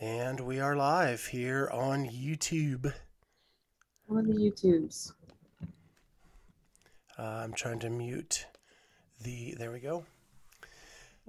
And 0.00 0.40
we 0.40 0.60
are 0.60 0.76
live 0.76 1.26
here 1.26 1.68
on 1.72 2.06
YouTube. 2.06 2.92
On 4.08 4.24
the 4.24 4.34
YouTubes. 4.34 5.12
Uh, 7.18 7.22
I'm 7.22 7.52
trying 7.52 7.80
to 7.80 7.90
mute 7.90 8.46
the. 9.20 9.54
There 9.58 9.72
we 9.72 9.80
go. 9.80 10.04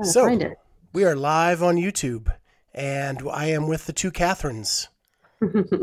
So-. 0.03 0.55
We 0.93 1.03
are 1.03 1.15
live 1.15 1.61
on 1.63 1.75
YouTube, 1.75 2.31
and 2.73 3.21
I 3.31 3.45
am 3.47 3.67
with 3.67 3.85
the 3.85 3.93
two 3.93 4.11
Catherines. 4.11 4.87
Here 5.39 5.51
we 5.61 5.79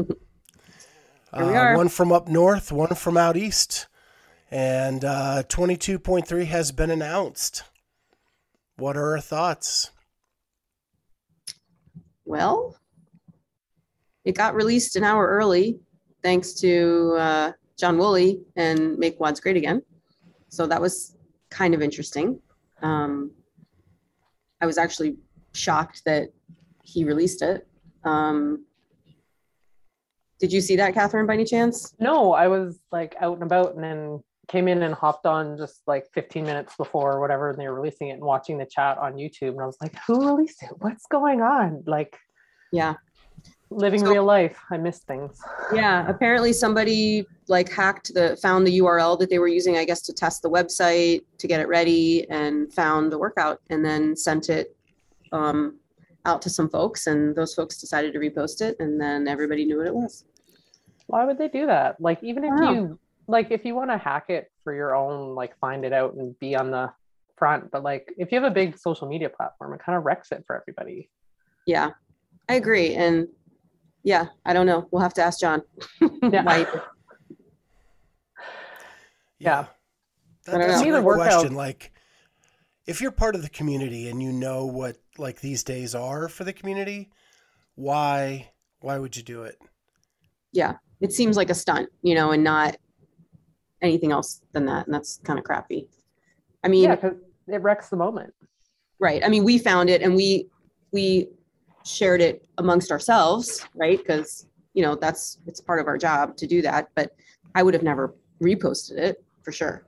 Uh, 1.32 1.44
are. 1.44 1.76
One 1.76 1.88
from 1.88 2.12
up 2.12 2.28
north, 2.28 2.70
one 2.72 2.94
from 2.94 3.16
out 3.16 3.36
east. 3.36 3.86
And 4.48 5.04
uh, 5.04 5.42
22.3 5.48 6.46
has 6.46 6.70
been 6.70 6.90
announced. 6.90 7.64
What 8.76 8.96
are 8.96 9.10
our 9.12 9.20
thoughts? 9.20 9.90
Well, 12.24 12.76
it 14.26 14.34
got 14.34 14.54
released 14.54 14.96
an 14.96 15.04
hour 15.04 15.26
early 15.26 15.78
thanks 16.22 16.52
to 16.54 17.14
uh, 17.16 17.52
John 17.78 17.96
Woolley 17.96 18.40
and 18.56 18.98
Make 18.98 19.20
Wads 19.20 19.38
Great 19.38 19.56
Again. 19.56 19.80
So 20.48 20.66
that 20.66 20.80
was 20.80 21.16
kind 21.50 21.74
of 21.74 21.80
interesting. 21.80 22.40
Um, 22.82 23.30
I 24.60 24.66
was 24.66 24.78
actually 24.78 25.16
shocked 25.54 26.02
that 26.06 26.30
he 26.82 27.04
released 27.04 27.40
it. 27.42 27.68
Um, 28.04 28.66
did 30.40 30.52
you 30.52 30.60
see 30.60 30.74
that, 30.76 30.92
Catherine, 30.92 31.26
by 31.26 31.34
any 31.34 31.44
chance? 31.44 31.94
No, 32.00 32.32
I 32.32 32.48
was 32.48 32.80
like 32.90 33.14
out 33.20 33.34
and 33.34 33.44
about 33.44 33.76
and 33.76 33.84
then 33.84 34.24
came 34.48 34.66
in 34.66 34.82
and 34.82 34.94
hopped 34.94 35.26
on 35.26 35.56
just 35.56 35.82
like 35.86 36.06
15 36.14 36.44
minutes 36.44 36.74
before 36.76 37.12
or 37.12 37.20
whatever 37.20 37.50
and 37.50 37.58
they 37.58 37.68
were 37.68 37.74
releasing 37.74 38.08
it 38.08 38.12
and 38.12 38.22
watching 38.22 38.58
the 38.58 38.66
chat 38.66 38.98
on 38.98 39.14
YouTube. 39.14 39.50
And 39.50 39.60
I 39.60 39.66
was 39.66 39.78
like, 39.80 39.96
who 40.06 40.26
released 40.26 40.62
it? 40.62 40.70
What's 40.78 41.06
going 41.06 41.42
on? 41.42 41.84
Like 41.86 42.16
Yeah. 42.72 42.94
Living 43.70 44.00
So- 44.00 44.10
real 44.10 44.24
life. 44.24 44.58
I 44.70 44.76
miss 44.76 45.00
things. 45.00 45.40
Yeah, 45.72 46.06
apparently 46.10 46.52
somebody 46.52 47.26
like 47.48 47.70
hacked 47.70 48.14
the 48.14 48.36
found 48.42 48.66
the 48.66 48.78
URL 48.80 49.18
that 49.18 49.30
they 49.30 49.38
were 49.38 49.48
using, 49.48 49.76
I 49.76 49.84
guess, 49.84 50.02
to 50.02 50.12
test 50.12 50.42
the 50.42 50.50
website 50.50 51.24
to 51.38 51.46
get 51.46 51.60
it 51.60 51.68
ready 51.68 52.28
and 52.30 52.72
found 52.72 53.12
the 53.12 53.18
workout 53.18 53.60
and 53.70 53.84
then 53.84 54.16
sent 54.16 54.48
it 54.48 54.76
um, 55.32 55.78
out 56.24 56.42
to 56.42 56.50
some 56.50 56.68
folks 56.68 57.06
and 57.06 57.34
those 57.34 57.54
folks 57.54 57.78
decided 57.78 58.12
to 58.12 58.18
repost 58.18 58.60
it 58.60 58.76
and 58.80 59.00
then 59.00 59.28
everybody 59.28 59.64
knew 59.64 59.78
what 59.78 59.86
it 59.86 59.94
was. 59.94 60.24
Why 61.06 61.24
would 61.24 61.38
they 61.38 61.48
do 61.48 61.66
that? 61.66 62.00
Like 62.00 62.22
even 62.22 62.44
if 62.44 62.52
you 62.60 62.98
like 63.28 63.50
if 63.50 63.64
you 63.64 63.74
want 63.74 63.90
to 63.90 63.98
hack 63.98 64.26
it 64.28 64.50
for 64.64 64.74
your 64.74 64.94
own, 64.94 65.34
like 65.34 65.56
find 65.58 65.84
it 65.84 65.92
out 65.92 66.14
and 66.14 66.38
be 66.40 66.56
on 66.56 66.70
the 66.70 66.92
front. 67.36 67.70
But 67.70 67.82
like 67.84 68.12
if 68.18 68.32
you 68.32 68.40
have 68.40 68.50
a 68.50 68.54
big 68.54 68.76
social 68.76 69.06
media 69.08 69.28
platform, 69.28 69.72
it 69.74 69.80
kind 69.84 69.96
of 69.96 70.04
wrecks 70.04 70.32
it 70.32 70.42
for 70.46 70.56
everybody. 70.60 71.10
Yeah, 71.64 71.90
I 72.48 72.54
agree. 72.54 72.94
And 72.94 73.28
yeah, 74.06 74.26
I 74.44 74.52
don't 74.52 74.66
know. 74.66 74.86
We'll 74.92 75.02
have 75.02 75.14
to 75.14 75.22
ask 75.22 75.40
John. 75.40 75.62
Yeah. 76.22 76.44
Why- 76.44 76.66
Yeah. 79.38 79.66
That, 80.46 80.58
that's 80.58 80.74
know. 80.74 80.80
a 80.80 80.84
Me, 80.84 80.90
the 80.92 80.96
great 80.98 81.04
workout- 81.04 81.32
question. 81.32 81.54
Like, 81.54 81.92
if 82.86 83.00
you're 83.00 83.10
part 83.10 83.34
of 83.34 83.42
the 83.42 83.48
community 83.48 84.08
and 84.08 84.22
you 84.22 84.32
know 84.32 84.64
what 84.66 84.96
like 85.18 85.40
these 85.40 85.64
days 85.64 85.94
are 85.94 86.28
for 86.28 86.44
the 86.44 86.52
community, 86.52 87.10
why 87.74 88.50
why 88.80 88.98
would 88.98 89.16
you 89.16 89.22
do 89.22 89.42
it? 89.42 89.58
yeah, 90.52 90.74
it 91.00 91.12
seems 91.12 91.36
like 91.36 91.50
a 91.50 91.54
stunt, 91.54 91.90
you 92.02 92.14
know, 92.14 92.30
and 92.30 92.42
not 92.42 92.76
anything 93.82 94.10
else 94.12 94.40
than 94.52 94.64
that. 94.66 94.86
And 94.86 94.94
that's 94.94 95.18
kind 95.18 95.38
of 95.38 95.44
crappy. 95.44 95.86
I 96.64 96.68
mean, 96.68 96.84
Yeah, 96.84 96.94
because 96.94 97.18
it 97.48 97.60
wrecks 97.60 97.90
the 97.90 97.96
moment. 97.96 98.32
Right. 98.98 99.22
I 99.22 99.28
mean, 99.28 99.44
we 99.44 99.58
found 99.58 99.90
it 99.90 100.00
and 100.00 100.14
we 100.14 100.48
we 100.92 101.28
shared 101.86 102.20
it 102.20 102.46
amongst 102.58 102.90
ourselves, 102.90 103.66
right? 103.74 103.98
Because 103.98 104.46
you 104.74 104.82
know 104.82 104.94
that's 104.94 105.38
it's 105.46 105.60
part 105.60 105.80
of 105.80 105.86
our 105.86 105.96
job 105.96 106.36
to 106.36 106.46
do 106.46 106.60
that. 106.62 106.88
But 106.94 107.12
I 107.54 107.62
would 107.62 107.74
have 107.74 107.82
never 107.82 108.14
reposted 108.42 108.98
it 108.98 109.24
for 109.42 109.52
sure. 109.52 109.86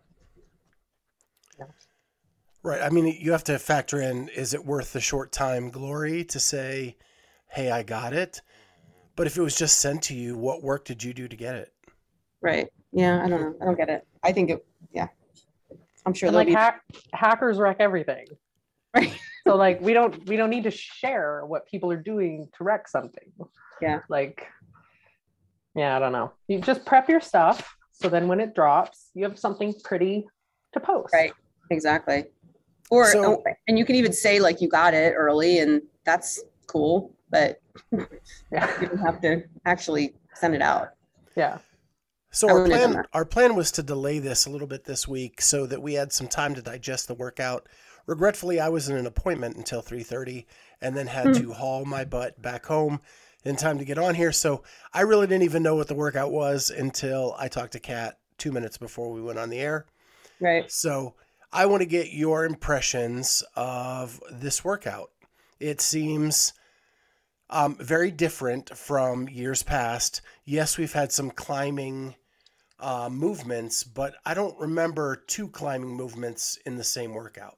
Right. 2.65 2.83
I 2.83 2.91
mean, 2.91 3.07
you 3.19 3.33
have 3.33 3.45
to 3.45 3.59
factor 3.59 4.01
in 4.01 4.29
is 4.29 4.53
it 4.53 4.65
worth 4.65 4.93
the 4.93 5.01
short 5.01 5.33
time 5.33 5.71
glory 5.71 6.25
to 6.25 6.41
say, 6.41 6.97
"Hey, 7.49 7.71
I 7.71 7.83
got 7.83 8.13
it." 8.13 8.43
But 9.17 9.27
if 9.27 9.37
it 9.37 9.43
was 9.43 9.57
just 9.57 9.79
sent 9.81 10.03
to 10.05 10.15
you, 10.15 10.37
what 10.37 10.63
work 10.63 10.85
did 10.85 11.03
you 11.03 11.13
do 11.15 11.29
to 11.29 11.37
get 11.37 11.55
it? 11.55 11.73
Right. 12.41 12.69
Yeah. 12.93 13.23
I 13.25 13.29
don't 13.29 13.41
know. 13.41 13.55
I 13.61 13.65
don't 13.65 13.77
get 13.77 13.89
it. 13.89 14.07
I 14.23 14.33
think 14.33 14.51
it. 14.51 14.67
Yeah. 14.93 15.09
I'm 16.05 16.15
sure 16.15 16.31
like 16.31 16.47
be. 16.47 16.55
hack, 16.55 16.83
hackers 17.13 17.59
wreck 17.59 17.77
everything 17.81 18.27
Right. 18.95 19.19
so 19.49 19.57
like 19.57 19.81
we 19.81 19.93
don't 19.93 20.27
we 20.29 20.37
don't 20.37 20.51
need 20.51 20.65
to 20.65 20.71
share 20.71 21.45
what 21.47 21.67
people 21.67 21.91
are 21.91 22.03
doing 22.03 22.49
to 22.57 22.65
wreck 22.65 22.87
something 22.89 23.33
Yeah. 23.81 24.01
like 24.09 24.47
yeah 25.75 25.97
i 25.97 25.99
don't 25.99 26.13
know 26.13 26.33
you 26.49 26.61
just 26.61 26.85
prep 26.85 27.09
your 27.09 27.21
stuff 27.21 27.77
so 27.93 28.09
then 28.09 28.29
when 28.29 28.41
it 28.41 28.55
drops 28.55 29.11
you 29.15 29.25
have 29.25 29.39
something 29.39 29.75
pretty 29.85 30.27
to 30.73 30.81
post 30.81 31.13
Right. 31.15 31.33
Exactly. 31.71 32.25
Or 32.91 33.05
So- 33.07 33.25
oh, 33.25 33.45
and 33.67 33.79
you 33.79 33.85
can 33.85 33.95
even 33.97 34.13
say 34.13 34.41
like 34.41 34.61
you 34.63 34.69
got 34.69 34.95
it 34.95 35.13
early, 35.15 35.59
and 35.59 35.83
that's 36.07 36.43
cool. 36.67 37.15
But 37.31 37.61
yeah 37.93 38.81
you 38.81 38.89
don't 38.89 38.99
have 38.99 39.21
to 39.21 39.43
actually 39.67 40.15
send 40.35 40.55
it 40.55 40.63
out. 40.63 40.89
yeah 41.37 41.59
So 42.31 42.49
our 42.49 42.63
wouldn't 42.63 42.73
have 42.73 42.83
done 42.83 42.93
plan 42.93 43.05
our 43.13 43.25
plan 43.27 43.55
was 43.55 43.71
to 43.73 43.83
delay 43.83 44.19
this 44.19 44.47
a 44.47 44.51
little 44.51 44.67
bit 44.67 44.85
this 44.85 45.07
week 45.07 45.43
so 45.43 45.67
that 45.67 45.83
we 45.83 45.93
had 45.93 46.11
some 46.13 46.29
time 46.29 46.55
to 46.55 46.63
digest 46.63 47.09
the 47.09 47.15
workout. 47.15 47.69
Regretfully, 48.09 48.59
I 48.59 48.71
was 48.71 48.89
in 48.89 48.97
an 48.97 49.07
appointment 49.07 49.57
until 49.57 49.83
3:30 49.83 50.47
and 50.81 50.97
then 50.97 51.09
had 51.09 51.33
Hmm. 51.33 51.33
to 51.35 51.53
haul 51.53 51.85
my 51.85 52.05
butt 52.05 52.43
back 52.43 52.67
home 52.67 53.01
in 53.45 53.57
time 53.57 53.79
to 53.79 53.85
get 53.85 53.99
on 53.99 54.17
here. 54.17 54.33
So 54.33 54.65
I 54.93 55.03
really 55.03 55.29
didn't 55.29 55.45
even 55.45 55.63
know 55.63 55.77
what 55.77 55.89
the 55.89 55.95
workout 55.95 56.33
was 56.33 56.71
until 56.71 57.37
I 57.39 57.49
talked 57.49 57.73
to 57.75 57.81
Kat 57.81 58.19
2 58.39 58.51
minutes 58.53 58.79
before 58.79 59.13
we 59.13 59.23
went 59.23 59.39
on 59.39 59.51
the 59.51 59.61
air. 59.61 59.87
Right. 60.41 60.71
So 60.71 61.17
I 61.53 61.67
want 61.67 61.83
to 61.83 61.87
get 61.87 62.13
your 62.13 62.45
impressions 62.47 63.45
of 63.57 64.23
this 64.31 64.65
workout. 64.65 65.13
It 65.61 65.81
seems 65.81 66.55
um, 67.51 67.77
very 67.81 68.11
different 68.11 68.77
from 68.77 69.29
years 69.29 69.63
past. 69.63 70.21
Yes, 70.45 70.77
we've 70.79 70.93
had 70.93 71.13
some 71.13 71.31
climbing 71.31 72.15
uh, 72.81 73.11
movements, 73.11 73.85
but 73.85 74.17
I 74.27 74.35
don't 74.35 74.59
remember 74.61 75.17
two 75.17 75.49
climbing 75.49 75.91
movements 75.91 76.59
in 76.67 76.77
the 76.77 76.85
same 76.85 77.15
workout. 77.15 77.58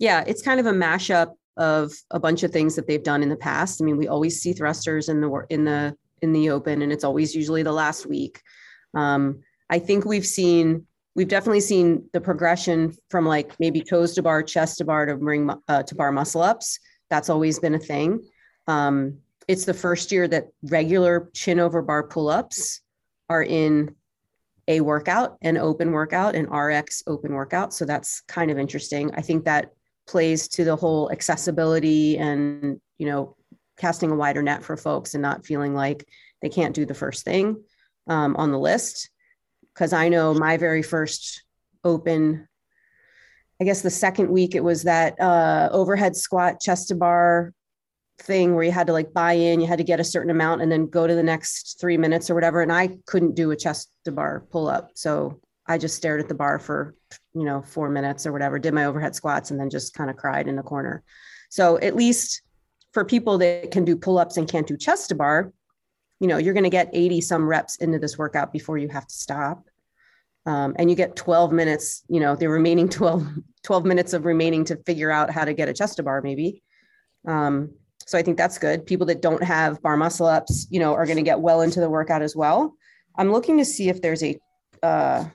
Yeah, 0.00 0.24
it's 0.26 0.42
kind 0.42 0.58
of 0.58 0.66
a 0.66 0.72
mashup 0.72 1.34
of 1.58 1.92
a 2.10 2.18
bunch 2.18 2.42
of 2.42 2.50
things 2.50 2.74
that 2.74 2.88
they've 2.88 3.02
done 3.02 3.22
in 3.22 3.28
the 3.28 3.36
past. 3.36 3.80
I 3.80 3.84
mean, 3.84 3.98
we 3.98 4.08
always 4.08 4.40
see 4.40 4.54
thrusters 4.54 5.10
in 5.10 5.20
the 5.20 5.46
in 5.50 5.64
the 5.64 5.94
in 6.22 6.32
the 6.32 6.50
open, 6.50 6.82
and 6.82 6.90
it's 6.90 7.04
always 7.04 7.36
usually 7.36 7.62
the 7.62 7.72
last 7.72 8.06
week. 8.06 8.40
Um, 8.94 9.42
I 9.68 9.78
think 9.78 10.06
we've 10.06 10.26
seen 10.26 10.86
we've 11.14 11.28
definitely 11.28 11.60
seen 11.60 12.08
the 12.14 12.20
progression 12.20 12.96
from 13.10 13.26
like 13.26 13.60
maybe 13.60 13.82
toes 13.82 14.14
to 14.14 14.22
bar, 14.22 14.42
chest 14.42 14.78
to 14.78 14.84
bar 14.86 15.04
to 15.04 15.16
bring 15.16 15.50
uh, 15.68 15.82
to 15.82 15.94
bar 15.94 16.10
muscle 16.10 16.40
ups. 16.42 16.80
That's 17.10 17.28
always 17.28 17.58
been 17.58 17.74
a 17.74 17.78
thing. 17.78 18.26
Um, 18.66 19.18
it's 19.48 19.66
the 19.66 19.74
first 19.74 20.12
year 20.12 20.26
that 20.28 20.48
regular 20.62 21.28
chin 21.34 21.60
over 21.60 21.82
bar 21.82 22.04
pull 22.04 22.30
ups 22.30 22.80
are 23.28 23.42
in 23.42 23.94
a 24.66 24.80
workout, 24.80 25.36
an 25.42 25.58
open 25.58 25.90
workout, 25.90 26.36
an 26.36 26.46
RX 26.48 27.02
open 27.06 27.34
workout. 27.34 27.74
So 27.74 27.84
that's 27.84 28.22
kind 28.22 28.50
of 28.50 28.58
interesting. 28.58 29.10
I 29.14 29.20
think 29.20 29.44
that 29.44 29.72
plays 30.06 30.48
to 30.48 30.64
the 30.64 30.76
whole 30.76 31.10
accessibility 31.12 32.18
and 32.18 32.80
you 32.98 33.06
know 33.06 33.36
casting 33.76 34.10
a 34.10 34.14
wider 34.14 34.42
net 34.42 34.62
for 34.62 34.76
folks 34.76 35.14
and 35.14 35.22
not 35.22 35.46
feeling 35.46 35.74
like 35.74 36.06
they 36.42 36.48
can't 36.48 36.74
do 36.74 36.84
the 36.84 36.94
first 36.94 37.24
thing 37.24 37.62
um, 38.08 38.36
on 38.36 38.50
the 38.50 38.58
list. 38.58 39.10
Because 39.74 39.92
i 39.92 40.08
know 40.08 40.34
my 40.34 40.56
very 40.56 40.82
first 40.82 41.44
open 41.84 42.46
i 43.60 43.64
guess 43.64 43.80
the 43.82 43.90
second 43.90 44.28
week 44.28 44.54
it 44.54 44.64
was 44.64 44.82
that 44.82 45.18
uh, 45.20 45.68
overhead 45.72 46.14
squat 46.16 46.60
chest 46.60 46.88
to 46.88 46.94
bar 46.94 47.54
thing 48.18 48.54
where 48.54 48.64
you 48.64 48.70
had 48.70 48.86
to 48.86 48.92
like 48.92 49.12
buy 49.12 49.32
in 49.32 49.60
you 49.60 49.66
had 49.66 49.78
to 49.78 49.84
get 49.84 50.00
a 50.00 50.04
certain 50.04 50.30
amount 50.30 50.60
and 50.60 50.70
then 50.70 50.86
go 50.86 51.06
to 51.06 51.14
the 51.14 51.22
next 51.22 51.80
three 51.80 51.96
minutes 51.96 52.28
or 52.28 52.34
whatever 52.34 52.60
and 52.60 52.72
i 52.72 52.90
couldn't 53.06 53.34
do 53.34 53.50
a 53.50 53.56
chest 53.56 53.90
to 54.04 54.12
bar 54.12 54.44
pull 54.50 54.68
up 54.68 54.90
so 54.94 55.40
i 55.70 55.78
just 55.78 55.96
stared 55.96 56.20
at 56.20 56.28
the 56.28 56.34
bar 56.34 56.58
for 56.58 56.94
you 57.34 57.44
know, 57.44 57.62
four 57.62 57.88
minutes 57.88 58.26
or 58.26 58.32
whatever, 58.32 58.58
did 58.58 58.74
my 58.74 58.86
overhead 58.86 59.14
squats 59.14 59.50
and 59.50 59.60
then 59.60 59.70
just 59.70 59.94
kind 59.94 60.10
of 60.10 60.16
cried 60.16 60.48
in 60.48 60.56
the 60.56 60.62
corner. 60.62 61.02
So 61.48 61.78
at 61.78 61.96
least 61.96 62.42
for 62.92 63.04
people 63.04 63.38
that 63.38 63.70
can 63.70 63.84
do 63.84 63.96
pull-ups 63.96 64.36
and 64.36 64.48
can't 64.48 64.66
do 64.66 64.76
chest 64.76 65.10
to 65.10 65.14
bar, 65.14 65.52
you 66.18 66.26
know, 66.26 66.38
you're 66.38 66.54
going 66.54 66.64
to 66.64 66.70
get 66.70 66.90
80 66.92 67.20
some 67.20 67.46
reps 67.46 67.76
into 67.76 67.98
this 67.98 68.18
workout 68.18 68.52
before 68.52 68.78
you 68.78 68.88
have 68.88 69.06
to 69.06 69.14
stop. 69.14 69.64
Um, 70.46 70.74
and 70.78 70.90
you 70.90 70.96
get 70.96 71.16
12 71.16 71.52
minutes, 71.52 72.02
you 72.08 72.18
know, 72.20 72.34
the 72.34 72.48
remaining 72.48 72.88
12, 72.90 73.26
12 73.62 73.84
minutes 73.84 74.12
of 74.12 74.24
remaining 74.24 74.64
to 74.64 74.76
figure 74.86 75.10
out 75.10 75.30
how 75.30 75.44
to 75.44 75.54
get 75.54 75.68
a 75.68 75.72
chest 75.72 75.96
to 75.96 76.02
bar 76.02 76.20
maybe. 76.22 76.62
Um, 77.26 77.74
so 78.06 78.18
I 78.18 78.22
think 78.22 78.36
that's 78.36 78.58
good. 78.58 78.86
People 78.86 79.06
that 79.06 79.22
don't 79.22 79.42
have 79.42 79.80
bar 79.82 79.96
muscle 79.96 80.26
ups, 80.26 80.66
you 80.70 80.80
know, 80.80 80.94
are 80.94 81.06
going 81.06 81.16
to 81.16 81.22
get 81.22 81.40
well 81.40 81.60
into 81.60 81.80
the 81.80 81.90
workout 81.90 82.22
as 82.22 82.34
well. 82.34 82.74
I'm 83.16 83.30
looking 83.30 83.58
to 83.58 83.64
see 83.64 83.88
if 83.88 84.02
there's 84.02 84.22
a, 84.22 84.36
uh, 84.82 85.26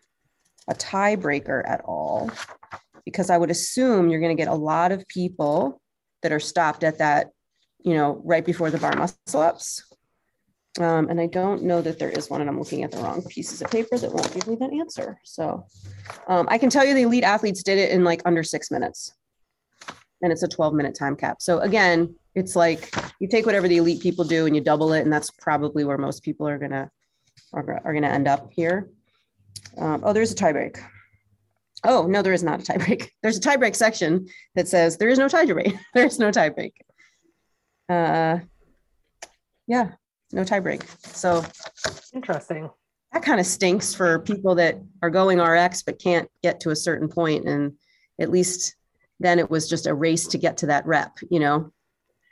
a 0.68 0.74
tiebreaker 0.74 1.68
at 1.68 1.82
all, 1.86 2.30
because 3.06 3.30
I 3.30 3.38
would 3.38 3.52
assume 3.52 4.10
you're 4.10 4.20
going 4.20 4.36
to 4.36 4.42
get 4.42 4.52
a 4.52 4.56
lot 4.56 4.92
of 4.92 5.08
people 5.08 5.82
that 6.22 6.32
are 6.32 6.40
stopped 6.40 6.84
at 6.84 6.98
that 6.98 7.28
you 7.86 7.94
know, 7.94 8.20
right 8.26 8.44
before 8.44 8.72
the 8.72 8.80
bar 8.80 8.96
muscle 8.98 9.42
ups. 9.42 9.84
Um, 10.80 11.08
and 11.10 11.22
I 11.22 11.28
don't 11.28 11.64
know 11.64 11.82
that 11.82 12.00
there 12.00 12.10
is 12.10 12.30
one, 12.30 12.42
and 12.42 12.50
I'm 12.50 12.60
looking 12.60 12.84
at 12.84 12.92
the 12.92 12.98
wrong 12.98 13.22
pieces 13.22 13.62
of 13.62 13.72
paper 13.72 13.98
that 13.98 14.12
won't 14.12 14.34
give 14.34 14.48
me 14.48 14.56
that 14.56 14.74
answer. 14.74 15.18
So 15.24 15.66
um, 16.28 16.48
I 16.50 16.58
can 16.58 16.70
tell 16.70 16.84
you 16.84 16.94
the 16.94 17.04
elite 17.04 17.24
athletes 17.24 17.64
did 17.64 17.78
it 17.78 17.92
in 17.92 18.04
like 18.04 18.22
under 18.26 18.44
six 18.44 18.72
minutes. 18.72 19.14
And 20.22 20.34
it's 20.34 20.44
a 20.44 20.48
12 20.48 20.74
minute 20.74 20.96
time 20.98 21.16
cap. 21.16 21.38
So 21.42 21.60
again, 21.60 22.16
it's 22.34 22.56
like 22.56 22.94
you 23.20 23.28
take 23.28 23.46
whatever 23.46 23.68
the 23.68 23.78
elite 23.78 24.02
people 24.02 24.26
do 24.26 24.48
and 24.48 24.56
you 24.56 24.62
double 24.62 24.92
it, 24.92 25.02
and 25.02 25.14
that's 25.14 25.30
probably 25.40 25.86
where 25.86 25.98
most 25.98 26.24
people 26.24 26.48
are 26.48 26.58
gonna 26.58 26.90
are, 27.54 27.82
are 27.86 27.94
gonna 27.94 28.10
end 28.10 28.28
up 28.28 28.52
here. 28.52 28.90
Um, 29.78 30.02
oh, 30.04 30.14
there's 30.14 30.32
a 30.32 30.36
tiebreak. 30.36 30.80
Oh, 31.84 32.08
no, 32.08 32.22
there 32.22 32.34
is 32.34 32.44
not 32.44 32.62
a 32.62 32.64
tiebreak. 32.64 33.10
There's 33.22 33.38
a 33.38 33.42
tiebreak 33.42 33.76
section 33.76 34.28
that 34.56 34.68
says 34.68 34.98
there 34.98 35.10
is 35.10 35.20
no 35.20 35.28
tiebreak. 35.28 35.78
There's 35.94 36.18
no 36.18 36.32
tiebreak. 36.32 36.72
Uh, 37.88 38.40
yeah, 39.68 39.92
no 40.32 40.44
tiebreak. 40.44 40.84
So 41.16 41.46
Interesting. 42.14 42.72
that 43.14 43.22
kind 43.22 43.40
of 43.40 43.46
stinks 43.46 43.94
for 43.94 44.18
people 44.20 44.56
that 44.56 44.80
are 45.04 45.12
going 45.12 45.40
RX 45.40 45.84
but 45.84 46.00
can't 46.00 46.30
get 46.42 46.60
to 46.62 46.72
a 46.72 46.76
certain 46.76 47.08
point. 47.08 47.48
And 47.48 47.74
at 48.20 48.32
least 48.32 48.76
then 49.20 49.38
it 49.38 49.52
was 49.52 49.70
just 49.70 49.86
a 49.86 49.94
race 49.94 50.28
to 50.28 50.38
get 50.38 50.58
to 50.58 50.68
that 50.68 50.86
rep, 50.88 51.18
you 51.30 51.40
know? 51.40 51.72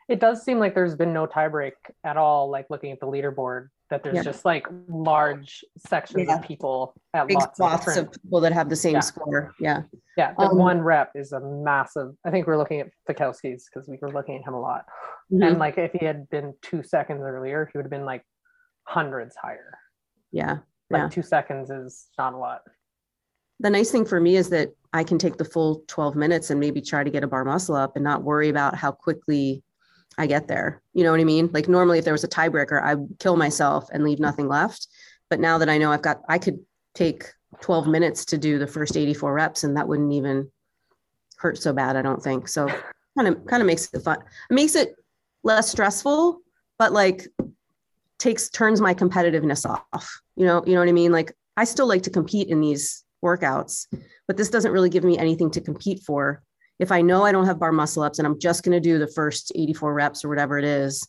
It 0.10 0.20
does 0.20 0.44
seem 0.44 0.60
like 0.60 0.76
there's 0.76 0.96
been 0.96 1.14
no 1.14 1.28
tiebreak 1.28 1.74
at 2.04 2.18
all, 2.18 2.50
like 2.50 2.70
looking 2.70 2.92
at 2.92 3.00
the 3.00 3.08
leaderboard, 3.08 3.70
that 3.94 4.02
there's 4.02 4.16
Yeah. 4.16 4.24
just 4.24 4.44
like 4.44 4.66
large 4.90 5.64
sections 5.78 6.26
Yeah. 6.28 6.38
of 6.38 6.42
people 6.44 6.96
at 7.14 7.28
Big 7.28 7.38
lots 7.38 7.60
of 7.60 7.72
different. 7.78 8.00
of 8.16 8.24
people 8.24 8.42
that 8.42 8.52
have 8.52 8.68
the 8.68 8.76
same 8.76 8.96
Yeah. 8.96 9.00
score. 9.02 9.54
Yeah. 9.60 9.84
Yeah, 10.18 10.34
the 10.34 10.46
um, 10.50 10.58
one 10.58 10.82
rep 10.82 11.12
is 11.16 11.32
a 11.32 11.40
massive. 11.40 12.16
I 12.26 12.32
think 12.32 12.48
we're 12.48 12.58
looking 12.58 12.80
at 12.82 12.90
Fikowski's 13.08 13.70
because 13.72 13.88
we 13.88 14.00
were 14.02 14.12
looking 14.12 14.36
at 14.38 14.48
him 14.48 14.56
a 14.56 14.60
lot. 14.60 14.86
Mhm. 15.32 15.48
And 15.48 15.60
like 15.60 15.78
if 15.78 15.92
he 15.92 16.04
had 16.06 16.28
been 16.30 16.56
two 16.64 16.82
seconds 16.82 17.22
earlier, 17.24 17.70
he 17.72 17.78
would 17.78 17.86
have 17.86 17.92
been 17.92 18.06
like 18.06 18.26
hundreds 18.88 19.36
higher. 19.36 19.78
Yeah. 20.32 20.60
Like 20.90 21.04
Yeah. 21.04 21.10
two 21.10 21.22
seconds 21.22 21.70
is 21.70 22.10
not 22.18 22.34
a 22.34 22.38
lot. 22.38 22.64
The 23.60 23.70
nice 23.70 23.92
thing 23.92 24.06
for 24.06 24.20
me 24.20 24.38
is 24.38 24.50
that 24.50 24.72
I 24.92 25.04
can 25.04 25.20
take 25.20 25.38
the 25.38 25.46
full 25.46 25.84
12 25.88 26.16
minutes 26.16 26.50
and 26.50 26.60
maybe 26.60 26.82
try 26.82 27.04
to 27.04 27.12
get 27.12 27.24
a 27.24 27.28
bar 27.28 27.46
muscle 27.46 27.76
up 27.76 27.96
and 27.96 28.04
not 28.04 28.24
worry 28.24 28.50
about 28.50 28.76
how 28.76 28.92
quickly 28.92 29.64
I 30.18 30.28
get 30.28 30.48
there. 30.48 30.82
You 30.94 31.04
know 31.04 31.12
what 31.12 31.20
I 31.20 31.26
mean? 31.26 31.50
Like 31.54 31.68
normally 31.68 32.00
if 32.00 32.06
there 32.06 32.14
was 32.14 32.24
a 32.24 32.30
tiebreaker, 32.30 32.82
I 32.82 32.96
would 32.96 33.18
kill 33.20 33.36
myself 33.36 33.88
and 33.92 34.04
leave 34.04 34.20
nothing 34.20 34.48
left. 34.48 34.88
But 35.30 35.40
now 35.40 35.58
that 35.58 35.70
I 35.70 35.78
know 35.78 35.92
I've 35.92 36.02
got, 36.02 36.22
I 36.30 36.38
could 36.38 36.60
take 36.94 37.26
12 37.62 37.88
minutes 37.88 38.26
to 38.26 38.38
do 38.38 38.60
the 38.60 38.68
first 38.68 38.98
84 38.98 39.34
reps 39.34 39.64
and 39.64 39.78
that 39.78 39.88
wouldn't 39.88 40.14
even 40.14 40.52
hurt 41.38 41.58
so 41.58 41.74
bad, 41.74 41.96
I 41.96 42.02
don't 42.02 42.22
think. 42.22 42.48
So 42.48 42.68
kind 43.18 43.28
of 43.28 43.46
kind 43.46 43.62
of 43.62 43.68
makes 43.68 43.94
it 43.94 44.02
fun. 44.02 44.20
Makes 44.50 44.76
it 44.76 44.96
less 45.44 45.70
stressful, 45.70 46.40
but 46.78 46.94
like 46.94 47.28
takes 48.20 48.50
turns 48.50 48.82
my 48.82 48.94
competitiveness 48.94 49.66
off. 49.66 50.22
You 50.36 50.46
know, 50.46 50.64
you 50.66 50.74
know 50.74 50.80
what 50.80 50.90
I 50.90 50.94
mean? 50.94 51.12
Like 51.12 51.36
I 51.58 51.66
still 51.66 51.88
like 51.88 52.04
to 52.04 52.10
compete 52.10 52.48
in 52.48 52.62
these 52.62 53.04
workouts, 53.24 53.88
but 54.28 54.38
this 54.38 54.50
doesn't 54.50 54.72
really 54.72 54.90
give 54.90 55.04
me 55.04 55.18
anything 55.18 55.52
to 55.52 55.62
compete 55.62 56.02
for. 56.02 56.42
If 56.80 56.92
I 56.92 57.02
know 57.02 57.24
I 57.24 57.32
don't 57.32 57.46
have 57.46 57.60
bar 57.60 57.72
muscle 57.72 58.04
ups 58.04 58.20
and 58.20 58.28
I'm 58.28 58.40
just 58.40 58.64
going 58.64 58.74
to 58.74 58.80
do 58.80 59.00
the 59.00 59.08
first 59.08 59.52
84 59.56 59.94
reps 59.94 60.26
or 60.26 60.30
whatever 60.30 60.58
it 60.58 60.66
is, 60.66 61.08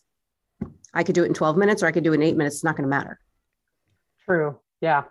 I 0.92 1.02
could 1.02 1.14
do 1.14 1.24
it 1.24 1.26
in 1.26 1.34
12 1.34 1.56
minutes 1.56 1.82
or 1.82 1.86
I 1.86 1.92
could 1.92 2.04
do 2.04 2.12
it 2.12 2.16
in 2.16 2.22
eight 2.22 2.36
minutes. 2.36 2.56
It's 2.56 2.64
not 2.64 2.76
going 2.76 2.88
to 2.88 2.96
matter. 2.96 3.18
True. 4.24 4.58
Yeah. 4.80 5.04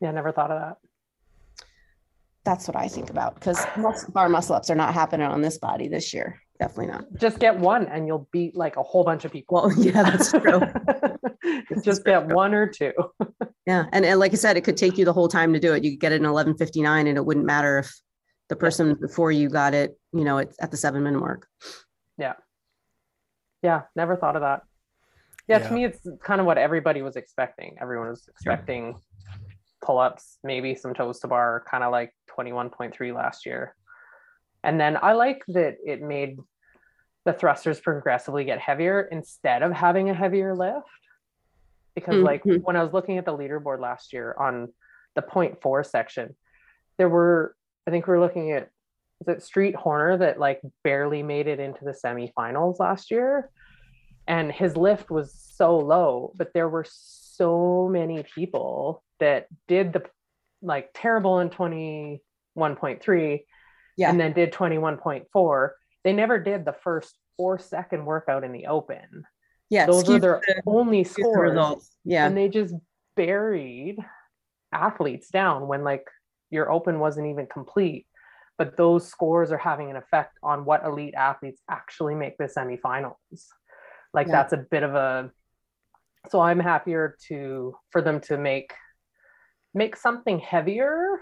Yeah, 0.00 0.10
never 0.10 0.32
thought 0.32 0.50
of 0.50 0.60
that. 0.60 0.76
That's 2.44 2.66
what 2.66 2.76
I 2.76 2.88
think 2.88 3.10
about 3.10 3.36
because 3.36 3.64
most 3.76 4.12
bar 4.12 4.28
muscle 4.28 4.56
ups 4.56 4.68
are 4.68 4.74
not 4.74 4.94
happening 4.94 5.26
on 5.26 5.42
this 5.42 5.58
body 5.58 5.86
this 5.88 6.12
year. 6.12 6.40
Definitely 6.58 6.92
not. 6.92 7.04
Just 7.14 7.38
get 7.38 7.56
one 7.56 7.86
and 7.86 8.06
you'll 8.06 8.28
beat 8.32 8.56
like 8.56 8.76
a 8.76 8.82
whole 8.82 9.04
bunch 9.04 9.24
of 9.24 9.32
people. 9.32 9.62
Well, 9.62 9.72
yeah, 9.78 10.02
that's 10.02 10.32
true. 10.32 10.60
Just 11.84 12.04
get 12.04 12.26
one 12.26 12.54
or 12.54 12.66
two. 12.66 12.92
Yeah. 13.66 13.86
And, 13.92 14.04
and 14.04 14.18
like 14.18 14.32
I 14.32 14.36
said, 14.36 14.56
it 14.56 14.62
could 14.64 14.76
take 14.76 14.98
you 14.98 15.04
the 15.04 15.12
whole 15.12 15.28
time 15.28 15.52
to 15.52 15.60
do 15.60 15.72
it. 15.74 15.84
You 15.84 15.92
could 15.92 16.00
get 16.00 16.12
it 16.12 16.16
in 16.16 16.22
1159 16.22 17.06
and 17.06 17.16
it 17.16 17.24
wouldn't 17.24 17.46
matter 17.46 17.78
if 17.78 17.94
the 18.48 18.56
person 18.56 18.94
before 19.00 19.30
you 19.30 19.48
got 19.48 19.72
it, 19.72 19.96
you 20.12 20.24
know, 20.24 20.38
it's 20.38 20.56
at 20.60 20.70
the 20.70 20.76
seven 20.76 21.02
minute 21.02 21.20
mark. 21.20 21.46
Yeah, 22.18 22.34
Yeah. 23.62 23.82
never 23.96 24.16
thought 24.16 24.36
of 24.36 24.42
that. 24.42 24.62
Yeah, 25.48 25.58
Yeah. 25.58 25.68
to 25.68 25.74
me, 25.74 25.84
it's 25.84 26.06
kind 26.22 26.40
of 26.40 26.46
what 26.46 26.58
everybody 26.58 27.02
was 27.02 27.16
expecting. 27.16 27.76
Everyone 27.80 28.08
was 28.08 28.26
expecting 28.28 29.00
pull 29.82 29.98
ups, 29.98 30.38
maybe 30.44 30.74
some 30.74 30.94
toes 30.94 31.20
to 31.20 31.28
bar, 31.28 31.64
kind 31.68 31.82
of 31.82 31.90
like 31.92 32.12
21.3 32.36 33.12
last 33.12 33.46
year. 33.46 33.74
And 34.62 34.80
then 34.80 34.96
I 35.00 35.12
like 35.12 35.42
that 35.48 35.76
it 35.84 36.02
made 36.02 36.38
the 37.24 37.32
thrusters 37.32 37.80
progressively 37.80 38.44
get 38.44 38.58
heavier 38.60 39.00
instead 39.02 39.62
of 39.62 39.72
having 39.72 40.10
a 40.10 40.14
heavier 40.14 40.54
lift. 40.54 40.86
Because, 41.94 42.22
like, 42.22 42.42
Mhm. 42.44 42.62
when 42.62 42.76
I 42.76 42.82
was 42.82 42.92
looking 42.92 43.18
at 43.18 43.24
the 43.24 43.36
leaderboard 43.36 43.80
last 43.80 44.12
year 44.12 44.34
on 44.38 44.72
the 45.14 45.22
point 45.22 45.60
four 45.60 45.84
section, 45.84 46.36
there 46.98 47.08
were, 47.08 47.54
I 47.86 47.90
think 47.90 48.06
we 48.06 48.14
are 48.14 48.20
looking 48.20 48.52
at, 48.52 48.70
is 49.20 49.28
it 49.28 49.42
Street 49.42 49.74
Horner 49.76 50.16
that 50.18 50.38
like 50.40 50.60
barely 50.82 51.22
made 51.22 51.46
it 51.46 51.60
into 51.60 51.84
the 51.84 51.92
semifinals 51.92 52.78
last 52.80 53.10
year? 53.10 53.50
And 54.26 54.50
his 54.50 54.76
lift 54.76 55.10
was 55.10 55.32
so 55.34 55.78
low, 55.78 56.32
but 56.36 56.52
there 56.54 56.68
were 56.68 56.84
so 56.88 57.88
many 57.88 58.22
people 58.22 59.02
that 59.20 59.48
did 59.68 59.92
the 59.92 60.04
like 60.62 60.90
terrible 60.94 61.40
in 61.40 61.50
21.3 61.50 63.46
Yeah. 63.96 64.10
and 64.10 64.18
then 64.20 64.32
did 64.32 64.52
21.4. 64.52 65.74
They 66.04 66.12
never 66.12 66.38
did 66.38 66.64
the 66.64 66.72
first 66.72 67.16
four 67.36 67.58
second 67.58 68.04
workout 68.06 68.44
in 68.44 68.52
the 68.52 68.66
open. 68.66 69.24
Yeah. 69.72 69.86
Those 69.86 70.08
are 70.10 70.18
their 70.18 70.40
the- 70.46 70.62
only 70.66 71.02
skewed 71.04 71.26
the 71.26 71.64
scores. 71.64 71.90
Yeah. 72.04 72.26
and 72.26 72.36
they 72.36 72.48
just 72.48 72.74
buried 73.16 73.96
athletes 74.72 75.28
down 75.30 75.66
when 75.68 75.82
like 75.84 76.06
your 76.50 76.70
open 76.70 76.98
wasn't 77.00 77.26
even 77.26 77.46
complete 77.46 78.06
but 78.58 78.76
those 78.76 79.08
scores 79.08 79.50
are 79.50 79.58
having 79.58 79.90
an 79.90 79.96
effect 79.96 80.38
on 80.42 80.64
what 80.64 80.84
elite 80.84 81.14
athletes 81.14 81.60
actually 81.70 82.14
make 82.14 82.36
the 82.38 82.44
semifinals 82.44 83.14
like 84.14 84.26
Yeah. 84.28 84.32
that's 84.32 84.52
a 84.54 84.56
bit 84.56 84.82
of 84.82 84.94
a 84.94 85.30
so 86.30 86.40
i'm 86.40 86.58
happier 86.58 87.16
to 87.28 87.74
for 87.90 88.00
them 88.00 88.20
to 88.22 88.38
make 88.38 88.72
make 89.74 89.94
something 89.96 90.38
heavier 90.38 91.20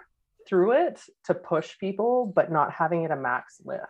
through 0.48 0.72
it 0.86 1.00
to 1.24 1.34
push 1.34 1.76
people 1.78 2.32
but 2.34 2.50
not 2.52 2.72
having 2.72 3.02
it 3.02 3.10
a 3.10 3.16
max 3.16 3.60
lift 3.64 3.82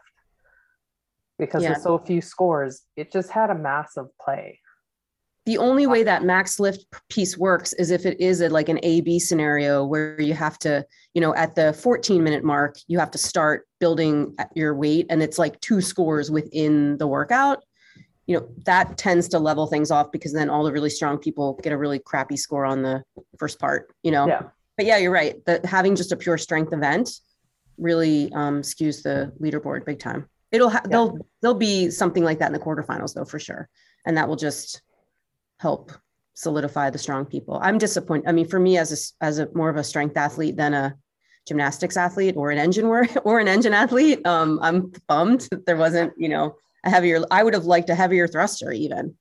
because 1.41 1.63
Yeah. 1.63 1.71
with 1.71 1.83
so 1.83 1.99
few 1.99 2.21
scores 2.21 2.83
it 2.97 3.11
just 3.11 3.31
had 3.31 3.51
a 3.51 3.55
massive 3.55 4.07
play 4.25 4.61
the 5.47 5.59
only 5.59 5.87
way 5.87 6.05
that 6.05 6.23
max 6.23 6.61
lift 6.61 6.85
piece 7.09 7.37
works 7.37 7.73
is 7.73 7.91
if 7.91 8.05
it 8.05 8.21
is 8.21 8.41
a, 8.41 8.49
like 8.49 8.69
an 8.69 8.79
A 8.83 9.01
B 9.01 9.19
scenario 9.19 9.85
where 9.85 10.21
you 10.21 10.35
have 10.35 10.59
to, 10.61 10.85
you 11.15 11.21
know, 11.21 11.35
at 11.35 11.55
the 11.55 11.73
14 11.73 12.23
minute 12.23 12.45
mark, 12.45 12.77
you 12.89 12.99
have 12.99 13.11
to 13.13 13.19
start 13.19 13.67
building 13.81 14.37
your 14.55 14.75
weight 14.75 15.07
and 15.09 15.23
it's 15.23 15.39
like 15.39 15.59
two 15.61 15.81
scores 15.81 16.31
within 16.31 16.99
the 16.99 17.07
workout. 17.07 17.65
You 18.27 18.37
know, 18.37 18.49
that 18.67 18.99
tends 18.99 19.29
to 19.31 19.39
level 19.39 19.67
things 19.67 19.91
off 19.91 20.13
because 20.13 20.33
then 20.33 20.51
all 20.51 20.63
the 20.63 20.73
really 20.73 20.91
strong 20.91 21.19
people 21.19 21.59
get 21.63 21.73
a 21.73 21.79
really 21.79 21.99
crappy 21.99 22.37
score 22.37 22.67
on 22.67 22.83
the 22.83 23.03
first 23.39 23.59
part, 23.59 23.93
you 24.03 24.13
know. 24.13 24.29
yeah 24.29 24.43
But 24.77 24.87
yeah, 24.87 24.99
you're 24.99 25.11
right. 25.11 25.43
That 25.47 25.65
having 25.65 25.97
just 25.97 26.13
a 26.13 26.17
pure 26.17 26.39
strength 26.39 26.73
event 26.73 27.11
really 27.79 28.31
um, 28.35 28.61
skews 28.61 29.03
the 29.03 29.33
leaderboard 29.41 29.85
big 29.87 29.99
time. 29.99 30.29
It'll 30.53 30.71
ha- 30.71 30.81
Yeah. 30.85 30.91
there'll 30.91 31.27
there'll 31.41 31.57
be 31.57 31.91
something 31.91 32.25
like 32.25 32.39
that 32.41 32.47
in 32.47 32.53
the 32.53 32.59
quarterfinals 32.59 33.15
though 33.15 33.25
for 33.25 33.39
sure, 33.39 33.69
and 34.07 34.17
that 34.17 34.29
will 34.29 34.37
just 34.37 34.83
help 35.59 35.93
solidify 36.35 36.91
the 36.91 36.99
strong 36.99 37.25
people. 37.27 37.59
I'm 37.63 37.79
disappointed. 37.79 38.29
I 38.29 38.33
mean, 38.33 38.49
for 38.49 38.59
me 38.59 38.79
as 38.79 39.15
a 39.21 39.25
as 39.25 39.39
a 39.39 39.49
more 39.55 39.69
of 39.71 39.77
a 39.77 39.85
strength 39.85 40.17
athlete 40.17 40.57
than 40.57 40.75
a 40.75 40.95
gymnastics 41.47 41.97
athlete 41.97 42.37
or 42.37 42.51
an 42.51 42.59
engine 42.59 42.87
war 42.87 43.07
or 43.25 43.39
an 43.41 43.49
engine 43.49 43.75
athlete, 43.75 44.27
um, 44.27 44.59
I'm 44.63 44.93
bummed 45.09 45.49
that 45.51 45.67
there 45.67 45.77
wasn't 45.77 46.13
you 46.19 46.29
know 46.29 46.57
a 46.85 46.91
heavier. 46.91 47.23
I 47.31 47.43
would 47.43 47.55
have 47.55 47.65
liked 47.67 47.91
a 47.91 47.95
heavier 47.95 48.27
thruster 48.27 48.73
even. 48.73 49.15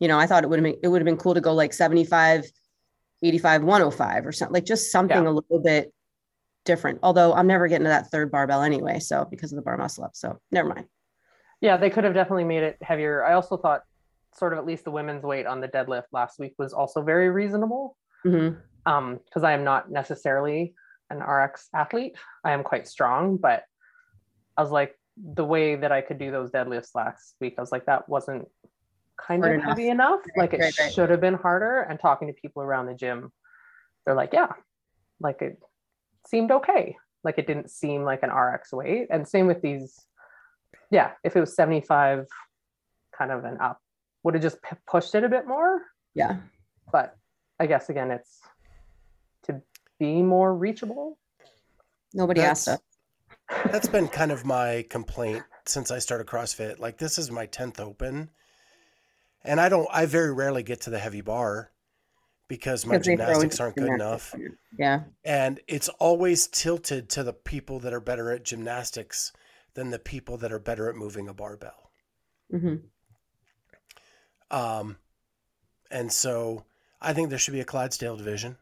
You 0.00 0.08
know, 0.08 0.18
I 0.18 0.26
thought 0.26 0.44
it 0.44 0.50
would 0.50 0.58
have 0.58 0.64
been 0.64 0.76
it 0.82 0.88
would 0.88 1.00
have 1.00 1.06
been 1.06 1.16
cool 1.16 1.34
to 1.34 1.40
go 1.40 1.54
like 1.54 1.72
75, 1.72 2.44
85, 3.22 3.62
105 3.64 4.26
or 4.26 4.32
something 4.32 4.52
like 4.54 4.64
just 4.66 4.92
something 4.92 5.16
Yeah. 5.24 5.30
a 5.30 5.32
little 5.32 5.58
bit 5.60 5.92
different. 6.66 6.98
Although 7.02 7.32
I'm 7.32 7.46
never 7.46 7.66
getting 7.68 7.84
to 7.84 7.88
that 7.90 8.10
third 8.10 8.30
barbell 8.30 8.62
anyway, 8.62 8.98
so 8.98 9.24
because 9.30 9.52
of 9.52 9.56
the 9.56 9.62
bar 9.62 9.78
muscle 9.78 10.04
up. 10.04 10.14
So 10.14 10.38
never 10.52 10.68
mind. 10.68 10.86
Yeah, 11.60 11.78
they 11.78 11.88
could 11.88 12.04
have 12.04 12.12
definitely 12.14 12.44
made 12.44 12.62
it 12.62 12.76
heavier. 12.82 13.24
I 13.24 13.32
also 13.32 13.56
thought 13.56 13.82
sort 14.34 14.52
of 14.52 14.58
at 14.58 14.66
least 14.66 14.84
the 14.84 14.90
women's 14.90 15.22
weight 15.24 15.46
on 15.46 15.60
the 15.62 15.68
deadlift 15.68 16.04
last 16.12 16.38
week 16.38 16.54
was 16.58 16.74
also 16.74 17.02
very 17.02 17.30
reasonable. 17.30 17.96
Mhm. 18.26 18.60
Um, 18.84 19.20
because 19.24 19.42
I 19.42 19.52
am 19.52 19.64
not 19.64 19.90
necessarily 19.90 20.74
an 21.08 21.22
RX 21.22 21.68
athlete. 21.74 22.16
I 22.44 22.52
am 22.52 22.62
quite 22.62 22.86
strong, 22.86 23.36
but 23.38 23.64
I 24.56 24.62
was 24.62 24.70
like 24.70 24.98
the 25.16 25.44
way 25.44 25.76
that 25.76 25.90
I 25.92 26.02
could 26.02 26.18
do 26.18 26.30
those 26.30 26.50
deadlifts 26.50 26.94
last 26.94 27.36
week, 27.40 27.54
I 27.56 27.62
was 27.62 27.72
like, 27.72 27.86
that 27.86 28.06
wasn't 28.08 28.46
kind 29.18 29.42
Hard 29.42 29.56
of 29.56 29.62
enough. 29.62 29.68
heavy 29.78 29.88
enough. 29.88 30.20
like 30.36 30.52
it 30.52 30.60
right, 30.60 30.78
right. 30.78 30.92
should 30.92 31.08
have 31.08 31.20
been 31.22 31.34
harder. 31.34 31.80
And 31.80 31.98
talking 31.98 32.28
to 32.28 32.34
people 32.34 32.62
around 32.62 32.86
the 32.86 32.94
gym, 32.94 33.32
they're 34.04 34.14
like, 34.14 34.34
yeah, 34.34 34.52
like 35.20 35.40
it 35.40 35.58
seemed 36.28 36.50
okay. 36.50 36.96
Like 37.24 37.38
it 37.38 37.46
didn't 37.46 37.70
seem 37.70 38.02
like 38.02 38.22
an 38.22 38.30
RX 38.30 38.72
weight. 38.72 39.08
And 39.10 39.26
same 39.26 39.46
with 39.46 39.62
these 39.62 40.06
yeah, 40.90 41.12
if 41.24 41.34
it 41.34 41.40
was 41.40 41.54
75 41.56 42.26
kind 43.16 43.32
of 43.32 43.44
an 43.44 43.58
up, 43.60 43.80
would 44.22 44.34
have 44.34 44.42
just 44.42 44.62
p- 44.62 44.76
pushed 44.86 45.14
it 45.14 45.24
a 45.24 45.28
bit 45.28 45.46
more. 45.46 45.82
Yeah. 46.14 46.36
But 46.92 47.16
I 47.58 47.66
guess 47.66 47.88
again, 47.88 48.10
it's 48.10 48.40
to 49.44 49.60
be 49.98 50.22
more 50.22 50.54
reachable. 50.54 51.18
Nobody 52.14 52.40
asked 52.40 52.68
us. 52.68 52.78
That's- 52.78 52.82
That's 53.72 53.88
been 53.88 54.08
kind 54.08 54.32
of 54.32 54.44
my 54.44 54.84
complaint 54.90 55.44
since 55.66 55.92
I 55.92 56.00
started 56.00 56.26
CrossFit. 56.26 56.80
Like 56.80 56.98
this 56.98 57.16
is 57.16 57.30
my 57.30 57.46
10th 57.46 57.78
open. 57.80 58.30
And 59.44 59.60
I 59.60 59.68
don't 59.68 59.88
I 59.92 60.06
very 60.06 60.32
rarely 60.32 60.64
get 60.64 60.80
to 60.82 60.90
the 60.90 60.98
heavy 60.98 61.20
bar 61.20 61.70
because 62.48 62.86
my 62.86 62.98
Because 62.98 63.06
they 63.06 63.16
throw 63.16 63.42
gymnastics 63.42 63.60
aren't 63.60 63.76
good 63.76 63.88
gymnastics. 63.88 64.34
enough. 64.34 64.34
Yeah. 64.78 65.00
And 65.24 65.60
it's 65.68 65.88
always 65.88 66.46
tilted 66.46 67.08
to 67.10 67.22
the 67.24 67.32
people 67.32 67.80
that 67.80 67.92
are 67.92 68.00
better 68.00 68.30
at 68.30 68.44
gymnastics 68.44 69.32
than 69.74 69.90
the 69.90 69.98
people 69.98 70.36
that 70.38 70.52
are 70.52 70.58
better 70.58 70.88
at 70.88 70.96
moving 70.96 71.28
a 71.28 71.34
barbell. 71.34 71.90
hmm 72.50 72.76
Um, 74.50 74.96
and 75.90 76.12
so 76.12 76.64
I 77.00 77.12
think 77.12 77.30
there 77.30 77.38
should 77.38 77.54
be 77.54 77.60
a 77.60 77.64
Clydesdale 77.64 78.16
division 78.16 78.56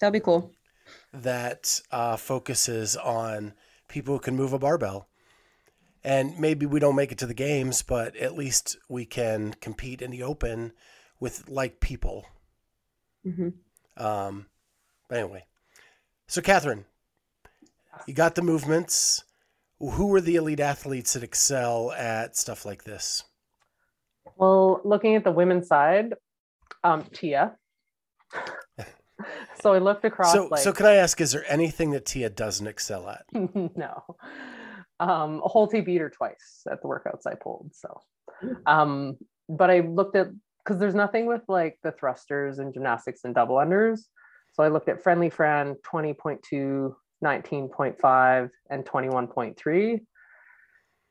That'd 0.00 0.12
be 0.12 0.20
cool. 0.20 0.52
that 1.12 1.80
uh, 1.90 2.16
focuses 2.16 2.96
on 2.96 3.54
people 3.88 4.14
who 4.14 4.20
can 4.20 4.36
move 4.36 4.52
a 4.52 4.58
barbell. 4.58 5.08
And 6.04 6.38
maybe 6.38 6.64
we 6.66 6.78
don't 6.78 6.94
make 6.94 7.10
it 7.12 7.18
to 7.18 7.26
the 7.26 7.34
games, 7.34 7.82
but 7.82 8.16
at 8.16 8.34
least 8.36 8.76
we 8.88 9.04
can 9.04 9.54
compete 9.54 10.00
in 10.00 10.10
the 10.10 10.22
open 10.22 10.72
with 11.20 11.48
like 11.48 11.80
people. 11.80 12.26
hmm 13.24 13.48
Um, 13.96 14.46
but 15.08 15.18
anyway, 15.18 15.44
so 16.26 16.40
Catherine, 16.40 16.84
you 18.06 18.14
got 18.14 18.34
the 18.34 18.42
movements. 18.42 19.24
Who 19.80 20.12
are 20.14 20.20
the 20.20 20.36
elite 20.36 20.60
athletes 20.60 21.12
that 21.12 21.22
excel 21.22 21.92
at 21.92 22.36
stuff 22.36 22.64
like 22.64 22.82
this? 22.84 23.22
Well, 24.36 24.80
looking 24.84 25.14
at 25.14 25.24
the 25.24 25.30
women's 25.30 25.68
side, 25.68 26.14
um, 26.82 27.04
Tia. 27.12 27.56
so 29.60 29.72
I 29.72 29.78
looked 29.78 30.04
across 30.04 30.32
So, 30.32 30.48
like 30.50 30.60
so 30.60 30.72
can 30.72 30.86
I 30.86 30.94
ask, 30.94 31.20
is 31.20 31.32
there 31.32 31.44
anything 31.48 31.92
that 31.92 32.06
Tia 32.06 32.30
doesn't 32.30 32.66
excel 32.66 33.08
at? 33.08 33.24
no. 33.32 34.02
Um, 35.00 35.40
Holte 35.44 35.84
beat 35.84 36.00
her 36.00 36.10
twice 36.10 36.66
at 36.70 36.82
the 36.82 36.88
workouts 36.88 37.26
I 37.26 37.34
pulled. 37.34 37.70
So, 37.74 38.00
um, 38.66 39.16
but 39.48 39.70
I 39.70 39.80
looked 39.80 40.16
at 40.16 40.28
because 40.68 40.78
there's 40.78 40.94
nothing 40.94 41.24
with 41.24 41.40
like 41.48 41.78
the 41.82 41.92
thrusters 41.92 42.58
and 42.58 42.74
gymnastics 42.74 43.22
and 43.24 43.34
double 43.34 43.56
unders. 43.56 44.00
So 44.52 44.62
I 44.62 44.68
looked 44.68 44.90
at 44.90 45.02
Friendly 45.02 45.30
Fran 45.30 45.76
20.2, 45.90 46.94
19.5, 47.24 48.50
and 48.68 48.84
21.3. 48.84 50.00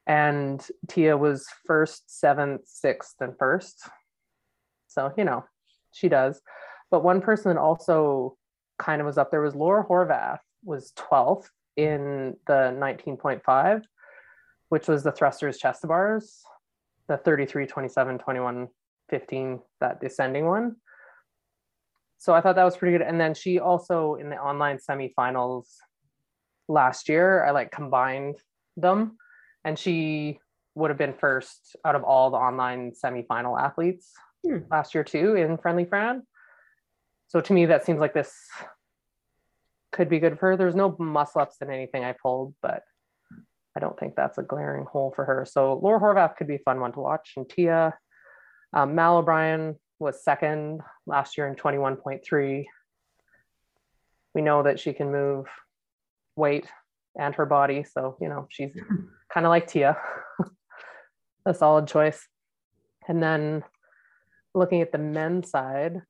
And 0.06 0.68
Tia 0.88 1.18
was 1.18 1.48
first, 1.66 2.04
seventh, 2.20 2.68
sixth, 2.68 3.16
and 3.20 3.36
first. 3.40 3.90
So, 4.90 5.12
you 5.18 5.24
know, 5.24 5.44
she 5.92 6.08
does. 6.08 6.40
But 6.92 7.04
one 7.04 7.20
person 7.20 7.52
that 7.52 7.60
also 7.60 8.38
kind 8.78 9.02
of 9.02 9.08
was 9.08 9.18
up 9.18 9.32
there 9.32 9.42
was 9.42 9.56
Laura 9.56 9.84
Horvath 9.84 10.38
was 10.64 10.94
12th 10.96 11.48
in 11.76 12.36
the 12.46 12.78
19.5, 12.80 13.82
which 14.70 14.88
was 14.88 15.02
the 15.02 15.12
thrusters 15.12 15.58
chest 15.58 15.82
bars, 15.88 16.44
the 17.08 17.18
33, 17.18 17.66
27, 17.66 18.20
21, 18.20 18.68
15, 19.10 19.60
that 19.82 20.02
descending 20.02 20.46
one. 20.46 20.76
So 22.18 22.34
I 22.34 22.42
thought 22.42 22.56
that 22.56 22.64
was 22.64 22.78
pretty 22.78 22.98
good. 22.98 23.06
And 23.06 23.20
then 23.20 23.34
she 23.34 23.60
also 23.60 24.16
in 24.16 24.30
the 24.30 24.38
online 24.38 24.78
semifinals 24.78 25.66
last 26.68 27.10
year, 27.10 27.46
I 27.46 27.52
like 27.52 27.72
combined 27.72 28.38
them 28.76 29.18
and 29.64 29.78
she 29.78 30.40
would 30.76 30.90
have 30.90 30.98
been 30.98 31.14
first 31.14 31.76
out 31.86 31.96
of 31.96 32.04
all 32.04 32.30
the 32.30 32.38
online 32.38 32.92
semifinal 32.92 33.60
athletes 33.60 34.14
Hmm. 34.46 34.60
last 34.70 34.94
year 34.94 35.04
too 35.04 35.36
in 35.36 35.58
Friendly 35.58 35.86
Fran. 35.86 36.24
So 37.28 37.42
to 37.42 37.54
me, 37.54 37.66
that 37.66 37.86
seems 37.86 38.00
like 38.00 38.14
this 38.14 38.34
could 39.92 40.10
be 40.10 40.20
good 40.20 40.40
for 40.40 40.52
her. 40.52 40.58
There's 40.58 40.76
no 40.76 40.96
muscle 41.00 41.42
ups 41.42 41.58
in 41.62 41.72
anything 41.72 42.04
I 42.04 42.14
pulled, 42.14 42.54
but 42.62 42.84
I 43.76 43.80
don't 43.80 44.00
think 44.00 44.16
that's 44.16 44.38
a 44.38 44.44
glaring 44.44 44.86
hole 44.86 45.12
for 45.16 45.26
her. 45.26 45.46
So 45.50 45.80
Laura 45.84 46.00
Horvath 46.00 46.38
could 46.38 46.48
be 46.48 46.56
a 46.56 46.60
fun 46.60 46.80
one 46.80 46.94
to 46.94 47.00
watch. 47.00 47.34
And 47.36 47.50
Tia, 47.50 47.98
um, 48.74 48.96
Mal 48.96 49.18
O'Brien 49.18 49.76
was 50.00 50.24
second 50.24 50.82
last 51.06 51.38
year 51.38 51.48
in 51.48 51.56
21.3. 51.56 52.66
We 54.36 54.42
know 54.42 54.64
that 54.64 54.80
she 54.80 54.94
can 54.94 55.12
move 55.12 55.46
weight 56.36 56.68
and 57.18 57.34
her 57.36 57.46
body. 57.46 57.84
So, 57.84 58.18
you 58.22 58.30
know, 58.30 58.48
she's 58.50 58.72
kind 59.34 59.46
of 59.46 59.50
like 59.50 59.68
Tia, 59.68 59.98
a 61.46 61.54
solid 61.54 61.88
choice. 61.88 62.28
And 63.08 63.24
then 63.24 63.64
looking 64.54 64.82
at 64.82 64.92
the 64.92 64.98
men's 64.98 65.50
side, 65.50 66.02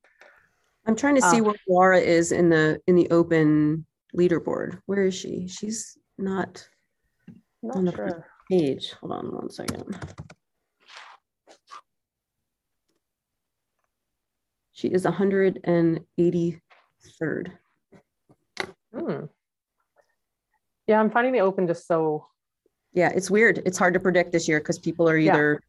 I'm 0.86 0.96
trying 0.96 1.16
to 1.16 1.22
see 1.22 1.42
Uh, 1.42 1.44
where 1.44 1.56
Laura 1.68 2.00
is 2.00 2.32
in 2.32 2.50
the 2.50 2.82
in 2.88 2.96
the 2.96 3.10
open 3.12 3.86
leaderboard. 4.16 4.80
Where 4.86 5.04
is 5.06 5.14
she? 5.16 5.48
She's 5.48 5.98
not 6.18 6.68
not 7.62 7.76
On 7.78 7.86
the 7.86 7.92
sure. 7.92 8.26
page. 8.50 8.94
Hold 9.02 9.12
on 9.12 9.36
one 9.36 9.50
second. 9.50 9.98
She 14.78 14.90
is 14.90 15.06
183rd. 15.06 16.62
Hmm. 18.96 19.26
Yeah, 20.86 21.00
I'm 21.00 21.10
finding 21.10 21.34
the 21.34 21.40
open 21.40 21.66
just 21.66 21.88
so 21.88 22.28
Yeah, 22.94 23.10
it's 23.10 23.32
weird. 23.32 23.64
It's 23.66 23.78
hard 23.80 23.96
to 23.96 24.00
predict 24.00 24.32
this 24.32 24.48
year 24.48 24.60
because 24.60 24.78
people 24.78 25.10
are 25.10 25.18
Yeah. 25.18 25.34
either 25.34 25.62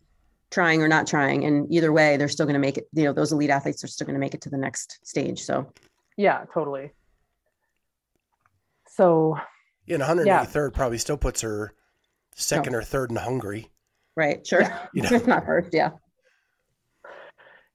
trying 0.51 0.83
or 0.83 0.89
not 0.89 1.07
trying, 1.07 1.45
and 1.47 1.67
either 1.73 1.91
way, 1.91 2.19
they're 2.19 2.29
still 2.29 2.45
going 2.45 2.53
to 2.55 2.61
make 2.61 2.77
it. 2.77 2.87
You 2.93 3.05
know, 3.05 3.13
those 3.15 3.33
elite 3.33 3.49
athletes 3.51 3.83
are 3.83 3.87
still 3.89 4.07
going 4.07 4.15
to 4.15 4.21
make 4.21 4.35
it 4.35 4.43
to 4.43 4.51
the 4.51 4.59
next 4.59 4.99
stage. 5.07 5.43
So 5.43 5.73
yeah, 6.19 6.45
totally. 6.53 6.93
So 8.89 9.39
Yeah, 9.87 9.95
and 9.95 10.03
183rd 10.05 10.75
probably 10.75 10.99
still 10.99 11.17
puts 11.17 11.41
her 11.41 11.73
second 12.35 12.75
or 12.75 12.83
third 12.83 13.11
in 13.11 13.17
Hungary. 13.17 13.71
right, 14.17 14.47
sure, 14.47 14.65
You 14.93 15.03
know. 15.03 15.17
not 15.27 15.47
first. 15.47 15.73
Yeah, 15.73 15.93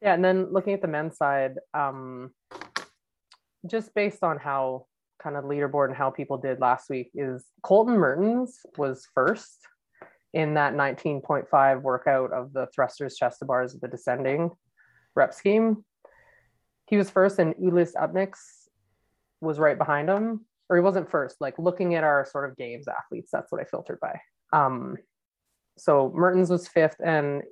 yeah, 0.03 0.13
and 0.13 0.24
then 0.24 0.51
looking 0.51 0.74
at 0.74 0.81
the 0.81 0.88
men's 0.88 1.15
side, 1.15 1.55
um, 1.74 2.31
just 3.65 3.95
based 3.95 4.22
on 4.22 4.38
how 4.38 4.86
kind 5.22 5.38
of 5.38 5.45
leaderboard 5.45 5.88
and 5.88 5.95
how 5.95 6.10
people 6.10 6.38
did 6.38 6.60
last 6.60 6.89
week 6.89 7.10
is 7.15 7.45
Colton 7.62 7.98
Mertens 7.98 8.60
was 8.77 9.07
first 9.15 9.60
in 10.33 10.55
that 10.55 10.74
19.5 10.74 11.81
workout 11.81 12.33
of 12.33 12.51
the 12.51 12.67
thrusters, 12.75 13.15
chest 13.15 13.39
to 13.39 13.45
bars, 13.45 13.74
of 13.74 13.79
the 13.79 13.88
descending 13.88 14.51
rep 15.15 15.33
scheme. 15.33 15.86
He 16.88 16.98
was 16.98 17.10
first, 17.10 17.39
and 17.39 17.55
Uldis 17.55 17.93
Upenieks 17.93 18.67
was 19.39 19.57
right 19.57 19.77
behind 19.77 20.10
him, 20.10 20.45
or 20.69 20.75
he 20.75 20.81
wasn't 20.83 21.10
first. 21.10 21.38
Like 21.39 21.57
looking 21.57 21.95
at 21.95 22.03
our 22.03 22.25
sort 22.29 22.50
of 22.50 22.57
games 22.57 22.89
athletes, 22.89 23.29
that's 23.31 23.53
what 23.53 23.62
I 23.62 23.63
filtered 23.63 24.01
by. 24.01 24.19
Um, 24.51 24.98
so 25.77 26.12
Mertens 26.13 26.50
was 26.50 26.67
fifth, 26.67 26.98
and 27.01 27.43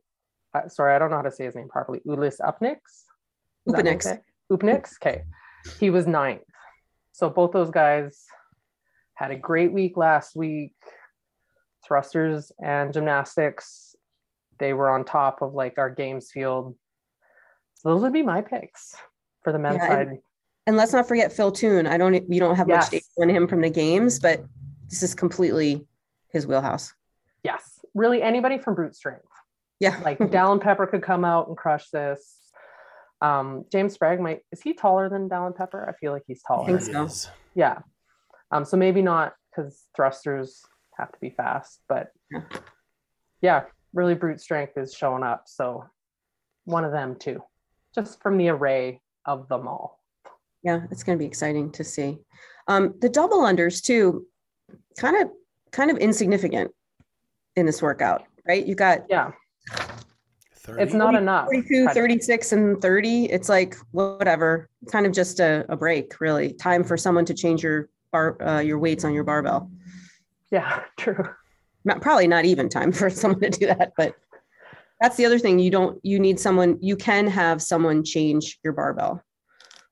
uh, 0.53 0.67
sorry, 0.67 0.95
I 0.95 0.99
don't 0.99 1.09
know 1.09 1.17
how 1.17 1.21
to 1.23 1.31
say 1.31 1.45
his 1.45 1.55
name 1.55 1.69
properly. 1.69 2.01
Uldis 2.07 2.39
Upenieks. 2.41 3.05
Is 3.67 3.73
that 3.73 4.23
Upenieks. 4.51 4.93
okay? 5.01 5.23
He 5.79 5.89
was 5.89 6.07
ninth. 6.07 6.41
So 7.13 7.29
both 7.29 7.51
those 7.51 7.69
guys 7.69 8.25
had 9.13 9.31
a 9.31 9.35
great 9.35 9.71
week 9.71 9.97
last 9.97 10.35
week. 10.35 10.73
Thrusters 11.87 12.51
and 12.63 12.93
gymnastics, 12.93 13.95
they 14.59 14.73
were 14.73 14.89
on 14.89 15.03
top 15.03 15.41
of 15.41 15.53
like 15.53 15.77
our 15.77 15.89
games 15.89 16.29
field. 16.31 16.75
So 17.75 17.89
those 17.89 18.01
would 18.03 18.13
be 18.13 18.21
my 18.21 18.41
picks 18.41 18.95
for 19.43 19.51
the 19.51 19.59
men's 19.59 19.77
Yeah, 19.77 19.87
side. 19.87 20.07
and- 20.07 20.19
and 20.67 20.77
let's 20.77 20.93
not 20.93 21.07
forget 21.07 21.33
Phil 21.33 21.51
Toon. 21.51 21.87
I 21.87 21.97
don't. 21.97 22.13
you 22.31 22.39
don't 22.39 22.55
have 22.55 22.67
much 22.67 22.91
data 22.91 23.03
on 23.19 23.29
him 23.29 23.47
from 23.47 23.61
the 23.61 23.69
games, 23.71 24.19
but 24.19 24.45
this 24.89 25.01
is 25.01 25.15
completely 25.15 25.87
his 26.29 26.45
wheelhouse. 26.45 26.93
yes, 27.43 27.79
really 27.95 28.21
anybody 28.21 28.59
from 28.59 28.75
brute 28.75 28.95
strength. 28.95 29.25
Yeah, 29.81 29.99
Like 30.05 30.17
Dallin 30.35 30.61
Pepper 30.61 30.87
could 30.87 31.01
come 31.03 31.25
out 31.25 31.47
and 31.49 31.57
crush 31.57 31.89
this. 31.89 32.37
Um, 33.21 33.65
James 33.71 33.93
Sprague 33.93 34.19
might 34.19 34.39
is 34.51 34.61
he 34.61 34.73
taller 34.73 35.09
than 35.09 35.27
Dallin 35.27 35.55
Pepper? 35.55 35.87
I 35.89 35.93
feel 35.99 36.11
like 36.13 36.23
he's 36.27 36.41
taller. 36.43 36.65
think 36.79 36.81
so. 37.09 37.29
Yeah. 37.55 37.79
Um, 38.51 38.63
so 38.65 38.77
maybe 38.77 39.01
not 39.01 39.33
because 39.49 39.83
thrusters 39.95 40.61
have 40.97 41.11
to 41.11 41.19
be 41.19 41.29
fast, 41.31 41.81
but 41.89 42.11
Yeah. 42.31 42.41
yeah, 43.41 43.63
really 43.93 44.13
brute 44.15 44.39
strength 44.39 44.77
is 44.77 44.93
showing 44.93 45.23
up. 45.23 45.43
So 45.47 45.85
one 46.65 46.83
of 46.85 46.91
them 46.91 47.15
too, 47.15 47.41
just 47.95 48.21
from 48.21 48.37
the 48.37 48.49
array 48.49 49.01
of 49.25 49.47
them 49.49 49.67
all. 49.67 49.99
yeah, 50.63 50.81
it's 50.91 51.03
going 51.03 51.17
to 51.17 51.21
be 51.21 51.25
exciting 51.27 51.71
to 51.73 51.83
see. 51.83 52.19
Um, 52.67 52.93
the 53.01 53.09
double 53.09 53.39
unders 53.41 53.81
too, 53.83 54.27
kind 54.99 55.15
of, 55.21 55.31
kind 55.71 55.89
of 55.91 55.97
insignificant 55.97 56.71
in 57.55 57.65
this 57.65 57.81
workout, 57.81 58.23
right? 58.47 58.65
You 58.65 58.75
got 58.75 59.01
Yeah, 59.09 59.31
30? 60.63 60.83
it's 60.83 60.93
not 60.93 61.15
enough. 61.15 61.45
42, 61.45 61.87
36, 61.89 62.51
and 62.51 62.81
30. 62.81 63.25
It's 63.25 63.49
like 63.49 63.75
whatever, 63.91 64.69
kind 64.91 65.05
of 65.05 65.11
just 65.11 65.39
a, 65.39 65.65
a 65.69 65.75
break, 65.75 66.19
really. 66.19 66.53
Time 66.53 66.83
for 66.83 66.97
someone 66.97 67.25
to 67.25 67.33
change 67.33 67.63
your 67.63 67.89
bar, 68.11 68.41
uh, 68.41 68.59
your 68.59 68.79
weights 68.79 69.03
on 69.03 69.13
your 69.13 69.23
barbell. 69.23 69.71
Yeah, 70.51 70.83
true. 70.97 71.23
not, 71.83 72.01
probably 72.01 72.27
not 72.27 72.45
even 72.45 72.69
time 72.69 72.91
for 72.91 73.09
someone 73.09 73.41
to 73.41 73.49
do 73.49 73.67
that, 73.67 73.93
but 73.97 74.15
that's 74.99 75.17
the 75.17 75.25
other 75.25 75.39
thing. 75.39 75.59
You 75.59 75.71
don't, 75.71 75.99
you 76.03 76.19
need 76.19 76.39
someone, 76.39 76.77
you 76.81 76.95
can 76.95 77.27
have 77.27 77.61
someone 77.61 78.03
change 78.03 78.59
your 78.63 78.73
barbell, 78.73 79.23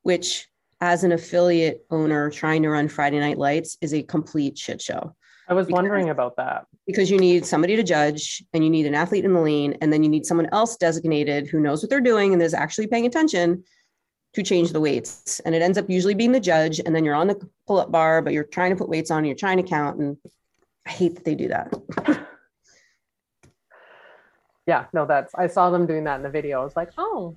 which 0.03 0.47
as 0.81 1.03
an 1.03 1.11
affiliate 1.11 1.85
owner 1.89 2.29
trying 2.29 2.63
to 2.63 2.69
run 2.69 2.87
Friday 2.87 3.19
Night 3.19 3.37
Lights 3.37 3.77
is 3.81 3.93
a 3.93 4.03
complete 4.03 4.57
shit 4.57 4.81
show. 4.81 5.15
I 5.49 5.53
was 5.53 5.67
wondering 5.67 6.09
about 6.09 6.35
that. 6.37 6.67
Because 6.85 7.09
you 7.09 7.17
need 7.17 7.43
somebody 7.43 7.75
to 7.75 7.81
judge 7.81 8.43
and 8.53 8.63
you 8.63 8.69
need 8.69 8.85
an 8.85 8.93
athlete 8.93 9.25
in 9.25 9.33
the 9.33 9.41
lane, 9.41 9.75
and 9.81 9.91
then 9.91 10.03
you 10.03 10.09
need 10.09 10.25
someone 10.25 10.47
else 10.51 10.77
designated 10.77 11.47
who 11.47 11.59
knows 11.59 11.81
what 11.81 11.89
they're 11.89 11.99
doing 11.99 12.33
and 12.33 12.41
is 12.41 12.53
actually 12.53 12.85
paying 12.85 13.07
attention 13.07 13.63
to 14.33 14.43
change 14.43 14.71
the 14.71 14.79
weights. 14.79 15.39
And 15.41 15.55
it 15.55 15.63
ends 15.63 15.79
up 15.79 15.89
usually 15.89 16.13
being 16.13 16.31
the 16.31 16.39
judge, 16.39 16.79
and 16.79 16.95
then 16.95 17.03
you're 17.03 17.15
on 17.15 17.27
the 17.27 17.49
pull 17.65 17.79
up 17.79 17.91
bar, 17.91 18.21
but 18.21 18.31
you're 18.31 18.43
trying 18.43 18.69
to 18.69 18.75
put 18.75 18.89
weights 18.89 19.09
on, 19.09 19.19
and 19.19 19.27
you're 19.27 19.35
trying 19.35 19.57
to 19.57 19.63
count. 19.63 19.99
And 19.99 20.17
I 20.85 20.91
hate 20.91 21.15
that 21.15 21.25
they 21.25 21.33
do 21.33 21.47
that. 21.47 21.73
yeah, 24.67 24.85
no, 24.93 25.07
that's 25.07 25.33
I 25.33 25.47
saw 25.47 25.71
them 25.71 25.87
doing 25.87 26.03
that 26.03 26.17
in 26.17 26.23
the 26.23 26.29
video. 26.29 26.61
I 26.61 26.63
was 26.63 26.75
like, 26.75 26.91
oh, 26.99 27.35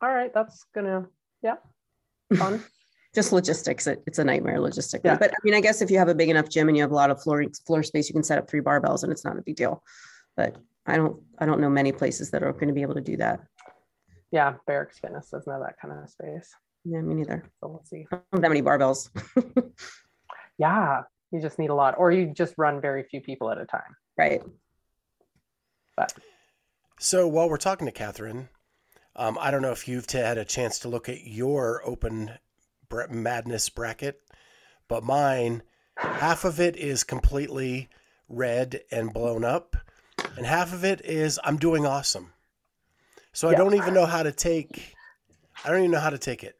all 0.00 0.08
right, 0.08 0.32
that's 0.32 0.64
gonna, 0.74 1.06
yeah, 1.42 1.56
fun. 2.34 2.64
Just 3.14 3.32
logistics. 3.32 3.86
It, 3.86 4.02
it's 4.06 4.18
a 4.18 4.24
nightmare 4.24 4.58
logistically. 4.58 5.04
Yeah. 5.04 5.18
But 5.18 5.32
I 5.32 5.36
mean, 5.44 5.54
I 5.54 5.60
guess 5.60 5.82
if 5.82 5.90
you 5.90 5.98
have 5.98 6.08
a 6.08 6.14
big 6.14 6.30
enough 6.30 6.48
gym 6.48 6.68
and 6.68 6.76
you 6.76 6.82
have 6.82 6.92
a 6.92 6.94
lot 6.94 7.10
of 7.10 7.22
floor 7.22 7.44
floor 7.66 7.82
space, 7.82 8.08
you 8.08 8.14
can 8.14 8.22
set 8.22 8.38
up 8.38 8.48
three 8.48 8.60
barbells, 8.60 9.02
and 9.02 9.12
it's 9.12 9.24
not 9.24 9.38
a 9.38 9.42
big 9.42 9.56
deal. 9.56 9.82
But 10.36 10.56
I 10.86 10.96
don't 10.96 11.20
I 11.38 11.46
don't 11.46 11.60
know 11.60 11.68
many 11.70 11.92
places 11.92 12.30
that 12.30 12.42
are 12.42 12.52
going 12.52 12.68
to 12.68 12.74
be 12.74 12.82
able 12.82 12.94
to 12.94 13.00
do 13.02 13.16
that. 13.18 13.40
yeah, 14.30 14.54
Barracks 14.66 14.98
Fitness 14.98 15.28
doesn't 15.30 15.52
have 15.52 15.60
that 15.62 15.76
kind 15.80 15.92
of 16.02 16.08
space. 16.08 16.50
Yeah, 16.84 17.00
me 17.02 17.14
neither. 17.14 17.44
So 17.60 17.68
we'll 17.68 17.84
see. 17.84 18.06
I 18.10 18.16
don't 18.16 18.24
have 18.32 18.40
that 18.42 18.48
many 18.48 18.62
barbells. 18.62 19.10
Yeah, 20.58 21.02
you 21.30 21.40
just 21.40 21.58
need 21.58 21.70
a 21.70 21.74
lot, 21.74 21.94
or 21.98 22.12
you 22.12 22.32
just 22.32 22.54
run 22.58 22.80
very 22.80 23.02
few 23.04 23.20
people 23.20 23.50
at 23.50 23.58
a 23.58 23.64
time. 23.64 23.96
right. 24.18 24.42
But 25.96 26.12
So 26.98 27.26
while 27.26 27.48
we're 27.48 27.56
talking 27.56 27.86
to 27.86 27.92
Catherine, 27.92 28.48
um, 29.16 29.36
I 29.40 29.50
don't 29.50 29.62
know 29.62 29.72
if 29.72 29.88
you've 29.88 30.06
t- 30.06 30.18
had 30.18 30.38
a 30.38 30.44
chance 30.44 30.78
to 30.80 30.88
look 30.88 31.08
at 31.08 31.26
your 31.26 31.82
open 31.84 32.32
bra- 32.92 33.06
madness 33.08 33.70
bracket, 33.70 34.20
but 34.86 35.02
mine, 35.02 35.62
half 35.96 36.44
of 36.44 36.60
it 36.60 36.76
is 36.76 37.02
completely 37.02 37.88
red 38.28 38.82
and 38.92 39.12
blown 39.14 39.44
up, 39.44 39.76
and 40.36 40.44
half 40.44 40.74
of 40.74 40.84
it 40.84 41.00
is 41.04 41.40
I'm 41.42 41.56
doing 41.56 41.86
awesome. 41.86 42.34
So 43.32 43.48
I 43.48 43.54
don't 43.54 43.74
even 43.74 43.94
know 43.94 44.04
how 44.04 44.22
to 44.22 44.30
take. 44.30 44.94
I 45.64 45.70
don't 45.70 45.78
even 45.78 45.90
know 45.90 46.00
how 46.00 46.10
to 46.10 46.18
take 46.18 46.44
it. 46.44 46.54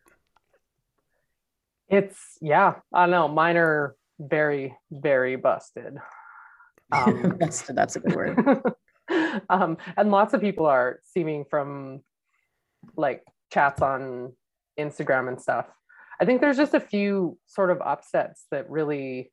it's 1.90 2.38
yeah, 2.40 2.76
I 2.94 3.02
don't 3.02 3.10
know. 3.10 3.28
Mine 3.28 3.58
are 3.58 3.94
very, 4.18 4.74
very 4.90 5.36
busted. 5.36 5.98
Um, 6.92 7.36
that's 7.40 7.62
that's 7.62 7.96
a 7.96 8.00
good 8.00 8.16
word. 8.16 8.38
um, 9.50 9.76
and 9.98 10.10
lots 10.10 10.32
of 10.32 10.40
people 10.40 10.64
are 10.64 11.00
seeming 11.04 11.44
from 11.44 12.00
like 12.96 13.22
chats 13.52 13.82
on 13.82 14.32
Instagram 14.78 15.28
and 15.28 15.38
stuff. 15.38 15.66
I 16.20 16.24
think 16.24 16.40
there's 16.40 16.56
just 16.56 16.74
a 16.74 16.80
few 16.80 17.38
sort 17.46 17.70
of 17.70 17.80
upsets 17.80 18.46
that 18.50 18.70
really 18.70 19.32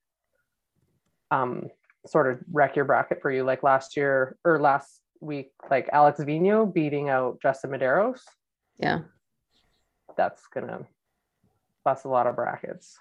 um, 1.32 1.70
sort 2.08 2.32
of 2.32 2.40
wreck 2.52 2.76
your 2.76 2.86
bracket 2.86 3.22
for 3.22 3.32
you. 3.32 3.44
Like 3.44 3.64
last 3.64 3.98
year 3.98 4.38
or 4.44 4.60
last 4.60 5.02
week, 5.22 5.52
like 5.70 5.90
Alex 5.92 6.20
Vigneault 6.20 6.74
beating 6.74 7.10
out 7.10 7.42
Justin 7.42 7.72
Medeiros. 7.72 8.22
Yeah. 8.78 9.00
That's 10.18 10.42
gonna 10.54 10.86
bust 11.86 12.06
a 12.06 12.10
lot 12.10 12.28
of 12.28 12.36
brackets. 12.36 12.98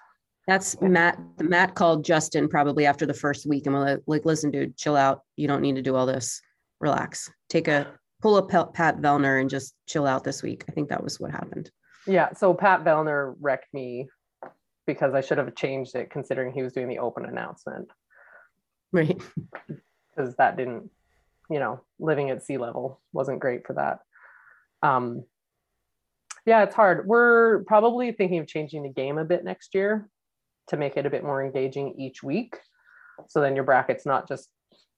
That's 0.47 0.79
Matt. 0.81 1.19
Matt 1.39 1.75
called 1.75 2.03
Justin 2.03 2.47
probably 2.47 2.85
after 2.85 3.05
the 3.05 3.13
first 3.13 3.45
week 3.45 3.65
and 3.65 3.75
was 3.75 3.99
like, 4.07 4.25
listen, 4.25 4.51
dude, 4.51 4.75
chill 4.77 4.95
out. 4.95 5.21
You 5.35 5.47
don't 5.47 5.61
need 5.61 5.75
to 5.75 5.81
do 5.81 5.95
all 5.95 6.05
this. 6.05 6.41
Relax. 6.79 7.31
Take 7.49 7.67
a 7.67 7.93
pull 8.21 8.35
up 8.35 8.49
Pat- 8.49 8.73
Pat 8.73 8.97
Vellner 8.97 9.39
and 9.39 9.49
just 9.49 9.75
chill 9.85 10.07
out 10.07 10.23
this 10.23 10.41
week. 10.41 10.63
I 10.67 10.71
think 10.71 10.89
that 10.89 11.03
was 11.03 11.19
what 11.19 11.31
happened. 11.31 11.69
Yeah, 12.07 12.33
so 12.33 12.53
Pat 12.53 12.83
Vellner 12.83 13.35
wrecked 13.39 13.73
me 13.73 14.07
because 14.87 15.13
I 15.13 15.21
should 15.21 15.37
have 15.37 15.55
changed 15.55 15.95
it 15.95 16.09
considering 16.09 16.53
he 16.53 16.63
was 16.63 16.73
doing 16.73 16.87
the 16.87 16.99
open 16.99 17.25
announcement 17.25 17.87
Right. 18.91 19.21
because 20.15 20.35
that 20.37 20.57
didn't, 20.57 20.89
you 21.49 21.59
know, 21.59 21.81
living 21.99 22.29
at 22.31 22.43
sea 22.43 22.57
level 22.57 22.99
wasn't 23.13 23.39
great 23.39 23.67
for 23.67 23.73
that. 23.73 23.99
Um, 24.81 25.23
yeah, 26.45 26.63
it's 26.63 26.73
hard. 26.73 27.05
We're 27.05 27.63
probably 27.65 28.11
thinking 28.13 28.39
of 28.39 28.47
changing 28.47 28.81
the 28.83 28.89
game 28.89 29.17
a 29.19 29.25
bit 29.25 29.43
next 29.43 29.75
year 29.75 30.09
to 30.69 30.77
make 30.77 30.97
it 30.97 31.05
a 31.05 31.09
bit 31.09 31.23
more 31.23 31.43
engaging 31.43 31.93
each 31.99 32.23
week. 32.23 32.57
So 33.27 33.41
then 33.41 33.55
your 33.55 33.65
bracket's 33.65 34.05
not 34.05 34.27
just 34.27 34.49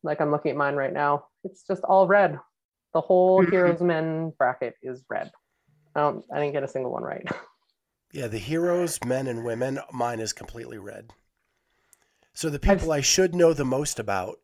like 0.04 0.22
I'm 0.22 0.32
looking 0.32 0.52
at 0.52 0.58
mine 0.58 0.76
right 0.76 0.94
now, 0.94 1.26
it's 1.44 1.64
just 1.64 1.84
all 1.84 2.08
red. 2.08 2.40
The 2.94 3.02
whole 3.02 3.44
Mhm. 3.44 3.52
Heroes 3.52 3.82
Men 3.82 4.30
bracket 4.38 4.76
is 4.82 5.04
red. 5.10 5.32
I 5.96 6.00
don't 6.02 6.26
I 6.34 6.40
didn't 6.40 6.54
get 6.54 6.64
a 6.64 6.68
single 6.68 6.92
one 6.92 7.04
right. 7.04 7.26
Yeah, 8.14 8.28
the 8.28 8.38
heroes, 8.38 9.00
men 9.06 9.28
and 9.28 9.46
women, 9.46 9.80
mine 9.94 10.20
is 10.20 10.34
completely 10.34 10.78
red. 10.78 11.14
So 12.34 12.50
the 12.50 12.60
I've- 12.62 12.76
people 12.80 12.92
I 12.92 13.00
should 13.00 13.34
know 13.34 13.54
the 13.54 13.64
most 13.64 14.00
about, 14.00 14.40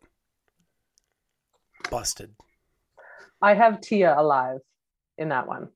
busted. 1.91 2.33
I 3.41 3.55
have 3.55 3.81
Tia 3.81 4.17
alive 4.17 4.59
in 5.17 5.27
that 5.29 5.47
one. 5.49 5.67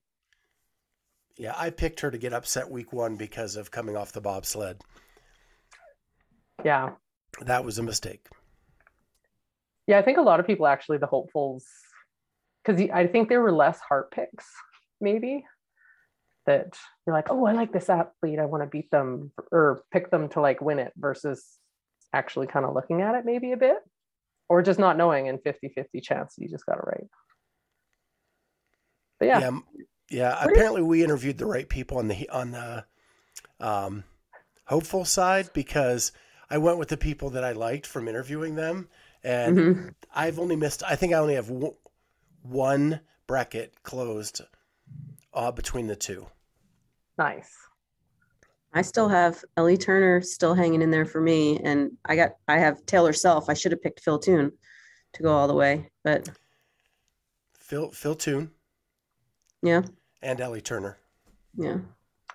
Yeah, 1.36 1.54
I 1.58 1.70
picked 1.70 2.00
her 2.00 2.10
to 2.12 2.18
get 2.18 2.32
upset 2.32 2.70
week 2.72 2.94
one 2.94 3.18
because 3.18 3.58
of 3.58 3.72
coming 3.72 3.98
off 3.98 4.14
the 4.14 4.22
bobsled. 4.22 4.82
Yeah. 6.64 6.92
That 7.42 7.66
was 7.66 7.78
a 7.78 7.84
mistake. 7.84 8.26
Yeah, 9.88 10.00
I 10.00 10.02
think 10.02 10.18
a 10.18 10.22
lot 10.22 10.40
of 10.40 10.48
people 10.48 10.66
actually, 10.66 10.98
the 11.00 11.08
hopefuls, 11.08 11.66
because 12.64 12.82
I 12.94 13.06
think 13.08 13.28
there 13.28 13.42
were 13.42 13.52
less 13.52 13.80
heart 13.82 14.12
picks, 14.12 14.46
maybe, 15.02 15.44
that 16.52 16.78
you're 17.06 17.16
like, 17.16 17.30
oh, 17.30 17.46
I 17.46 17.54
like 17.54 17.72
this 17.72 17.90
athlete. 17.90 18.40
I 18.40 18.46
want 18.46 18.64
to 18.64 18.68
beat 18.68 18.92
them 18.92 19.32
or 19.52 19.84
pick 19.92 20.12
them 20.12 20.30
to 20.30 20.42
like 20.42 20.62
win 20.62 20.80
it 20.80 20.94
versus 20.98 21.58
actually 22.14 22.48
kind 22.48 22.66
of 22.66 22.74
looking 22.76 23.02
at 23.02 23.16
it 23.16 23.26
maybe 23.26 23.52
a 23.54 23.58
bit 23.58 23.78
or 24.50 24.62
just 24.62 24.80
not 24.80 24.98
knowing 24.98 25.30
and 25.30 25.42
50 25.42 25.70
50 25.70 26.02
chance 26.02 26.36
you 26.38 26.50
just 26.50 26.66
got 26.66 26.78
it 26.78 26.84
right. 26.86 27.08
But 29.20 29.28
yeah, 29.28 29.40
Yeah, 29.40 29.60
yeah. 30.10 30.38
Apparently, 30.42 30.82
we 30.82 31.04
interviewed 31.04 31.38
the 31.38 31.46
right 31.46 31.68
people 31.70 31.98
on 31.98 32.08
the 32.08 32.28
on 32.30 32.52
the 32.52 32.86
um, 33.60 34.04
hopeful 34.66 35.06
side 35.06 35.50
because 35.54 36.12
I 36.50 36.58
went 36.58 36.80
with 36.80 36.90
the 36.90 36.98
people 36.98 37.30
that 37.32 37.44
I 37.44 37.52
liked 37.54 37.88
from 37.88 38.08
interviewing 38.08 38.56
them, 38.56 38.90
and 39.24 39.58
Mhm. 39.58 39.96
I've 40.14 40.40
only 40.40 40.56
missed. 40.56 40.84
I 40.84 40.96
think 40.96 41.14
I 41.14 41.18
only 41.18 41.36
have 41.36 41.48
w- 41.48 41.78
one 42.42 43.02
bracket 43.28 43.84
closed 43.84 44.42
uh, 45.34 45.52
between 45.52 45.88
the 45.88 45.96
two. 45.96 46.28
Nice. 47.18 47.52
I 48.74 48.82
still 48.82 49.10
have 49.10 49.44
Ellie 49.58 49.78
Turner 49.78 50.22
still 50.22 50.54
hanging 50.54 50.82
in 50.82 50.92
there 50.92 51.06
for 51.06 51.20
me. 51.20 51.60
And 51.60 51.92
I 52.06 52.16
got, 52.16 52.32
I 52.48 52.58
have 52.58 52.86
Taylor 52.86 53.14
Self. 53.14 53.50
I 53.50 53.54
should 53.54 53.72
have 53.72 53.82
picked 53.82 54.02
Phil 54.02 54.20
Toon 54.20 54.52
to 55.14 55.24
go 55.24 55.32
all 55.32 55.48
the 55.48 55.54
way, 55.54 55.90
but 56.04 56.30
Phil 57.58 57.92
Phil 57.92 58.16
Toon 58.16 58.52
yeah, 59.62 59.82
and 60.22 60.40
Ellie 60.42 60.62
Turner. 60.62 60.98
yeah. 61.56 61.78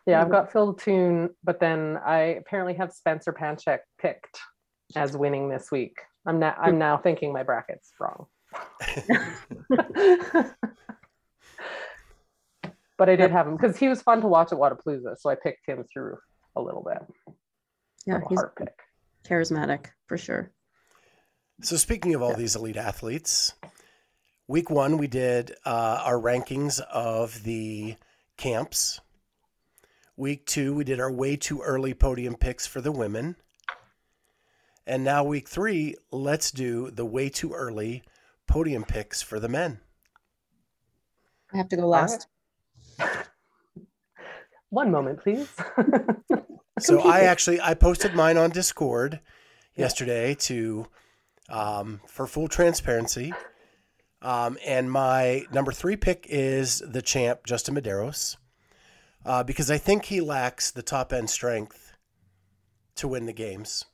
Yeah, 0.07 0.23
I've 0.23 0.31
got 0.31 0.53
Phil 0.53 0.73
Toon, 0.73 1.31
but 1.43 1.59
then 1.59 1.99
I 2.07 2.37
apparently 2.39 2.75
have 2.75 2.93
Spencer 2.93 3.33
Panchik 3.33 3.81
picked 3.99 4.39
as 4.95 5.17
winning 5.17 5.49
this 5.49 5.73
week. 5.73 5.99
I'm 6.27 6.39
now 6.39 6.55
I'm 6.61 6.75
hmm. 6.75 6.79
now 6.79 6.97
thinking 6.97 7.33
my 7.33 7.43
bracket's 7.43 7.93
wrong. 7.99 8.27
but 12.99 13.09
I 13.09 13.17
did 13.17 13.31
have 13.31 13.47
him 13.47 13.57
because 13.57 13.77
he 13.77 13.89
was 13.89 14.03
fun 14.03 14.21
to 14.23 14.27
watch 14.27 14.53
at 14.53 14.59
Wodapalooza, 14.59 15.19
so 15.19 15.31
I 15.31 15.35
picked 15.35 15.67
him 15.67 15.85
through 15.93 16.19
a 16.57 16.61
little 16.61 16.83
bit. 16.83 17.35
Yeah, 18.07 18.17
of 18.17 18.23
he's 18.29 18.39
heart 18.39 18.57
pick. 18.57 18.75
charismatic 19.29 19.87
for 20.07 20.17
sure. 20.17 20.51
So 21.63 21.77
speaking 21.77 22.15
of 22.15 22.23
all 22.23 22.35
these 22.35 22.57
elite 22.57 22.77
athletes, 22.77 23.55
week 24.47 24.71
one 24.71 24.99
we 24.99 25.07
did 25.07 25.53
uh, 25.65 26.03
our 26.05 26.19
rankings 26.19 26.81
of 26.81 27.43
the 27.43 27.97
camps. 28.37 29.01
Week 30.17 30.47
two 30.47 30.75
we 30.75 30.85
did 30.85 31.01
our 31.01 31.13
way 31.13 31.37
too 31.37 31.61
early 31.61 31.93
podium 31.93 32.37
picks 32.37 32.67
for 32.67 32.81
the 32.81 32.93
women, 32.93 33.37
and 34.87 35.05
now 35.05 35.25
week 35.25 35.49
three 35.49 35.97
let's 36.11 36.51
do 36.51 36.91
the 36.91 37.05
way 37.05 37.29
too 37.29 37.53
early 37.53 38.03
podium 38.47 38.85
picks 38.85 39.21
for 39.21 39.39
the 39.41 39.49
men. 39.49 39.81
I 41.53 41.59
have 41.59 41.69
to 41.69 41.77
go 41.77 41.87
last. 41.87 42.29
One 44.71 44.91
moment, 44.91 45.23
please. 45.23 45.49
So 46.79 47.01
I 47.01 47.21
actually 47.21 47.59
I 47.59 47.73
posted 47.73 48.15
mine 48.15 48.37
on 48.37 48.51
Discord 48.51 49.21
yesterday 49.77 50.35
to 50.41 50.87
um, 51.49 52.03
for 52.07 52.27
full 52.27 52.49
transparency. 52.49 53.33
Um, 54.21 54.59
and 54.67 54.91
my 54.91 55.45
number 55.51 55.73
three 55.73 55.97
pick 55.97 56.27
is 56.29 56.81
the 56.87 57.01
champ 57.01 57.47
Justin 57.47 57.77
Medeiros 57.77 58.37
uh, 59.25 59.43
because 59.43 59.71
I 59.71 59.79
think 59.79 60.05
he 60.05 60.21
lacks 60.21 60.71
the 60.71 60.83
top 60.83 61.15
end 61.15 61.31
strength 61.31 61.95
to 62.97 63.09
win 63.09 63.25
the 63.25 63.33
games. 63.33 63.87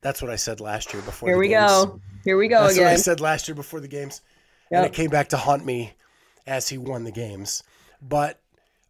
That's 0.00 0.22
what 0.22 0.30
I 0.30 0.36
said 0.36 0.60
last 0.60 0.94
year 0.94 1.02
before. 1.02 1.28
Here 1.28 1.36
the 1.36 1.40
we 1.40 1.48
games. 1.48 1.70
go. 1.70 2.00
Here 2.24 2.38
we 2.38 2.48
go 2.48 2.62
That's 2.62 2.78
what 2.78 2.86
I 2.86 2.96
said 2.96 3.20
last 3.20 3.48
year 3.48 3.54
before 3.54 3.80
the 3.80 3.88
games, 3.88 4.22
Yep. 4.70 4.78
and 4.78 4.86
it 4.86 4.94
came 4.96 5.10
back 5.10 5.28
to 5.28 5.36
haunt 5.36 5.66
me 5.66 5.92
as 6.46 6.70
he 6.70 6.78
won 6.78 7.04
the 7.04 7.12
games. 7.12 7.62
But 8.02 8.40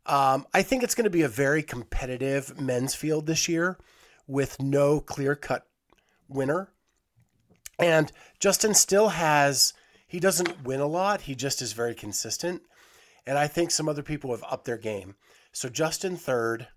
um, 0.07 0.47
I 0.55 0.63
think 0.63 0.83
it's 0.83 0.95
going 0.95 1.05
to 1.05 1.11
be 1.11 1.23
a 1.23 1.29
very 1.29 1.63
competitive 1.63 2.61
men's 2.61 2.95
field 2.95 3.27
this 3.27 3.49
year, 3.49 3.79
with 4.27 4.61
no 4.61 5.01
clear 5.01 5.35
cut 5.35 5.67
winner. 6.29 6.73
And 7.79 8.13
Justin 8.39 8.75
still 8.75 9.09
has. 9.11 9.73
He 10.07 10.21
doesn't 10.21 10.65
win 10.65 10.81
a 10.81 10.87
lot. 10.87 11.23
He 11.23 11.35
just 11.35 11.63
is 11.63 11.73
very 11.73 11.95
consistent. 11.95 12.63
And 13.27 13.39
I 13.39 13.47
think 13.47 13.71
some 13.71 13.89
other 13.89 14.03
people 14.03 14.31
have 14.31 14.45
upped 14.49 14.65
their 14.65 14.79
game. 14.79 15.15
So 15.53 15.69
Justin 15.69 16.17
third, 16.17 16.69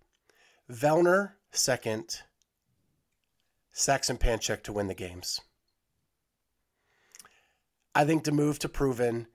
Vellner 0.71 1.33
second, 1.51 2.21
Saxon 3.71 4.17
Panchik 4.17 4.63
to 4.63 4.73
win 4.73 4.87
the 4.87 4.93
games. 4.93 5.41
I 7.95 8.05
think 8.05 8.23
to 8.23 8.31
move 8.31 8.59
to 8.59 8.69
proven, 8.69 9.27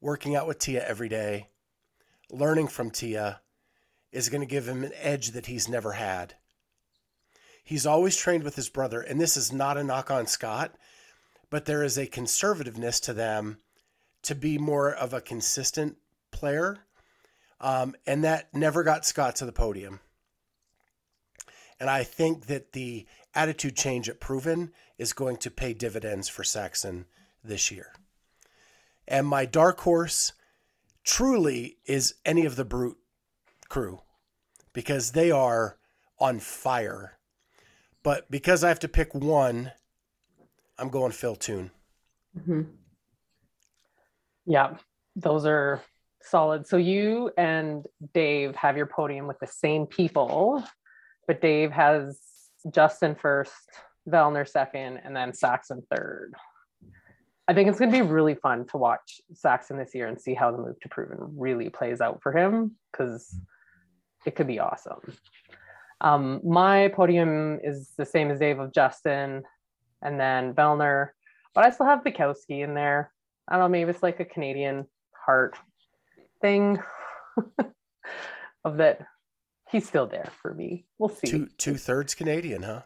working 0.00 0.36
out 0.36 0.46
with 0.46 0.58
Tia 0.58 0.86
every 0.86 1.08
day, 1.08 1.48
learning 2.34 2.68
from 2.68 2.90
Tia 2.90 3.40
is 4.12 4.28
going 4.28 4.40
to 4.40 4.46
give 4.46 4.68
him 4.68 4.84
an 4.84 4.92
edge 4.96 5.30
that 5.30 5.46
he's 5.46 5.68
never 5.68 5.92
had. 5.92 6.34
He's 7.62 7.86
always 7.86 8.16
trained 8.16 8.44
with 8.44 8.56
his 8.56 8.68
brother, 8.68 9.00
and 9.00 9.20
this 9.20 9.36
is 9.36 9.52
not 9.52 9.78
a 9.78 9.84
knock 9.84 10.10
on 10.10 10.26
Scott, 10.26 10.74
but 11.50 11.64
there 11.64 11.82
is 11.82 11.96
a 11.96 12.06
conservativeness 12.06 13.00
to 13.02 13.12
them 13.12 13.58
to 14.22 14.34
be 14.34 14.58
more 14.58 14.92
of 14.92 15.12
a 15.12 15.20
consistent 15.20 15.96
player. 16.30 16.78
Um, 17.60 17.94
and 18.06 18.24
that 18.24 18.52
never 18.52 18.82
got 18.82 19.06
Scott 19.06 19.36
to 19.36 19.46
the 19.46 19.52
podium. 19.52 20.00
And 21.80 21.88
I 21.88 22.04
think 22.04 22.46
that 22.46 22.72
the 22.72 23.06
attitude 23.34 23.76
change 23.76 24.08
at 24.08 24.20
Proven 24.20 24.72
is 24.98 25.12
going 25.12 25.38
to 25.38 25.50
pay 25.50 25.72
dividends 25.72 26.28
for 26.28 26.44
Saxon 26.44 27.06
this 27.42 27.70
year. 27.70 27.92
And 29.08 29.26
my 29.26 29.44
dark 29.44 29.80
horse 29.80 30.32
truly 31.04 31.78
is 31.84 32.14
any 32.24 32.44
of 32.44 32.56
the 32.56 32.64
Brute 32.64 32.98
crew 33.68 34.00
because 34.72 35.12
they 35.12 35.30
are 35.30 35.78
on 36.18 36.40
fire. 36.40 37.18
But 38.02 38.30
because 38.30 38.64
I 38.64 38.68
have 38.68 38.80
to 38.80 38.88
pick 38.88 39.14
one, 39.14 39.72
I'm 40.78 40.88
going 40.88 41.12
Phil 41.12 41.36
Toon. 41.36 41.70
Mhm. 42.36 42.76
Yeah, 44.44 44.76
those 45.16 45.46
are 45.46 45.82
solid. 46.22 46.66
So 46.66 46.76
you 46.76 47.32
and 47.36 47.86
Dave 48.12 48.54
have 48.56 48.76
your 48.76 48.86
podium 48.86 49.26
with 49.26 49.38
the 49.38 49.46
same 49.46 49.86
people, 49.86 50.64
but 51.26 51.40
Dave 51.40 51.70
has 51.70 52.20
Justin 52.70 53.14
first, 53.14 53.70
Vellner 54.08 54.48
second, 54.48 54.98
and 54.98 55.14
then 55.16 55.32
Saxon 55.32 55.82
third. 55.90 56.34
I 57.46 57.52
think 57.52 57.68
it's 57.68 57.78
going 57.78 57.90
to 57.92 57.96
be 57.96 58.02
really 58.02 58.34
fun 58.34 58.66
to 58.68 58.78
watch 58.78 59.20
Saxon 59.34 59.76
this 59.76 59.94
year 59.94 60.06
and 60.06 60.20
see 60.20 60.34
how 60.34 60.50
the 60.50 60.58
move 60.58 60.80
to 60.80 60.88
proven 60.88 61.18
really 61.36 61.68
plays 61.68 62.00
out 62.00 62.20
for 62.22 62.32
him 62.32 62.76
because 62.90 63.38
it 64.24 64.34
could 64.34 64.46
be 64.46 64.58
awesome. 64.58 65.00
Um, 66.00 66.40
my 66.42 66.88
podium 66.88 67.60
is 67.62 67.92
the 67.96 68.06
same 68.06 68.30
as 68.30 68.38
Dave 68.38 68.58
of 68.58 68.72
Justin 68.72 69.42
and 70.02 70.18
then 70.18 70.54
Vellner, 70.54 71.10
but 71.54 71.64
I 71.64 71.70
still 71.70 71.86
have 71.86 72.02
Fikowski 72.02 72.64
in 72.64 72.74
there. 72.74 73.12
I 73.48 73.54
don't 73.54 73.64
know, 73.64 73.68
maybe 73.68 73.90
it's 73.90 74.02
like 74.02 74.20
a 74.20 74.24
Canadian 74.24 74.86
heart 75.26 75.54
thing 76.40 76.78
of 78.64 78.78
that 78.78 79.06
he's 79.70 79.86
still 79.86 80.06
there 80.06 80.30
for 80.40 80.54
me. 80.54 80.86
We'll 80.98 81.10
see. 81.10 81.26
Two 81.26 81.48
two 81.58 81.76
thirds 81.76 82.14
Canadian, 82.14 82.62
huh? 82.62 82.82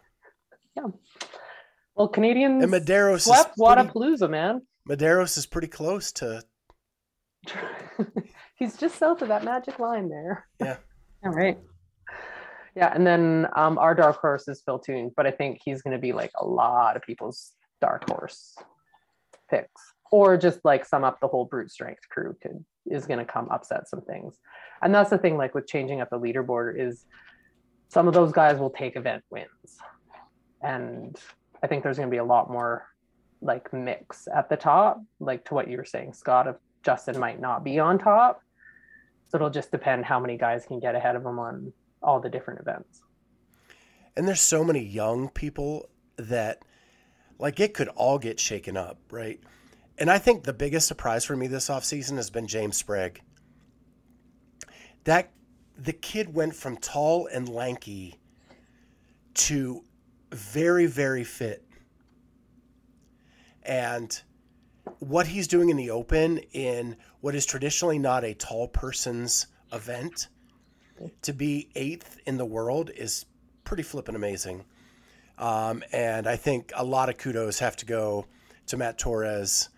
Well, 1.98 2.06
Canadians 2.06 2.62
And 2.62 2.72
Medeiros 2.72 3.22
swept 3.22 3.58
Wodapalooza, 3.58 4.30
man. 4.30 4.62
Medeiros 4.88 5.36
is 5.36 5.46
pretty 5.46 5.66
close 5.66 6.12
to 6.12 6.44
he's 8.54 8.76
just 8.76 8.98
south 8.98 9.20
of 9.22 9.28
that 9.28 9.44
magic 9.44 9.80
line 9.80 10.08
there. 10.08 10.46
Yeah. 10.60 10.76
All 11.24 11.32
right. 11.32 11.58
Yeah, 12.76 12.92
and 12.94 13.04
then 13.04 13.48
um, 13.56 13.78
our 13.78 13.94
dark 13.94 14.20
horse 14.20 14.46
is 14.46 14.62
Phil 14.64 14.78
Toon, 14.78 15.10
but 15.16 15.26
I 15.26 15.32
think 15.32 15.60
he's 15.64 15.82
going 15.82 15.96
to 15.96 16.00
be 16.00 16.12
like 16.12 16.30
a 16.40 16.46
lot 16.46 16.94
of 16.96 17.02
people's 17.02 17.52
dark 17.80 18.08
horse 18.08 18.54
picks, 19.50 19.92
or 20.12 20.36
just 20.36 20.60
like 20.64 20.84
sum 20.84 21.02
up 21.02 21.18
the 21.20 21.26
whole 21.26 21.46
brute 21.46 21.70
strength 21.70 22.08
crew 22.08 22.36
could 22.40 22.64
is 22.86 23.06
going 23.06 23.18
to 23.18 23.24
come 23.24 23.48
upset 23.50 23.88
some 23.88 24.02
things, 24.02 24.36
and 24.82 24.94
that's 24.94 25.10
the 25.10 25.18
thing. 25.18 25.36
Like 25.36 25.54
with 25.54 25.66
changing 25.66 26.00
up 26.00 26.10
the 26.10 26.18
leaderboard, 26.18 26.80
is 26.80 27.04
some 27.88 28.06
of 28.06 28.14
those 28.14 28.30
guys 28.30 28.58
will 28.58 28.70
take 28.70 28.94
event 28.94 29.24
wins, 29.30 29.78
and 30.62 31.18
I 31.62 31.66
think 31.66 31.82
there's 31.82 31.96
going 31.96 32.08
to 32.08 32.14
be 32.14 32.18
a 32.18 32.24
lot 32.24 32.50
more 32.50 32.86
like 33.40 33.72
mix 33.72 34.28
at 34.34 34.48
the 34.48 34.56
top, 34.56 35.02
like 35.20 35.44
to 35.46 35.54
what 35.54 35.68
you 35.68 35.76
were 35.76 35.84
saying, 35.84 36.12
Scott. 36.12 36.46
of 36.48 36.56
Justin 36.82 37.18
might 37.18 37.40
not 37.40 37.64
be 37.64 37.78
on 37.78 37.98
top, 37.98 38.42
so 39.28 39.36
it'll 39.36 39.50
just 39.50 39.70
depend 39.70 40.04
how 40.04 40.18
many 40.20 40.36
guys 40.36 40.64
can 40.66 40.80
get 40.80 40.94
ahead 40.94 41.16
of 41.16 41.24
him 41.24 41.38
on 41.38 41.72
all 42.02 42.20
the 42.20 42.28
different 42.28 42.60
events. 42.60 43.02
and 44.16 44.26
there's 44.26 44.40
so 44.40 44.64
many 44.64 44.80
young 44.80 45.28
people 45.28 45.88
that 46.16 46.62
like 47.38 47.60
it 47.60 47.72
could 47.74 47.88
all 47.88 48.18
get 48.18 48.40
shaken 48.40 48.76
up, 48.76 48.98
right? 49.10 49.40
And 49.96 50.10
I 50.10 50.18
think 50.18 50.42
the 50.44 50.52
biggest 50.52 50.88
surprise 50.88 51.24
for 51.24 51.36
me 51.36 51.46
this 51.46 51.68
offseason 51.68 52.16
has 52.16 52.30
been 52.30 52.46
James 52.48 52.76
Sprague. 52.76 53.20
That 55.04 55.30
the 55.76 55.92
kid 55.92 56.34
went 56.34 56.54
from 56.56 56.76
tall 56.76 57.28
and 57.32 57.48
lanky 57.48 58.16
to 59.34 59.84
very, 60.30 60.86
very 60.86 61.24
fit. 61.24 61.64
And 63.62 64.20
what 65.00 65.26
he's 65.26 65.46
doing 65.46 65.68
in 65.68 65.76
the 65.76 65.90
open 65.90 66.38
in 66.52 66.96
what 67.20 67.34
is 67.34 67.44
traditionally 67.44 67.98
not 67.98 68.24
a 68.24 68.34
tall 68.34 68.68
person's 68.68 69.46
event 69.72 70.28
to 71.22 71.32
be 71.32 71.68
eighth 71.74 72.18
in 72.26 72.38
the 72.38 72.44
world 72.44 72.90
is 72.96 73.26
pretty 73.64 73.82
flippin' 73.82 74.16
amazing. 74.16 74.64
Um, 75.36 75.84
and 75.92 76.26
I 76.26 76.36
think 76.36 76.72
a 76.74 76.84
lot 76.84 77.08
of 77.08 77.18
kudos 77.18 77.58
have 77.60 77.76
to 77.76 77.86
go 77.86 78.26
to 78.66 78.76
Matt 78.76 78.98
Torres 78.98 79.68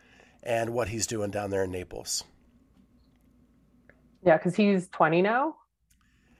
and 0.42 0.70
what 0.70 0.88
he's 0.88 1.06
doing 1.06 1.30
down 1.30 1.50
there 1.50 1.64
in 1.64 1.70
Naples. 1.70 2.24
Yeah, 4.24 4.36
because 4.36 4.54
he's 4.54 4.88
20 4.88 5.22
now, 5.22 5.56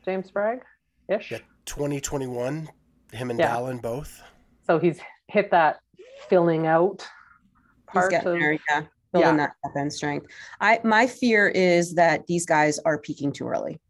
James 0.05 0.29
Sprague 0.29 0.63
ish. 1.09 1.31
Yeah. 1.31 1.39
2021, 1.67 2.69
him 3.13 3.31
and 3.31 3.39
Yeah. 3.39 3.55
Dallin 3.57 3.81
both. 3.81 4.23
So 4.67 4.79
he's 4.79 5.01
hit 5.29 5.51
that 5.51 5.81
filling 6.29 6.67
out 6.67 7.01
He's 7.93 7.93
part 7.93 8.11
getting 8.11 8.29
of 8.29 8.39
there, 8.39 8.53
yeah. 8.53 8.83
Building 9.13 9.31
Yeah. 9.31 9.37
that 9.37 9.53
top 9.65 9.77
end 9.77 9.93
strength. 9.93 10.27
I 10.61 10.81
my 10.85 11.07
fear 11.07 11.49
is 11.49 11.95
that 11.95 12.27
these 12.27 12.47
guys 12.47 12.79
are 12.81 12.99
peaking 12.99 13.33
too 13.33 13.49
early. 13.49 13.81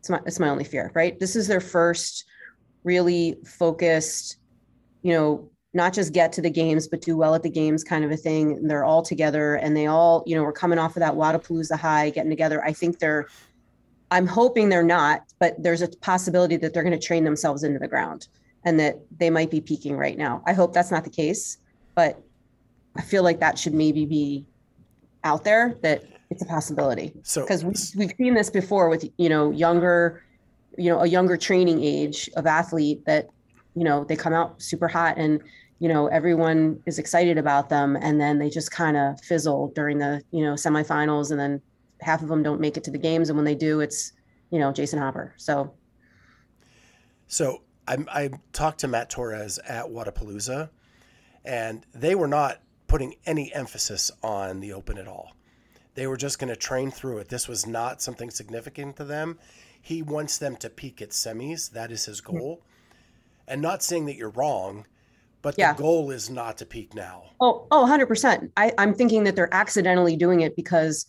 It's 0.00 0.10
my 0.10 0.20
it's 0.26 0.38
my 0.38 0.48
only 0.48 0.64
fear, 0.64 0.90
right? 0.94 1.18
This 1.18 1.36
is 1.36 1.48
their 1.48 1.60
first 1.60 2.24
really 2.84 3.38
focused, 3.46 4.36
you 5.02 5.12
know, 5.12 5.50
not 5.72 5.92
just 5.92 6.12
get 6.12 6.32
to 6.34 6.42
the 6.42 6.50
games, 6.50 6.86
but 6.86 7.00
do 7.00 7.16
well 7.16 7.34
at 7.34 7.42
the 7.42 7.50
games 7.50 7.82
kind 7.82 8.04
of 8.04 8.10
a 8.10 8.16
thing. 8.16 8.52
And 8.52 8.70
they're 8.70 8.84
all 8.84 9.02
together 9.02 9.56
and 9.56 9.76
they 9.76 9.86
all, 9.86 10.22
you 10.26 10.36
know, 10.36 10.42
we're 10.42 10.52
coming 10.52 10.78
off 10.78 10.96
of 10.96 11.00
that 11.00 11.14
Wodapalooza 11.14 11.78
high, 11.78 12.10
getting 12.10 12.30
together. 12.30 12.62
I 12.64 12.72
think 12.72 12.98
they're 12.98 13.26
I'm 14.10 14.26
hoping 14.26 14.68
they're 14.68 14.82
not, 14.84 15.22
but 15.40 15.60
there's 15.60 15.82
a 15.82 15.88
possibility 15.88 16.56
that 16.58 16.72
they're 16.74 16.84
going 16.84 16.98
to 16.98 17.04
train 17.06 17.24
themselves 17.24 17.64
into 17.64 17.78
the 17.78 17.88
ground 17.88 18.28
and 18.66 18.78
that 18.80 18.98
they 19.16 19.30
might 19.30 19.50
be 19.50 19.60
peaking 19.60 19.96
right 19.96 20.18
now. 20.18 20.42
I 20.46 20.52
hope 20.52 20.74
that's 20.74 20.90
not 20.90 21.04
the 21.04 21.10
case, 21.10 21.58
but 21.94 22.20
I 22.96 23.02
feel 23.02 23.22
like 23.22 23.40
that 23.40 23.58
should 23.58 23.72
maybe 23.72 24.04
be 24.04 24.44
out 25.24 25.44
there 25.44 25.76
that 25.82 26.04
it's 26.30 26.42
a 26.42 26.46
possibility 26.46 27.12
So 27.22 27.42
because 27.42 27.64
we, 27.64 27.74
we've 27.96 28.14
seen 28.16 28.34
this 28.34 28.50
before 28.50 28.88
with 28.88 29.08
you 29.16 29.28
know 29.28 29.50
younger 29.50 30.24
you 30.76 30.90
know 30.90 31.00
a 31.00 31.06
younger 31.06 31.36
training 31.36 31.82
age 31.82 32.28
of 32.36 32.46
athlete 32.46 33.04
that 33.06 33.28
you 33.74 33.84
know 33.84 34.04
they 34.04 34.16
come 34.16 34.32
out 34.32 34.60
super 34.60 34.88
hot 34.88 35.16
and 35.16 35.40
you 35.78 35.88
know 35.88 36.08
everyone 36.08 36.80
is 36.86 36.98
excited 36.98 37.38
about 37.38 37.68
them 37.68 37.96
and 38.00 38.20
then 38.20 38.38
they 38.38 38.50
just 38.50 38.70
kind 38.70 38.96
of 38.96 39.20
fizzle 39.20 39.72
during 39.74 39.98
the 39.98 40.20
you 40.32 40.44
know 40.44 40.54
semifinals 40.54 41.30
and 41.30 41.38
then 41.38 41.60
half 42.00 42.22
of 42.22 42.28
them 42.28 42.42
don't 42.42 42.60
make 42.60 42.76
it 42.76 42.84
to 42.84 42.90
the 42.90 42.98
games 42.98 43.28
and 43.28 43.36
when 43.36 43.44
they 43.44 43.54
do 43.54 43.80
it's 43.80 44.12
you 44.50 44.58
know 44.58 44.72
jason 44.72 44.98
hopper 44.98 45.34
so 45.36 45.72
So 47.28 47.62
I, 47.88 47.98
I 48.08 48.30
talked 48.52 48.80
to 48.80 48.88
Matt 48.88 49.10
Torres 49.10 49.58
at 49.66 49.86
Wodapalooza, 49.86 50.70
and 51.44 51.84
they 51.94 52.14
were 52.14 52.28
not 52.28 52.60
putting 52.88 53.14
any 53.26 53.52
emphasis 53.54 54.10
on 54.22 54.60
the 54.60 54.72
Open 54.72 54.98
at 54.98 55.08
all. 55.08 55.32
They 55.94 56.06
were 56.06 56.16
just 56.16 56.38
going 56.38 56.50
to 56.50 56.56
train 56.56 56.90
through 56.90 57.18
it. 57.18 57.28
This 57.28 57.48
was 57.48 57.66
not 57.66 58.02
something 58.02 58.30
significant 58.30 58.96
to 58.96 59.04
them. 59.04 59.38
He 59.80 60.02
wants 60.02 60.38
them 60.38 60.56
to 60.56 60.68
peak 60.68 61.00
at 61.00 61.10
semis. 61.10 61.70
That 61.70 61.90
is 61.90 62.04
his 62.04 62.20
goal. 62.20 62.60
And 63.48 63.62
not 63.62 63.82
saying 63.82 64.06
that 64.06 64.16
you're 64.16 64.30
wrong, 64.30 64.86
but 65.42 65.56
Yeah. 65.56 65.72
the 65.72 65.82
goal 65.82 66.10
is 66.10 66.28
not 66.28 66.58
to 66.58 66.66
peak 66.66 66.94
now. 66.94 67.30
Oh, 67.40 67.66
oh, 67.70 67.86
100%. 67.86 68.50
I, 68.56 68.72
I'm 68.78 68.92
thinking 68.94 69.24
that 69.24 69.36
they're 69.36 69.52
accidentally 69.54 70.16
doing 70.16 70.40
it 70.40 70.56
because 70.56 71.06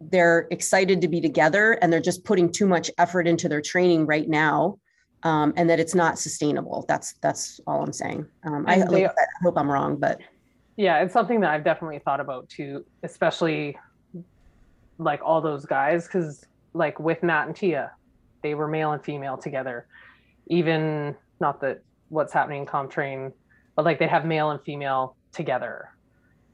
they're 0.00 0.48
excited 0.50 1.00
to 1.02 1.08
be 1.08 1.20
together 1.20 1.72
and 1.80 1.92
they're 1.92 2.00
just 2.00 2.24
putting 2.24 2.50
too 2.50 2.66
much 2.66 2.90
effort 2.98 3.26
into 3.28 3.48
their 3.48 3.60
training 3.62 4.06
right 4.06 4.28
now. 4.28 4.78
Um, 5.22 5.52
and 5.56 5.68
that 5.68 5.78
it's 5.78 5.94
not 5.94 6.18
sustainable. 6.18 6.84
That's 6.88 7.14
that's 7.20 7.60
all 7.66 7.82
I'm 7.82 7.92
saying. 7.92 8.26
Um, 8.44 8.64
I, 8.66 8.78
they- 8.78 8.84
like 9.06 9.10
I 9.10 9.44
hope 9.44 9.58
I'm 9.58 9.70
wrong, 9.70 9.96
but 9.96 10.18
Yeah, 10.76 11.02
it's 11.02 11.12
something 11.12 11.40
that 11.40 11.50
I've 11.50 11.64
definitely 11.64 11.98
thought 11.98 12.20
about 12.20 12.48
too, 12.48 12.86
especially 13.02 13.76
like 14.98 15.20
all 15.22 15.40
those 15.40 15.66
guys, 15.66 16.06
because 16.06 16.44
like 16.72 16.98
with 16.98 17.22
Matt 17.22 17.46
and 17.48 17.56
Tia, 17.56 17.92
they 18.42 18.54
were 18.54 18.68
male 18.68 18.92
and 18.92 19.02
female 19.04 19.36
together. 19.36 19.86
Even 20.46 21.14
not 21.40 21.60
that 21.60 21.82
what's 22.08 22.32
happening 22.32 22.62
in 22.62 22.66
CompTrain, 22.66 23.32
but 23.76 23.84
like 23.84 23.98
they 23.98 24.06
have 24.06 24.24
male 24.24 24.50
and 24.50 24.60
female 24.62 25.16
together. 25.32 25.90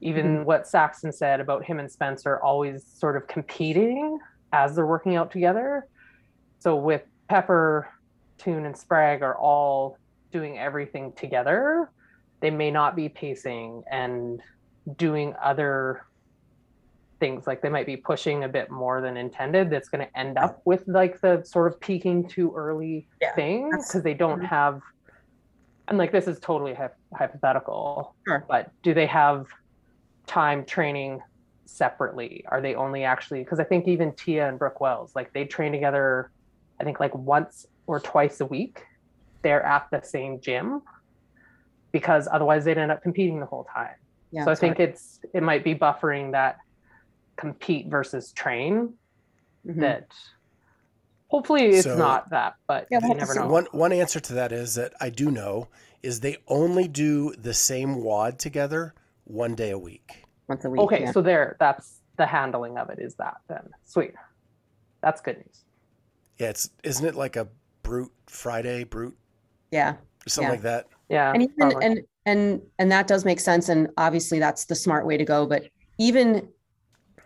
Even 0.01 0.39
Mhm. 0.39 0.45
what 0.45 0.67
Saxon 0.67 1.11
said 1.11 1.39
about 1.39 1.63
him 1.63 1.79
and 1.79 1.89
Spencer 1.91 2.39
always 2.43 2.85
sort 2.85 3.15
of 3.15 3.27
competing 3.27 4.19
as 4.53 4.75
they're 4.75 4.85
working 4.85 5.15
out 5.15 5.31
together. 5.31 5.87
So 6.59 6.75
with 6.75 7.03
Pepper, 7.29 7.87
Toon, 8.37 8.65
and 8.65 8.77
Sprague 8.77 9.21
are 9.23 9.37
all 9.37 9.97
doing 10.31 10.57
everything 10.59 11.13
together, 11.13 11.91
they 12.41 12.51
may 12.51 12.69
not 12.71 12.95
be 12.95 13.09
pacing 13.09 13.83
and 13.89 14.41
doing 14.97 15.33
other 15.41 16.05
things. 17.19 17.47
Like 17.47 17.61
they 17.61 17.69
might 17.69 17.85
be 17.85 17.97
pushing 17.97 18.43
a 18.43 18.49
bit 18.49 18.69
more 18.69 19.01
than 19.01 19.17
intended. 19.17 19.69
That's 19.69 19.89
going 19.89 20.05
to 20.05 20.19
end 20.19 20.37
up 20.37 20.61
with 20.65 20.83
like 20.87 21.19
the 21.21 21.43
sort 21.43 21.71
of 21.71 21.79
peaking 21.79 22.27
too 22.27 22.53
early 22.55 23.07
Yeah, 23.21 23.33
thing 23.33 23.71
because 23.71 24.03
they 24.03 24.13
don't 24.13 24.41
have 24.41 24.81
and 25.89 25.97
like 25.97 26.11
this 26.11 26.27
is 26.27 26.37
totally 26.39 26.73
hy- 26.73 26.89
hypothetical. 27.15 28.13
Sure. 28.27 28.45
but 28.47 28.69
do 28.83 28.93
they 28.93 29.05
have 29.07 29.45
time 30.27 30.65
training 30.65 31.21
separately? 31.65 32.43
Are 32.47 32.61
they 32.61 32.75
only 32.75 33.03
actually 33.03 33.39
because 33.39 33.59
i 33.59 33.63
think 33.63 33.87
even 33.87 34.13
tia 34.13 34.47
and 34.47 34.59
brooke 34.59 34.79
wells 34.81 35.13
like 35.15 35.33
they 35.33 35.45
train 35.45 35.71
together 35.71 36.31
i 36.79 36.83
think 36.83 36.99
like 36.99 37.15
once 37.15 37.65
or 37.87 37.99
twice 37.99 38.39
a 38.41 38.45
week 38.45 38.85
they're 39.41 39.63
at 39.63 39.87
the 39.91 40.01
same 40.01 40.39
gym 40.39 40.81
because 41.91 42.27
otherwise 42.31 42.65
they'd 42.65 42.77
end 42.77 42.91
up 42.91 43.01
competing 43.01 43.39
the 43.39 43.45
whole 43.45 43.63
time 43.73 43.95
Yeah. 44.31 44.45
so 44.45 44.51
I 44.51 44.55
think 44.55 44.77
hard. 44.77 44.89
it's 44.89 45.19
it 45.33 45.41
might 45.43 45.63
be 45.63 45.73
buffering 45.73 46.31
that 46.31 46.57
compete 47.37 47.87
versus 47.87 48.31
train 48.33 48.93
Mhm. 49.65 49.79
that 49.81 50.07
hopefully 51.29 51.65
it's 51.67 51.83
So- 51.83 51.97
not 51.97 52.29
that, 52.29 52.55
but 52.67 52.87
Yeah, 52.89 52.99
you 53.05 53.13
never 53.13 53.35
know. 53.35 53.47
One 53.47 53.65
one 53.71 53.91
answer 53.91 54.19
to 54.19 54.33
that 54.33 54.51
is 54.51 54.75
that 54.75 54.93
I 55.01 55.09
do 55.09 55.29
know 55.31 55.67
is 56.03 56.21
they 56.21 56.37
only 56.47 56.87
do 56.87 57.33
the 57.33 57.53
same 57.53 58.01
WOD 58.03 58.37
together 58.39 58.93
one 59.25 59.55
day 59.55 59.71
a 59.71 59.77
week. 59.79 60.23
once 60.47 60.63
a 60.63 60.69
week. 60.69 60.79
okay, 60.81 61.01
yeah. 61.01 61.11
so 61.11 61.21
there 61.21 61.57
that's 61.59 62.01
the 62.15 62.25
handling 62.25 62.77
of 62.77 62.89
it 62.89 62.99
is 62.99 63.15
that 63.15 63.37
then. 63.49 63.69
Sweet. 63.83 64.13
That's 65.01 65.19
good 65.21 65.37
news. 65.37 65.65
Yeah, 66.37 66.49
it's 66.49 66.69
isn't 66.83 67.05
it 67.05 67.15
like 67.15 67.35
a 67.35 67.47
brute 67.87 68.11
Friday, 68.27 68.83
brute 68.83 69.15
yeah. 69.71 69.95
something 70.27 70.47
Yeah. 70.49 70.51
like 70.51 70.61
that? 70.63 70.87
Yeah. 71.09 71.31
and 71.33 71.43
even 71.43 71.55
probably. 71.57 71.85
and 71.85 72.01
and 72.25 72.61
and 72.79 72.91
that 72.91 73.07
does 73.07 73.23
make 73.23 73.39
sense 73.39 73.69
and 73.69 73.87
obviously 73.97 74.39
that's 74.39 74.65
the 74.65 74.75
smart 74.75 75.05
way 75.05 75.15
to 75.15 75.23
go 75.23 75.45
but 75.45 75.63
even 75.97 76.49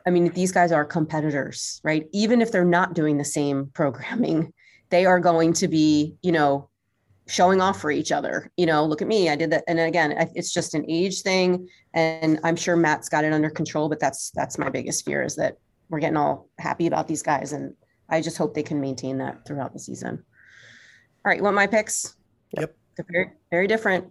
i 0.06 0.12
mean 0.12 0.30
these 0.34 0.52
guys 0.52 0.72
are 0.72 0.86
competitors 0.86 1.82
right 1.84 2.08
even 2.14 2.42
if 2.44 2.52
they're 2.52 2.64
not 2.64 2.94
doing 2.94 3.18
the 3.18 3.26
same 3.26 3.66
programming 3.74 4.54
they 4.92 5.06
are 5.06 5.20
going 5.20 5.52
to 5.54 5.68
be 5.68 6.14
you 6.22 6.32
know 6.32 6.70
showing 7.28 7.60
off 7.62 7.82
for 7.82 7.90
each 7.90 8.12
other 8.12 8.52
you 8.58 8.68
know 8.68 8.86
look 8.86 9.02
at 9.02 9.08
me 9.08 9.30
i 9.30 9.36
did 9.36 9.50
that 9.50 9.64
and 9.68 9.80
again 9.80 10.12
it's 10.36 10.54
just 10.54 10.76
an 10.76 10.86
age 10.88 11.22
thing 11.24 11.68
and 11.96 12.40
i'm 12.44 12.56
sure 12.56 12.76
matt's 12.76 13.10
got 13.10 13.24
it 13.24 13.34
under 13.34 13.50
control 13.50 13.90
but 13.90 14.00
that's 14.00 14.30
that's 14.36 14.60
my 14.60 14.70
biggest 14.70 15.04
fear 15.06 15.24
is 15.24 15.36
that 15.36 15.58
we're 15.90 16.00
getting 16.00 16.18
all 16.18 16.50
happy 16.60 16.86
about 16.86 17.08
these 17.08 17.24
guys 17.24 17.52
and 17.54 17.74
i 18.10 18.22
just 18.22 18.38
hope 18.38 18.54
they 18.54 18.62
can 18.64 18.80
maintain 18.80 19.18
that 19.18 19.44
throughout 19.48 19.74
the 19.74 19.80
season 19.80 20.16
all 20.18 20.31
right 21.26 21.38
you 21.38 21.44
want 21.44 21.56
my 21.56 21.68
picks 21.68 22.16
Yep. 22.58 22.76
they're 22.98 23.06
very, 23.10 23.32
very 23.50 23.68
different. 23.68 24.06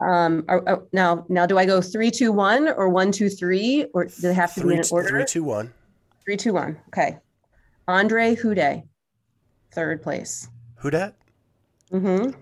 Um, 0.00 0.44
are, 0.48 0.62
are- 0.68 0.82
now, 0.92 1.24
now, 1.28 1.46
do 1.46 1.56
I 1.58 1.64
go 1.64 1.80
three, 1.80 2.10
two, 2.10 2.30
one, 2.32 2.68
or 2.68 2.88
one, 2.88 3.10
two, 3.12 3.28
three, 3.30 3.86
or 3.94 4.04
do 4.06 4.12
they 4.20 4.34
have 4.34 4.52
to 4.54 4.60
be 4.60 4.66
Three, 4.66 4.76
in 4.78 4.82
order? 4.90 5.08
three, 5.08 5.24
two, 5.24 5.44
one. 5.44 5.72
Three, 6.24 6.36
two, 6.36 6.52
one. 6.52 6.76
Okay. 6.88 7.18
Andre 7.88 8.34
Houdet, 8.34 8.82
third 9.72 10.02
place. 10.02 10.48
Who 10.76 10.90
dat? 10.90 11.14
Mm-hmm. 11.92 12.32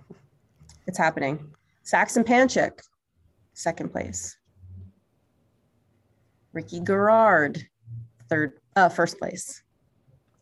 It's 0.86 0.98
happening. 0.98 1.52
Saxon 1.84 2.24
Panchik, 2.24 2.80
second 3.52 3.92
place. 3.92 4.36
Ricky 6.52 6.80
Garard, 6.80 7.62
third, 8.28 8.54
uh, 8.74 8.88
first 8.88 9.18
place. 9.18 9.62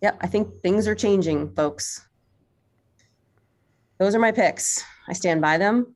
Yep, 0.02 0.18
I 0.22 0.26
think 0.26 0.60
things 0.60 0.86
are 0.88 0.94
changing, 0.94 1.50
folks. 1.54 2.07
Those 3.98 4.14
are 4.14 4.18
my 4.18 4.32
picks. 4.32 4.82
I 5.08 5.12
stand 5.12 5.40
by 5.40 5.58
them. 5.58 5.94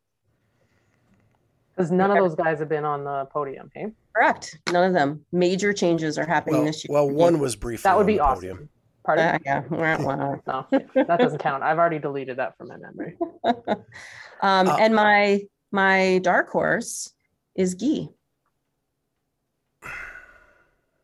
Because 1.77 1.91
none 1.91 2.11
of 2.11 2.19
those 2.19 2.35
guys 2.35 2.59
have 2.59 2.69
been 2.69 2.85
on 2.85 3.05
the 3.05 3.25
podium, 3.33 3.71
hey? 3.75 3.87
Correct. 4.15 4.59
None 4.73 4.85
of 4.85 4.93
them. 4.93 5.25
Major 5.33 5.73
changes 5.73 6.19
are 6.19 6.27
happening 6.27 6.57
Well, 6.61 6.67
this 6.67 6.85
year. 6.85 6.89
well, 6.93 7.09
one 7.09 7.39
was 7.39 7.57
briefly 7.57 7.83
That 7.89 7.97
would 7.97 8.03
on 8.03 8.07
be 8.07 8.15
the 8.15 8.21
awesome. 8.21 8.41
podium. 8.49 8.69
Pardon? 9.05 9.25
Uh, 9.27 9.39
yeah. 9.45 9.63
Wah, 9.71 9.97
wah. 10.03 10.37
no, 10.47 10.67
that 10.95 11.19
doesn't 11.19 11.39
count. 11.39 11.63
I've 11.63 11.79
already 11.79 11.99
deleted 11.99 12.37
that 12.39 12.57
from 12.59 12.69
my 12.69 12.77
memory. 12.77 13.17
um, 13.45 14.69
Uh, 14.69 14.77
and 14.79 14.95
my 14.95 15.41
my 15.73 16.19
dark 16.23 16.51
horse 16.51 17.13
is 17.57 17.75
Guy. 17.75 18.09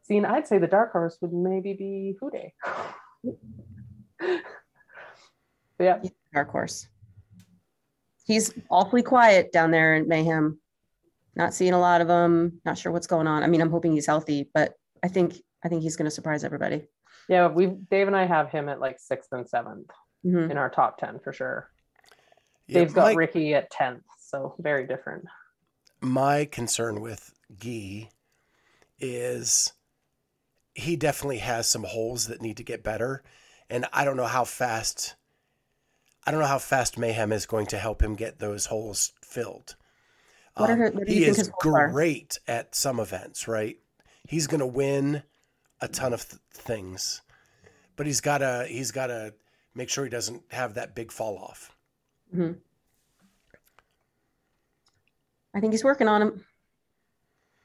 See, 0.02 0.16
and 0.18 0.26
I'd 0.26 0.46
say 0.46 0.58
the 0.58 0.66
dark 0.66 0.92
horse 0.92 1.18
would 1.20 1.32
maybe 1.32 1.72
be 1.74 2.16
Houdet. 2.22 2.52
yeah, 5.80 5.98
Dark 6.32 6.50
horse. 6.50 6.86
He's 8.24 8.52
awfully 8.70 9.02
quiet 9.02 9.52
down 9.52 9.70
there 9.70 9.94
in 9.94 10.06
Mayhem. 10.08 10.58
Not 11.34 11.54
seeing 11.54 11.72
a 11.72 11.78
lot 11.80 12.00
of 12.00 12.08
him. 12.08 12.60
Not 12.64 12.76
sure 12.76 12.92
what's 12.92 13.06
going 13.06 13.26
on. 13.26 13.42
I 13.42 13.46
mean, 13.46 13.60
I'm 13.60 13.70
hoping 13.70 13.92
he's 13.92 14.06
healthy, 14.06 14.50
but 14.52 14.74
I 15.02 15.08
think 15.08 15.34
I 15.64 15.68
think 15.68 15.82
he's 15.82 15.96
going 15.96 16.04
to 16.06 16.10
surprise 16.14 16.44
everybody. 16.44 16.86
yeah. 17.28 17.46
We 17.48 17.66
Dave 17.66 18.06
and 18.06 18.16
I 18.16 18.26
have 18.26 18.50
him 18.50 18.68
at 18.68 18.80
like 18.80 18.98
sixth 19.00 19.32
and 19.32 19.48
seventh 19.48 19.90
Mhm. 20.26 20.50
in 20.50 20.56
our 20.58 20.68
top 20.68 20.98
ten 20.98 21.18
for 21.20 21.32
sure. 21.32 21.70
Yeah, 22.66 22.80
Dave's 22.80 22.92
got 22.94 23.04
my, 23.04 23.12
Ricky 23.14 23.54
at 23.54 23.70
tenth, 23.70 24.02
so 24.20 24.54
very 24.58 24.86
different. 24.86 25.24
my 26.00 26.44
concern 26.44 27.00
with 27.00 27.32
Guy 27.58 28.10
is 28.98 29.72
he 30.74 30.96
definitely 30.96 31.38
has 31.38 31.66
some 31.68 31.84
holes 31.84 32.26
that 32.26 32.42
need 32.42 32.56
to 32.58 32.64
get 32.64 32.82
better, 32.84 33.22
and 33.70 33.86
I 33.92 34.04
don't 34.04 34.16
know 34.16 34.26
how 34.26 34.44
fast. 34.44 35.14
I 36.28 36.30
don't 36.30 36.40
know 36.40 36.46
how 36.46 36.58
fast 36.58 36.98
Mayhem 36.98 37.32
is 37.32 37.46
going 37.46 37.64
to 37.68 37.78
help 37.78 38.02
him 38.02 38.14
get 38.14 38.38
those 38.38 38.66
holes 38.66 39.12
filled. 39.22 39.76
What 40.56 40.68
are 40.68 40.72
Um, 40.74 40.78
her- 40.78 40.90
what 40.90 41.06
do 41.06 41.12
he 41.14 41.24
is 41.24 41.38
his 41.38 41.48
holes 41.48 41.74
are? 41.74 41.88
great 41.88 42.38
at 42.46 42.74
some 42.74 43.00
events, 43.00 43.48
right? 43.48 43.78
He's 44.26 44.46
going 44.46 44.60
to 44.60 44.66
win 44.66 45.22
a 45.80 45.88
ton 45.88 46.12
of 46.12 46.28
th- 46.28 46.42
things, 46.52 47.22
but 47.96 48.04
he's 48.04 48.20
got 48.20 48.38
to 48.38 48.66
he's 48.68 48.90
got 48.90 49.06
to 49.06 49.32
make 49.74 49.88
sure 49.88 50.04
he 50.04 50.10
doesn't 50.10 50.42
have 50.52 50.74
that 50.74 50.94
big 50.94 51.10
fall 51.12 51.38
off. 51.38 51.74
I 55.54 55.60
think 55.60 55.72
he's 55.72 55.84
working 55.84 56.08
on 56.08 56.20
him. 56.20 56.44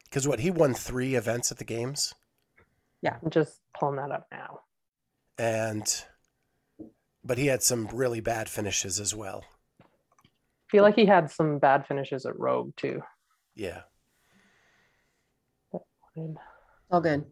Because 0.06 0.26
what 0.26 0.40
he 0.40 0.52
won 0.52 0.74
three 0.74 1.16
events 1.16 1.52
at 1.52 1.58
the 1.58 1.66
games, 1.66 2.14
Yeah, 3.02 3.18
I'm 3.22 3.30
just 3.30 3.60
pulling 3.78 3.98
that 3.98 4.12
up 4.12 4.28
now. 4.32 4.62
and 5.38 6.06
but 7.24 7.38
he 7.38 7.48
had 7.48 7.64
some 7.64 7.88
really 7.94 8.20
bad 8.20 8.50
finishes 8.50 9.00
as 9.00 9.16
well. 9.16 9.44
feel 10.70 10.84
like 10.84 10.96
he 10.96 11.06
had 11.06 11.30
some 11.32 11.60
bad 11.60 11.86
finishes 11.88 12.26
at 12.26 12.40
Rogue 12.40 12.76
too. 12.76 13.02
Yeah, 13.56 13.82
All 16.90 17.02
good. 17.02 17.26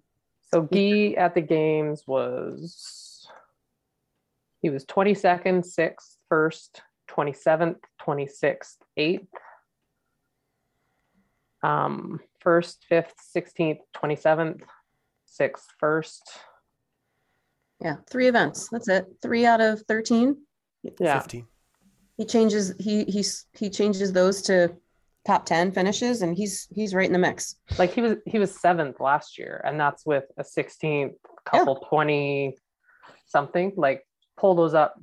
So 0.51 0.61
Guy 0.63 1.13
at 1.17 1.35
the 1.35 1.41
games 1.41 2.03
was 2.07 3.27
he 4.61 4.69
was 4.69 4.85
22nd, 4.85 5.65
6th, 5.65 6.17
1st, 6.31 6.81
27th, 7.09 7.77
26th, 8.01 8.77
8th. 8.97 9.27
Um, 11.63 12.19
1st, 12.43 12.77
5th, 12.91 13.13
16th, 13.35 13.79
27th, 13.95 14.61
6th, 15.39 15.65
1st. 15.81 16.19
Yeah, 17.81 17.95
three 18.09 18.27
events. 18.27 18.69
That's 18.69 18.87
it. 18.87 19.05
Three 19.21 19.45
out 19.45 19.61
of 19.61 19.81
thirteen. 19.87 20.37
Yeah. 20.99 21.19
fifteen. 21.19 21.47
He 22.17 22.25
changes. 22.25 22.73
He 22.79 23.03
he's 23.05 23.45
he 23.53 23.69
changes 23.69 24.13
those 24.13 24.41
to 24.43 24.75
top 25.25 25.45
ten 25.45 25.71
finishes, 25.71 26.21
and 26.21 26.35
he's 26.35 26.67
he's 26.71 26.93
right 26.93 27.05
in 27.07 27.13
the 27.13 27.19
mix. 27.19 27.55
Like 27.77 27.93
he 27.93 28.01
was 28.01 28.17
he 28.25 28.39
was 28.39 28.55
7th 28.57 28.99
last 28.99 29.37
year 29.37 29.61
and 29.65 29.79
that's 29.79 30.05
with 30.05 30.25
a 30.37 30.43
16th, 30.43 31.13
couple 31.45 31.75
20 31.89 32.55
something. 33.27 33.73
Like 33.75 34.05
pull 34.37 34.55
those 34.55 34.73
up. 34.73 34.99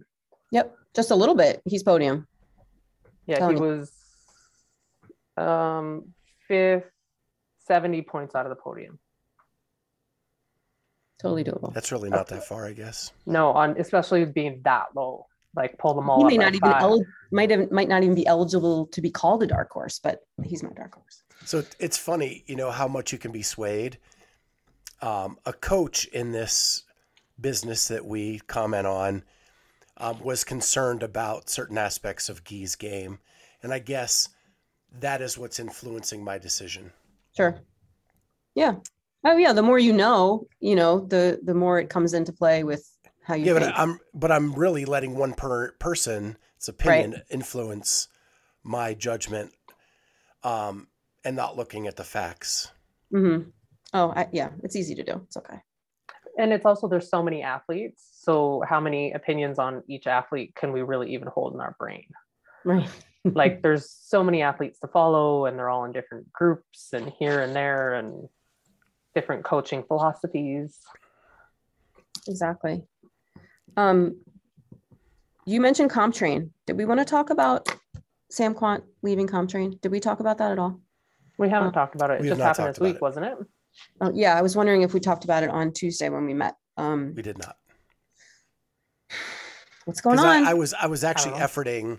Yep, 0.52 0.74
just 0.94 1.10
a 1.10 1.14
little 1.16 1.34
bit. 1.34 1.60
He's 1.64 1.82
podium. 1.82 2.26
Yeah, 3.26 3.38
Tell 3.38 3.48
he 3.50 3.54
me. 3.56 3.60
was 3.60 3.92
um 5.36 6.12
5th 6.50 6.84
70 7.66 8.02
points 8.02 8.34
out 8.34 8.46
of 8.46 8.50
the 8.50 8.56
podium. 8.56 8.98
Totally 11.20 11.44
doable. 11.44 11.74
That's 11.74 11.90
really 11.90 12.10
not 12.10 12.28
that 12.28 12.44
far, 12.44 12.66
I 12.66 12.72
guess. 12.72 13.12
No, 13.26 13.50
on 13.50 13.76
especially 13.78 14.24
being 14.24 14.60
that 14.64 14.86
low. 14.94 15.26
like 15.56 15.76
pull 15.78 15.94
them 15.94 16.08
all 16.08 16.18
He 16.18 16.36
may 16.36 16.44
not 16.44 16.54
even 16.54 16.72
el- 16.72 17.04
might 17.32 17.50
have, 17.50 17.70
might 17.72 17.88
not 17.88 18.02
even 18.02 18.14
be 18.14 18.26
eligible 18.26 18.86
to 18.86 19.00
be 19.00 19.10
called 19.10 19.42
a 19.42 19.46
dark 19.46 19.70
horse, 19.70 19.98
but 19.98 20.20
he's 20.44 20.62
my 20.62 20.70
dark 20.70 20.94
horse. 20.94 21.22
So 21.44 21.64
it's 21.80 21.98
funny, 21.98 22.44
you 22.46 22.56
know, 22.56 22.70
how 22.70 22.86
much 22.86 23.12
you 23.12 23.18
can 23.18 23.32
be 23.32 23.42
swayed. 23.42 23.98
Um, 25.02 25.38
a 25.46 25.52
coach 25.52 26.06
in 26.06 26.32
this 26.32 26.84
business 27.40 27.88
that 27.88 28.04
we 28.04 28.40
comment 28.40 28.86
on 28.86 29.24
um, 29.96 30.20
was 30.20 30.44
concerned 30.44 31.02
about 31.02 31.48
certain 31.48 31.78
aspects 31.78 32.28
of 32.28 32.44
Gee's 32.44 32.76
game. 32.76 33.18
And 33.62 33.72
I 33.72 33.78
guess 33.78 34.28
that 35.00 35.20
is 35.20 35.36
what's 35.36 35.58
influencing 35.58 36.22
my 36.22 36.38
decision. 36.38 36.92
Sure. 37.36 37.60
Yeah. 38.54 38.74
Oh 39.24 39.36
yeah. 39.36 39.52
The 39.52 39.62
more 39.62 39.78
you 39.78 39.92
know, 39.92 40.46
you 40.60 40.76
know, 40.76 41.00
the 41.00 41.40
the 41.42 41.54
more 41.54 41.78
it 41.78 41.90
comes 41.90 42.14
into 42.14 42.32
play 42.32 42.64
with 42.64 42.88
how 43.22 43.34
you 43.34 43.46
Yeah, 43.46 43.54
but 43.54 43.62
think. 43.64 43.78
I'm 43.78 43.98
but 44.14 44.30
I'm 44.32 44.54
really 44.54 44.84
letting 44.84 45.16
one 45.16 45.34
per 45.34 45.72
person's 45.72 46.36
opinion 46.68 47.22
influence 47.30 48.08
my 48.62 48.94
judgment 48.94 49.52
um, 50.42 50.88
and 51.24 51.36
not 51.36 51.56
looking 51.56 51.86
at 51.86 51.96
the 51.96 52.04
facts. 52.04 52.70
hmm 53.10 53.38
Oh, 53.94 54.12
I, 54.14 54.28
yeah. 54.32 54.50
It's 54.62 54.76
easy 54.76 54.94
to 54.96 55.02
do. 55.02 55.22
It's 55.24 55.36
okay. 55.38 55.60
and 56.38 56.52
it's 56.52 56.66
also 56.66 56.86
there's 56.88 57.08
so 57.08 57.22
many 57.22 57.42
athletes 57.42 58.06
so 58.20 58.62
how 58.68 58.78
many 58.80 59.12
opinions 59.12 59.58
on 59.58 59.82
each 59.88 60.06
athlete 60.06 60.54
can 60.54 60.72
we 60.72 60.82
really 60.82 61.14
even 61.14 61.28
hold 61.28 61.54
in 61.54 61.60
our 61.60 61.74
brain 61.78 62.04
Right. 62.64 62.88
like 63.24 63.62
there's 63.62 63.90
so 63.90 64.22
many 64.22 64.42
athletes 64.42 64.78
to 64.80 64.88
follow 64.88 65.46
and 65.46 65.58
they're 65.58 65.70
all 65.70 65.84
in 65.86 65.92
different 65.92 66.32
groups 66.32 66.92
and 66.92 67.12
here 67.18 67.40
and 67.40 67.56
there 67.56 67.94
and 67.94 68.28
different 69.18 69.44
coaching 69.44 69.82
philosophies 69.82 70.78
Exactly. 72.28 72.82
Um, 73.76 74.20
you 75.46 75.60
mentioned 75.62 75.90
CompTrain. 75.90 76.50
Did 76.66 76.76
we 76.76 76.84
want 76.84 77.00
to 77.00 77.06
talk 77.06 77.30
about 77.30 77.74
Sam 78.30 78.54
Kwant 78.54 78.82
leaving 79.02 79.26
CompTrain? 79.26 79.80
Did 79.80 79.90
we 79.92 79.98
talk 80.00 80.20
about 80.20 80.36
that 80.38 80.52
at 80.52 80.58
all? 80.58 80.80
we 81.38 81.48
haven't 81.48 81.68
Uh, 81.68 81.72
talked 81.72 81.94
about 81.94 82.10
it 82.10 82.20
it 82.20 82.28
just 82.28 82.40
happened 82.40 82.68
this 82.68 82.80
week 82.80 82.96
it. 82.96 83.00
wasn't 83.02 83.24
it 83.26 83.38
Oh, 84.00 84.10
yeah, 84.14 84.36
I 84.36 84.42
was 84.42 84.56
wondering 84.56 84.82
if 84.82 84.92
we 84.92 85.00
talked 85.00 85.24
about 85.24 85.42
it 85.42 85.50
on 85.50 85.72
Tuesday 85.72 86.08
when 86.10 86.26
we 86.26 86.34
met. 86.34 86.54
Um, 86.76 87.14
We 87.16 87.22
did 87.22 87.38
not. 87.38 87.56
what's 89.86 90.00
going 90.00 90.18
on? 90.18 90.26
I, 90.26 90.50
I 90.50 90.54
was 90.54 90.74
I 90.74 90.86
was 90.86 91.02
actually 91.04 91.38
know. 91.38 91.46
efforting 91.46 91.98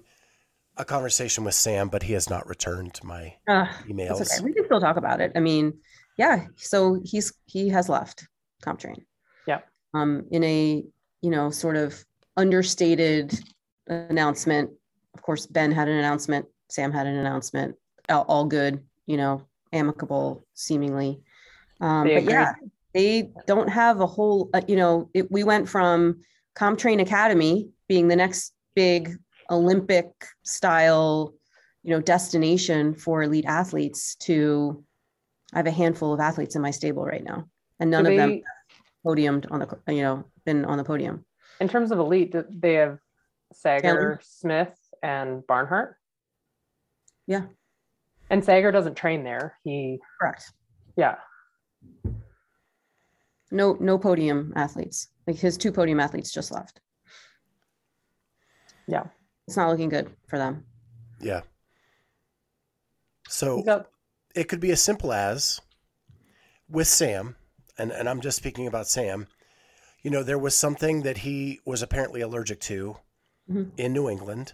a 0.77 0.86
conversation 0.86 1.43
with 1.43 1.55
Sam, 1.55 1.89
but 1.89 2.03
he 2.03 2.13
has 2.13 2.29
not 2.29 2.47
returned 2.47 2.99
my 3.03 3.36
Uh, 3.47 3.65
emails. 3.88 4.21
Okay. 4.21 4.43
We 4.43 4.53
can 4.53 4.65
still 4.65 4.79
talk 4.82 4.97
about 4.97 5.21
it. 5.21 5.32
I 5.36 5.39
mean, 5.39 5.73
yeah. 6.19 6.47
So 6.58 6.99
he's 7.03 7.34
he 7.45 7.69
has 7.69 7.88
left 7.88 8.27
CompTrain. 8.62 9.05
Yep. 9.47 9.65
Um, 9.93 10.25
in 10.32 10.43
a 10.43 10.84
you 11.21 11.32
know 11.32 11.49
sort 11.49 11.77
of 11.77 12.03
understated 12.36 13.34
announcement. 13.88 14.69
Of 15.15 15.21
course, 15.23 15.47
Ben 15.47 15.71
had 15.71 15.88
an 15.88 15.95
announcement. 15.95 16.45
Sam 16.69 16.91
had 16.91 17.08
an 17.08 17.15
announcement. 17.15 17.75
All, 18.10 18.25
all 18.27 18.45
good. 18.45 18.84
You 19.08 19.15
know, 19.15 19.47
amicable 19.71 20.45
seemingly. 20.53 21.21
Um, 21.79 22.05
They 22.05 22.15
but 22.15 22.23
yeah, 22.25 22.53
they 22.93 23.32
don't 23.47 23.69
have 23.69 24.01
a 24.01 24.05
whole. 24.05 24.49
Uh, 24.53 24.62
you 24.67 24.75
know, 24.75 25.10
it, 25.13 25.32
we 25.32 25.45
went 25.45 25.69
from 25.69 26.19
CompTrain 26.58 27.01
Academy 27.01 27.69
being 27.88 28.10
the 28.10 28.17
next 28.17 28.53
big 28.75 29.15
Olympic 29.49 30.12
style, 30.43 31.34
you 31.84 31.91
know, 31.91 32.01
destination 32.01 32.93
for 32.93 33.23
elite 33.23 33.45
athletes 33.47 34.15
to 34.15 34.84
I 35.53 35.57
have 35.57 35.67
a 35.67 35.71
handful 35.71 36.13
of 36.13 36.19
athletes 36.19 36.55
in 36.55 36.62
my 36.62 36.71
stable 36.71 37.03
right 37.05 37.23
now, 37.23 37.45
and 37.79 37.89
none 37.89 38.03
Do 38.05 38.12
of 38.12 38.17
them 38.17 38.41
podiumed 39.05 39.45
on 39.51 39.59
the, 39.59 39.93
you 39.93 40.01
know, 40.03 40.23
been 40.45 40.65
on 40.65 40.77
the 40.77 40.83
podium. 40.83 41.25
in 41.59 41.67
terms 41.67 41.91
of 41.91 41.99
elite 41.99 42.33
they 42.49 42.73
have 42.75 42.99
sager 43.53 44.19
smith 44.23 44.75
and 45.01 45.45
barnhart 45.47 45.95
Yeah. 47.27 47.45
and 48.29 48.43
sager 48.43 48.71
doesn't 48.71 48.95
train 48.95 49.23
there 49.23 49.57
he 49.63 49.99
Correct. 50.19 50.51
yeah 50.95 51.15
No, 53.51 53.73
no 53.79 53.97
podium 53.97 54.53
athletes. 54.55 55.07
Like 55.25 55.38
his 55.38 55.57
two 55.57 55.71
podium 55.71 55.99
athletes 55.99 56.31
just 56.31 56.51
left. 56.51 56.81
Yeah. 58.88 59.05
It's 59.47 59.57
not 59.57 59.69
looking 59.71 59.89
good 59.89 60.07
for 60.27 60.38
them. 60.38 60.65
Yeah. 61.19 61.41
So 63.27 63.55
he's 63.57 63.65
got 63.65 63.88
it 64.36 64.46
could 64.48 64.60
be 64.60 64.72
as 64.72 64.82
simple 64.82 65.12
as 65.12 65.60
with 66.70 66.88
Sam, 66.88 67.36
and, 67.78 67.92
and 67.92 68.08
I'm 68.08 68.22
just 68.22 68.38
speaking 68.38 68.68
about 68.68 68.88
Sam, 68.88 69.28
you 70.02 70.12
know, 70.12 70.24
there 70.24 70.38
was 70.38 70.56
something 70.56 71.02
that 71.02 71.20
he 71.20 71.60
was 71.65 71.82
apparently 71.82 72.22
allergic 72.22 72.60
to 72.62 72.98
Mhm. 73.50 73.72
in 73.78 73.94
New 73.94 74.10
England. 74.10 74.54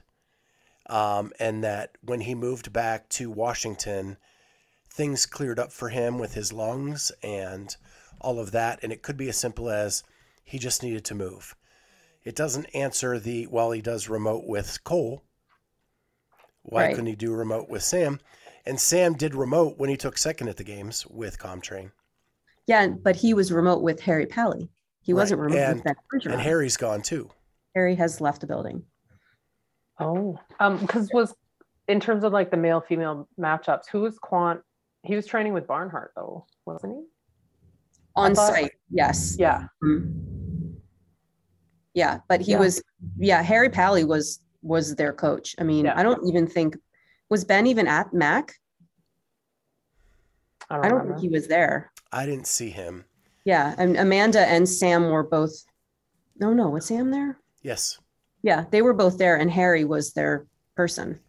Um, 0.88 1.34
and 1.40 1.64
that 1.64 1.98
when 2.02 2.22
he 2.22 2.36
moved 2.36 2.72
back 2.72 3.10
to 3.10 3.30
Washington, 3.32 4.18
things 4.88 5.26
cleared 5.26 5.60
up 5.60 5.72
for 5.74 5.90
him 5.90 6.20
with 6.20 6.36
his 6.36 6.54
lungs 6.54 7.12
and 7.24 7.76
all 8.22 8.40
of 8.40 8.52
that. 8.52 8.80
And 8.84 8.94
it 8.94 9.02
could 9.02 9.18
be 9.18 9.28
as 9.28 9.36
simple 9.36 9.70
as 9.70 10.04
he 10.44 10.60
just 10.60 10.84
needed 10.84 11.04
to 11.06 11.16
move. 11.16 11.56
It 12.24 12.36
doesn't 12.36 12.68
answer 12.76 13.20
the, 13.20 13.48
well, 13.48 13.72
he 13.72 13.82
does 13.82 14.08
remote 14.08 14.46
with 14.46 14.84
Cole. 14.84 15.24
Why 16.62 16.84
Right. 16.84 16.90
couldn't 16.92 17.08
he 17.08 17.16
do 17.16 17.34
remote 17.34 17.68
with 17.68 17.84
Sam? 17.84 18.20
And 18.65 18.80
Sam 18.80 19.13
did 19.13 19.36
remote 19.36 19.78
when 19.78 19.89
he 19.89 19.97
took 19.97 20.17
second 20.17 20.47
at 20.49 20.58
the 20.58 20.63
games 20.63 21.06
with 21.08 21.38
CompTrain. 21.38 21.91
Yeah, 22.67 22.88
but 22.88 23.15
he 23.15 23.34
was 23.34 23.51
remote 23.51 23.82
with 23.84 23.99
Harry 24.01 24.25
Pally. 24.25 24.69
He 25.01 25.13
Right. 25.13 25.19
wasn't 25.21 25.41
remote 25.41 25.58
And- 25.58 25.75
with 25.75 25.84
Ben 25.84 25.95
Bergeron. 26.12 26.34
And 26.34 26.41
Harry's 26.41 26.78
gone 26.78 27.01
too. 27.04 27.30
Harry 27.75 27.95
has 27.95 28.21
left 28.21 28.41
the 28.41 28.47
building. 28.47 28.84
Oh, 29.99 30.39
um, 30.60 30.80
because 30.80 31.10
was 31.13 31.36
in 31.88 31.99
terms 31.99 32.23
of 32.23 32.34
like 32.34 32.49
the 32.49 32.58
male 32.58 32.82
female 32.82 33.30
matchups, 33.39 33.88
who 33.91 34.01
was 34.01 34.17
Kwant? 34.19 34.62
He 35.04 35.15
was 35.15 35.28
training 35.28 35.54
with 35.54 35.67
Barnhart 35.67 36.12
though, 36.15 36.47
wasn't 36.65 36.95
he? 36.95 37.06
On 38.15 38.34
thought- 38.34 38.49
site, 38.54 38.71
yes. 38.89 39.36
Yeah. 39.38 39.67
Mhm. 39.84 40.75
Yeah, 41.93 42.19
but 42.28 42.41
he 42.41 42.51
Yeah. 42.54 42.60
was, 42.60 42.82
yeah, 43.17 43.41
Harry 43.43 43.69
Pally 43.69 44.04
was 44.04 44.39
was 44.63 44.95
their 44.95 45.13
coach. 45.13 45.56
I 45.60 45.63
mean, 45.63 45.86
Yeah. 45.86 45.93
I 45.95 46.01
don't 46.01 46.28
even 46.28 46.47
think 46.47 46.75
was 47.30 47.44
Ben 47.44 47.68
even 47.68 47.88
at 47.88 48.14
Mac? 48.14 48.54
I 50.70 50.76
don't, 50.76 50.86
I 50.86 50.90
don't 50.90 51.08
think 51.08 51.20
he 51.20 51.30
was 51.30 51.48
there. 51.48 51.92
I 52.12 52.26
didn't 52.26 52.48
see 52.48 52.70
him. 52.70 53.06
Yeah, 53.44 53.76
and 53.78 53.98
Amanda 53.98 54.42
and 54.42 54.68
Sam 54.68 55.10
were 55.10 55.24
both. 55.24 55.54
No, 56.40 56.54
no, 56.54 56.70
was 56.70 56.86
Sam 56.86 57.12
there? 57.12 57.38
Yes. 57.62 58.00
Yeah, 58.42 58.66
they 58.72 58.82
were 58.82 58.94
both 58.94 59.18
there, 59.18 59.38
and 59.38 59.50
Harry 59.52 59.86
was 59.86 60.14
their 60.14 60.46
person. 60.76 61.20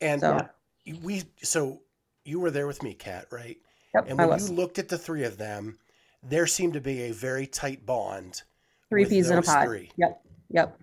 And 0.00 0.20
So- 0.20 0.48
we, 1.02 1.24
so 1.42 1.80
you 2.24 2.38
were 2.40 2.50
there 2.50 2.66
with 2.66 2.82
me, 2.82 2.94
Kat, 2.94 3.26
right? 3.30 3.56
Yep, 3.94 4.04
And 4.08 4.20
I 4.20 4.26
when 4.26 4.34
was. 4.34 4.50
you 4.50 4.56
looked 4.56 4.78
at 4.78 4.88
the 4.88 4.98
three 4.98 5.24
of 5.24 5.36
them, 5.36 5.78
there 6.22 6.46
seemed 6.46 6.74
to 6.74 6.80
be 6.80 7.02
a 7.04 7.12
very 7.12 7.46
tight 7.46 7.84
bond, 7.86 8.42
Three 8.88 9.02
with 9.02 9.10
peas 9.10 9.30
in 9.30 9.38
a 9.38 9.42
pod. 9.42 9.66
three. 9.66 9.90
Yep, 9.96 10.22
yep. 10.50 10.78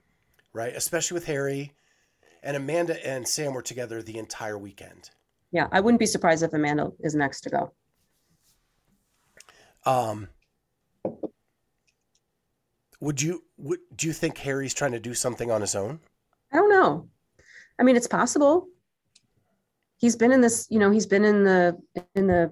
right? 0.54 0.76
Especially 0.76 1.16
with 1.16 1.26
Harry 1.26 1.74
and 2.43 2.58
Amanda 2.58 3.06
and 3.08 3.27
Sam 3.27 3.53
were 3.53 3.62
together 3.62 4.03
the 4.03 4.17
entire 4.17 4.58
weekend. 4.58 5.10
Yeah, 5.51 5.67
I 5.71 5.79
wouldn't 5.79 5.99
be 5.99 6.06
surprised 6.06 6.43
if 6.43 6.53
Amanda 6.53 6.91
is 6.99 7.15
next 7.15 7.41
to 7.41 7.49
go. 7.49 7.73
Um, 9.86 10.27
would 12.99 13.21
you 13.21 13.43
would 13.58 13.79
do 13.95 14.08
you 14.08 14.13
think 14.13 14.38
Harry's 14.38 14.73
trying 14.73 14.91
to 14.91 14.99
do 14.99 15.13
something 15.13 15.51
on 15.51 15.62
his 15.62 15.75
own? 15.75 15.99
I 16.51 16.58
don't 16.58 16.69
know. 16.69 17.08
I 17.79 17.84
mean, 17.84 17.95
it's 17.95 18.08
possible. 18.08 18.67
He's 19.97 20.15
been 20.15 20.32
in 20.32 20.41
this, 20.41 20.67
you 20.69 20.79
know, 20.79 20.91
he's 20.91 21.06
been 21.06 21.25
in 21.25 21.43
the 21.43 21.77
in 22.15 22.27
the 22.27 22.51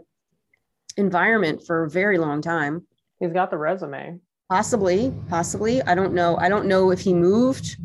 environment 0.98 1.66
for 1.66 1.84
a 1.84 1.90
very 1.90 2.18
long 2.18 2.42
time. 2.42 2.86
He's 3.20 3.34
got 3.34 3.50
the 3.50 3.58
resume. 3.58 4.20
Possibly, 4.50 5.14
possibly. 5.30 5.82
I 5.84 5.96
don't 5.96 6.14
know. 6.14 6.38
I 6.38 6.50
don't 6.50 6.66
know 6.66 6.92
if 6.92 7.00
he 7.00 7.14
moved 7.14 7.78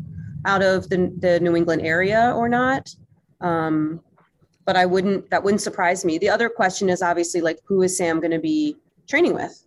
out 0.45 0.61
of 0.61 0.89
the, 0.89 1.13
the 1.19 1.39
New 1.39 1.55
England 1.55 1.81
area 1.81 2.33
or 2.35 2.47
not. 2.49 2.93
Um, 3.41 4.01
but 4.65 4.75
I 4.75 4.85
wouldn't, 4.85 5.29
that 5.29 5.43
wouldn't 5.43 5.61
surprise 5.61 6.03
me. 6.03 6.17
The 6.17 6.29
other 6.29 6.49
question 6.49 6.89
is 6.89 7.01
obviously 7.01 7.41
like, 7.41 7.59
who 7.65 7.83
is 7.83 7.97
Sam 7.97 8.19
going 8.19 8.31
to 8.31 8.39
be 8.39 8.75
training 9.07 9.33
with? 9.33 9.63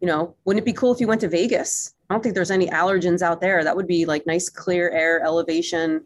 You 0.00 0.06
know, 0.08 0.36
wouldn't 0.44 0.62
it 0.62 0.66
be 0.66 0.72
cool 0.72 0.92
if 0.92 0.98
he 0.98 1.06
went 1.06 1.20
to 1.22 1.28
Vegas? 1.28 1.94
I 2.08 2.14
don't 2.14 2.22
think 2.22 2.34
there's 2.34 2.50
any 2.50 2.68
allergens 2.68 3.22
out 3.22 3.40
there. 3.40 3.64
That 3.64 3.74
would 3.74 3.86
be 3.86 4.04
like 4.04 4.26
nice, 4.26 4.48
clear 4.48 4.90
air, 4.90 5.22
elevation, 5.24 6.04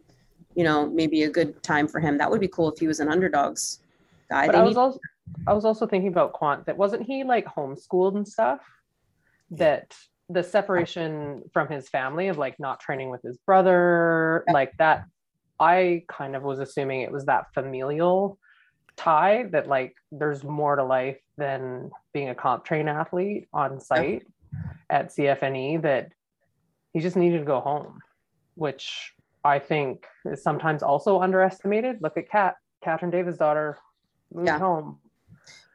you 0.55 0.63
know, 0.63 0.89
maybe 0.89 1.23
a 1.23 1.29
good 1.29 1.61
time 1.61 1.87
for 1.87 1.99
him. 1.99 2.17
That 2.17 2.31
would 2.31 2.39
be 2.39 2.47
cool 2.47 2.71
if 2.71 2.79
he 2.79 2.87
was 2.87 2.99
an 2.99 3.09
underdogs 3.09 3.79
guy. 4.29 4.47
But 4.47 4.53
They 4.53 4.57
I 4.59 4.63
was 4.63 4.75
need- 4.75 4.81
also 4.81 4.99
I 5.45 5.53
was 5.53 5.63
also 5.63 5.85
thinking 5.85 6.07
about 6.09 6.33
Kwant 6.33 6.65
that 6.65 6.75
wasn't 6.75 7.03
he 7.03 7.23
like 7.23 7.45
homeschooled 7.45 8.15
and 8.15 8.27
stuff? 8.27 8.61
That 9.51 9.95
the 10.29 10.43
separation 10.43 11.41
from 11.53 11.67
his 11.67 11.89
family 11.89 12.27
of 12.27 12.37
like 12.37 12.59
not 12.59 12.79
training 12.79 13.09
with 13.09 13.21
his 13.23 13.37
brother, 13.45 14.43
like 14.51 14.71
that, 14.77 15.05
I 15.59 16.03
kind 16.07 16.35
of 16.35 16.43
was 16.43 16.59
assuming 16.59 17.01
it 17.01 17.11
was 17.11 17.25
that 17.25 17.45
familial 17.53 18.37
tie 18.95 19.43
that 19.51 19.67
like 19.67 19.95
there's 20.11 20.43
more 20.43 20.75
to 20.75 20.83
life 20.83 21.17
than 21.37 21.89
being 22.13 22.29
a 22.29 22.35
comp 22.35 22.63
train 22.65 22.87
athlete 22.87 23.47
on 23.53 23.79
site 23.79 24.23
at 24.89 25.09
CFNE 25.09 25.81
that 25.81 26.11
he 26.93 26.99
just 26.99 27.15
needed 27.15 27.39
to 27.39 27.45
go 27.45 27.59
home, 27.59 27.99
which 28.55 29.13
I 29.43 29.57
think 29.59 30.05
is 30.25 30.43
sometimes 30.43 30.83
also 30.83 31.21
underestimated. 31.21 31.97
Look 32.01 32.17
at 32.17 32.29
Kat, 32.29 32.55
Katrín 32.85 33.11
Davíðsdóttir, 33.11 33.75
moved 34.33 34.47
Yeah. 34.47 34.59
home. 34.59 34.99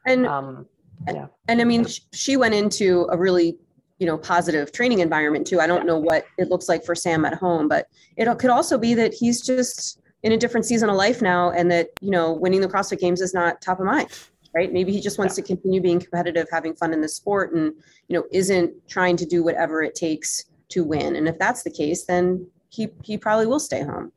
And 0.06 0.26
Um, 0.26 0.66
yeah, 1.08 1.26
and 1.48 1.60
I 1.60 1.64
mean, 1.64 1.86
sh- 1.86 2.00
she 2.12 2.36
went 2.36 2.54
into 2.54 3.06
a 3.10 3.16
really, 3.16 3.58
you 3.98 4.06
know, 4.06 4.18
positive 4.18 4.72
training 4.72 5.00
environment 5.00 5.46
too. 5.46 5.60
I 5.60 5.66
don't 5.66 5.86
know 5.86 5.98
what 5.98 6.26
it 6.38 6.48
looks 6.48 6.68
like 6.68 6.84
for 6.84 6.94
Sam 6.94 7.24
at 7.24 7.34
home, 7.34 7.68
but 7.68 7.86
it 8.16 8.26
could 8.38 8.50
also 8.50 8.78
be 8.78 8.94
that 8.94 9.14
he's 9.14 9.40
just 9.40 10.00
in 10.22 10.32
a 10.32 10.36
different 10.36 10.66
season 10.66 10.88
of 10.88 10.96
life 10.96 11.22
now, 11.22 11.50
and 11.50 11.70
that 11.70 11.88
you 12.00 12.10
know, 12.10 12.32
winning 12.32 12.60
the 12.60 12.68
CrossFit 12.68 12.98
Games 12.98 13.20
is 13.20 13.34
not 13.34 13.60
top 13.60 13.78
of 13.78 13.86
mind, 13.86 14.08
right? 14.54 14.72
Maybe 14.72 14.90
he 14.92 15.00
just 15.00 15.18
wants 15.18 15.34
to 15.36 15.42
continue 15.42 15.80
being 15.80 16.00
competitive, 16.00 16.46
having 16.50 16.74
fun 16.74 16.92
in 16.92 17.00
the 17.00 17.08
sport, 17.08 17.54
and 17.54 17.72
you 18.08 18.16
know, 18.16 18.24
isn't 18.32 18.72
trying 18.88 19.16
to 19.18 19.26
do 19.26 19.44
whatever 19.44 19.82
it 19.82 19.94
takes 19.94 20.44
to 20.70 20.82
win. 20.82 21.16
And 21.16 21.28
if 21.28 21.38
that's 21.38 21.62
the 21.62 21.70
case, 21.70 22.04
then 22.04 22.46
he 22.70 22.88
he 23.02 23.18
probably 23.18 23.46
will 23.46 23.60
stay 23.60 23.82
home. 23.82 24.12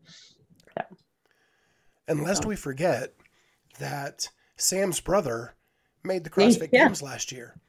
And 2.08 2.24
lest 2.24 2.46
we 2.46 2.56
forget 2.56 3.14
that 3.80 4.30
Sam's 4.56 5.02
brother 5.02 5.56
made 6.04 6.24
the 6.24 6.30
CrossFit 6.30 6.70
yeah. 6.72 6.86
Games 6.86 7.02
last 7.02 7.32
year. 7.32 7.60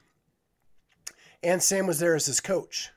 And 1.42 1.62
Sam 1.62 1.86
was 1.86 1.98
there 1.98 2.14
as 2.14 2.26
his 2.26 2.40
coach. 2.40 2.90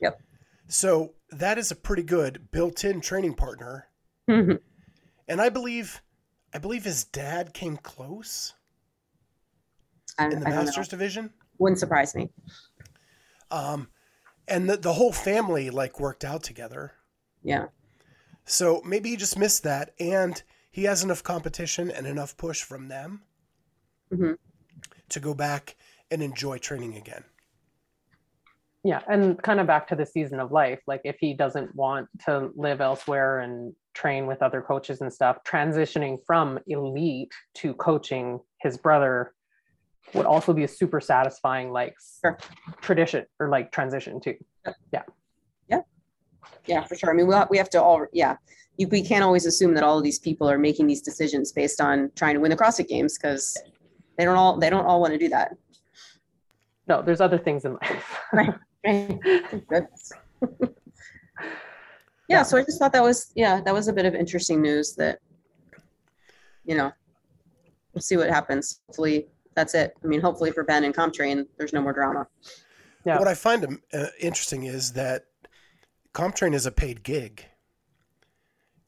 Yep. 0.00 0.20
So 0.68 1.14
that 1.30 1.58
is 1.58 1.70
a 1.70 1.76
pretty 1.76 2.02
good 2.02 2.50
built-in 2.50 3.00
training 3.00 3.34
partner. 3.34 3.88
Mhm. 4.28 4.60
And 5.26 5.40
I 5.40 5.48
believe 5.48 6.02
I 6.54 6.58
believe 6.58 6.84
his 6.84 7.04
dad 7.04 7.52
came 7.52 7.76
close 7.76 8.54
I, 10.18 10.26
in 10.28 10.40
the 10.40 10.46
I 10.46 10.50
masters 10.50 10.88
division. 10.88 11.32
Wouldn't 11.58 11.78
surprise 11.78 12.14
me. 12.14 12.30
Um 13.50 13.88
and 14.46 14.68
the, 14.68 14.76
the 14.78 14.94
whole 14.94 15.12
family 15.12 15.68
like 15.70 16.00
worked 16.00 16.24
out 16.24 16.42
together. 16.42 16.92
Yeah. 17.42 17.66
So 18.44 18.80
maybe 18.84 19.10
he 19.10 19.16
just 19.16 19.38
missed 19.38 19.62
that 19.64 19.94
and 20.00 20.42
he 20.70 20.84
has 20.84 21.02
enough 21.02 21.22
competition 21.22 21.90
and 21.90 22.06
enough 22.06 22.36
push 22.36 22.62
from 22.62 22.88
them 22.88 23.22
Mhm. 24.10 24.38
to 25.10 25.20
go 25.20 25.34
back 25.34 25.76
and 26.10 26.22
enjoy 26.22 26.56
training 26.58 26.96
again. 26.96 27.24
Yeah, 28.84 29.00
and 29.08 29.40
kind 29.42 29.60
of 29.60 29.66
back 29.66 29.88
to 29.88 29.96
the 29.96 30.06
season 30.06 30.40
of 30.40 30.52
life. 30.52 30.80
Like 30.86 31.00
if 31.04 31.16
he 31.18 31.34
doesn't 31.34 31.74
want 31.74 32.08
to 32.26 32.50
live 32.54 32.80
elsewhere 32.80 33.40
and 33.40 33.74
train 33.94 34.26
with 34.26 34.42
other 34.42 34.62
coaches 34.62 35.00
and 35.00 35.12
stuff, 35.12 35.38
transitioning 35.44 36.18
from 36.26 36.58
elite 36.66 37.32
to 37.56 37.74
coaching 37.74 38.40
his 38.60 38.76
brother 38.76 39.34
would 40.14 40.26
also 40.26 40.52
be 40.52 40.64
a 40.64 40.68
super 40.68 41.00
satisfying 41.00 41.70
like 41.70 41.94
Sure. 42.24 42.38
tradition 42.80 43.26
or 43.40 43.48
like 43.48 43.72
transition 43.72 44.20
too. 44.20 44.34
Yeah, 44.92 45.02
Yeah. 45.68 45.80
Yeah, 46.66 46.84
for 46.84 46.94
sure. 46.94 47.10
I 47.10 47.14
mean, 47.14 47.26
we 47.26 47.34
we 47.50 47.58
have 47.58 47.68
to 47.70 47.82
all, 47.82 48.06
yeah, 48.12 48.36
you, 48.78 48.88
we 48.88 49.02
can't 49.02 49.24
always 49.24 49.44
assume 49.44 49.74
that 49.74 49.82
all 49.82 49.98
of 49.98 50.04
these 50.04 50.18
people 50.18 50.48
are 50.48 50.58
making 50.58 50.86
these 50.86 51.02
decisions 51.02 51.52
based 51.52 51.80
on 51.80 52.10
trying 52.14 52.34
to 52.34 52.40
win 52.40 52.50
the 52.50 52.56
CrossFit 52.56 52.88
Games 52.88 53.18
because 53.18 53.58
they 54.16 54.24
don't 54.24 54.36
all 54.36 54.56
they 54.58 54.70
don't 54.70 54.86
all 54.86 55.00
want 55.00 55.12
to 55.12 55.18
do 55.18 55.28
that. 55.28 55.56
No, 56.86 57.02
there's 57.02 57.20
other 57.20 57.38
things 57.38 57.64
in 57.66 57.74
life. 57.74 58.18
Right. 58.32 58.54
Goodness. 59.68 60.12
yeah, 62.28 62.42
so 62.42 62.56
I 62.56 62.64
just 62.64 62.78
thought 62.78 62.92
that 62.92 63.02
was 63.02 63.32
yeah 63.34 63.60
that 63.60 63.74
was 63.74 63.88
a 63.88 63.92
bit 63.92 64.06
of 64.06 64.14
interesting 64.14 64.62
news 64.62 64.94
that 64.96 65.18
you 66.64 66.76
know 66.76 66.92
we'll 67.92 68.02
see 68.02 68.16
what 68.16 68.30
happens. 68.30 68.80
Hopefully 68.86 69.26
that's 69.54 69.74
it. 69.74 69.92
I 70.02 70.06
mean, 70.06 70.20
hopefully 70.20 70.52
for 70.52 70.62
Ben 70.62 70.84
and 70.84 70.94
CompTrain, 70.94 71.46
there's 71.58 71.72
no 71.72 71.82
more 71.82 71.92
drama. 71.92 72.26
Yeah. 73.04 73.18
What 73.18 73.28
I 73.28 73.34
find 73.34 73.64
um, 73.64 73.82
uh, 73.92 74.06
interesting 74.20 74.64
is 74.64 74.92
that 74.92 75.24
CompTrain 76.14 76.54
is 76.54 76.66
a 76.66 76.70
paid 76.70 77.02
gig. 77.02 77.44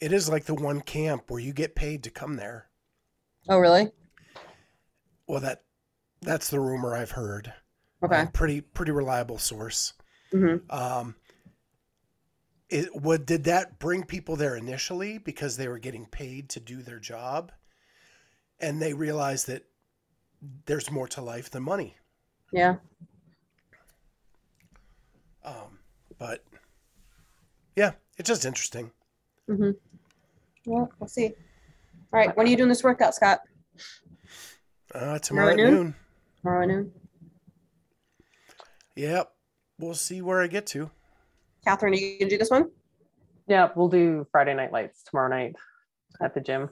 It 0.00 0.12
is 0.12 0.28
like 0.28 0.44
the 0.44 0.54
one 0.54 0.80
camp 0.80 1.24
where 1.28 1.40
you 1.40 1.52
get 1.52 1.74
paid 1.74 2.04
to 2.04 2.10
come 2.10 2.36
there. 2.36 2.68
Oh, 3.48 3.58
really? 3.58 3.90
Well, 5.26 5.40
that 5.40 5.62
that's 6.22 6.50
the 6.50 6.60
rumor 6.60 6.94
I've 6.94 7.12
heard. 7.12 7.52
Okay. 8.02 8.16
Um, 8.16 8.28
pretty 8.28 8.60
pretty 8.60 8.92
reliable 8.92 9.38
source. 9.38 9.92
hmm 10.32 10.56
Um, 10.70 11.16
it, 12.68 12.94
what 12.94 13.26
did 13.26 13.44
that 13.44 13.78
bring 13.78 14.04
people 14.04 14.36
there 14.36 14.54
initially 14.56 15.18
because 15.18 15.56
they 15.56 15.66
were 15.68 15.78
getting 15.78 16.06
paid 16.06 16.48
to 16.50 16.60
do 16.60 16.82
their 16.82 17.00
job, 17.00 17.52
and 18.60 18.80
they 18.80 18.94
realized 18.94 19.48
that 19.48 19.64
there's 20.66 20.90
more 20.90 21.08
to 21.08 21.20
life 21.20 21.50
than 21.50 21.62
money. 21.62 21.96
Yeah. 22.52 22.76
Um, 25.44 25.78
but 26.18 26.44
yeah, 27.76 27.92
it's 28.18 28.28
just 28.28 28.44
interesting. 28.44 28.92
hmm 29.48 29.70
Well, 30.66 30.90
we'll 30.98 31.08
see. 31.08 31.34
All 32.12 32.18
right. 32.20 32.36
When 32.36 32.46
are 32.46 32.50
you 32.50 32.56
doing 32.56 32.68
this 32.68 32.84
workout, 32.84 33.14
Scott? 33.14 33.40
Uh, 34.94 35.18
tomorrow 35.18 35.50
at 35.50 35.56
noon? 35.56 35.74
noon. 35.74 35.94
Tomorrow 36.40 36.62
at 36.62 36.68
noon. 36.68 36.92
Yep, 39.00 39.32
we'll 39.78 39.94
see 39.94 40.20
where 40.20 40.42
I 40.42 40.46
get 40.46 40.66
to. 40.66 40.90
Catherine, 41.64 41.94
are 41.94 41.96
you 41.96 42.18
gonna 42.18 42.28
do 42.28 42.36
this 42.36 42.50
one? 42.50 42.70
Yeah, 43.46 43.70
we'll 43.74 43.88
do 43.88 44.26
Friday 44.30 44.52
night 44.52 44.72
lights 44.72 45.02
tomorrow 45.02 45.30
night 45.30 45.56
at 46.20 46.34
the 46.34 46.40
gym. 46.42 46.68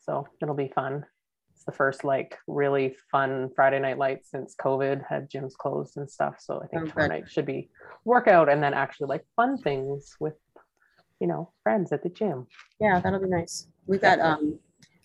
So 0.00 0.26
it'll 0.40 0.54
be 0.54 0.72
fun. 0.74 1.04
It's 1.52 1.64
the 1.64 1.72
first 1.72 2.04
like 2.04 2.38
really 2.46 2.96
fun 3.12 3.50
Friday 3.54 3.80
night 3.80 3.98
lights 3.98 4.30
since 4.30 4.56
COVID 4.56 5.04
had 5.06 5.30
gyms 5.30 5.52
closed 5.52 5.98
and 5.98 6.10
stuff. 6.10 6.36
So 6.38 6.58
I 6.62 6.66
think 6.68 6.84
Oh, 6.84 6.86
tomorrow 6.86 7.08
night 7.08 7.30
should 7.30 7.44
be 7.44 7.68
workout 8.06 8.48
and 8.48 8.62
then 8.62 8.72
actually 8.72 9.08
like 9.08 9.26
fun 9.36 9.58
things 9.58 10.16
with, 10.20 10.38
you 11.20 11.26
know, 11.26 11.52
friends 11.62 11.92
at 11.92 12.02
the 12.02 12.08
gym. 12.08 12.46
Yeah, 12.80 12.98
that'll 12.98 13.20
be 13.20 13.28
nice. 13.28 13.66
We've 13.86 14.00
got 14.00 14.20
um 14.20 14.58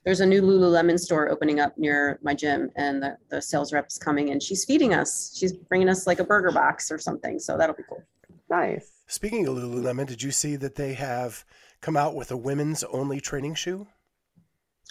there's 0.06 0.20
a 0.20 0.26
new 0.26 0.42
Lululemon 0.42 1.00
store 1.00 1.30
opening 1.30 1.60
up 1.60 1.78
near 1.78 2.20
my 2.22 2.34
gym 2.34 2.70
and 2.76 3.02
the, 3.02 3.18
the 3.30 3.42
sales 3.42 3.72
rep's 3.74 3.98
coming 3.98 4.32
and 4.32 4.42
she's 4.44 4.66
feeding 4.66 4.94
us. 4.94 5.34
She's 5.38 5.54
bringing 5.54 5.90
us 5.90 6.06
like 6.08 6.20
a 6.20 6.24
burger 6.24 6.52
box 6.52 6.92
or 6.92 6.98
something. 7.00 7.40
So 7.40 7.58
that'll 7.58 7.76
be 7.76 7.84
cool. 7.88 8.04
Nice. 8.50 8.92
Speaking 9.08 9.48
of 9.48 9.56
Lululemon, 9.56 10.06
did 10.08 10.22
you 10.22 10.32
see 10.32 10.56
that 10.58 10.76
they 10.76 10.94
have 10.94 11.46
come 11.82 11.96
out 11.98 12.16
with 12.16 12.32
a 12.32 12.38
women's 12.38 12.84
only 12.86 13.20
training 13.22 13.56
shoe? 13.56 13.88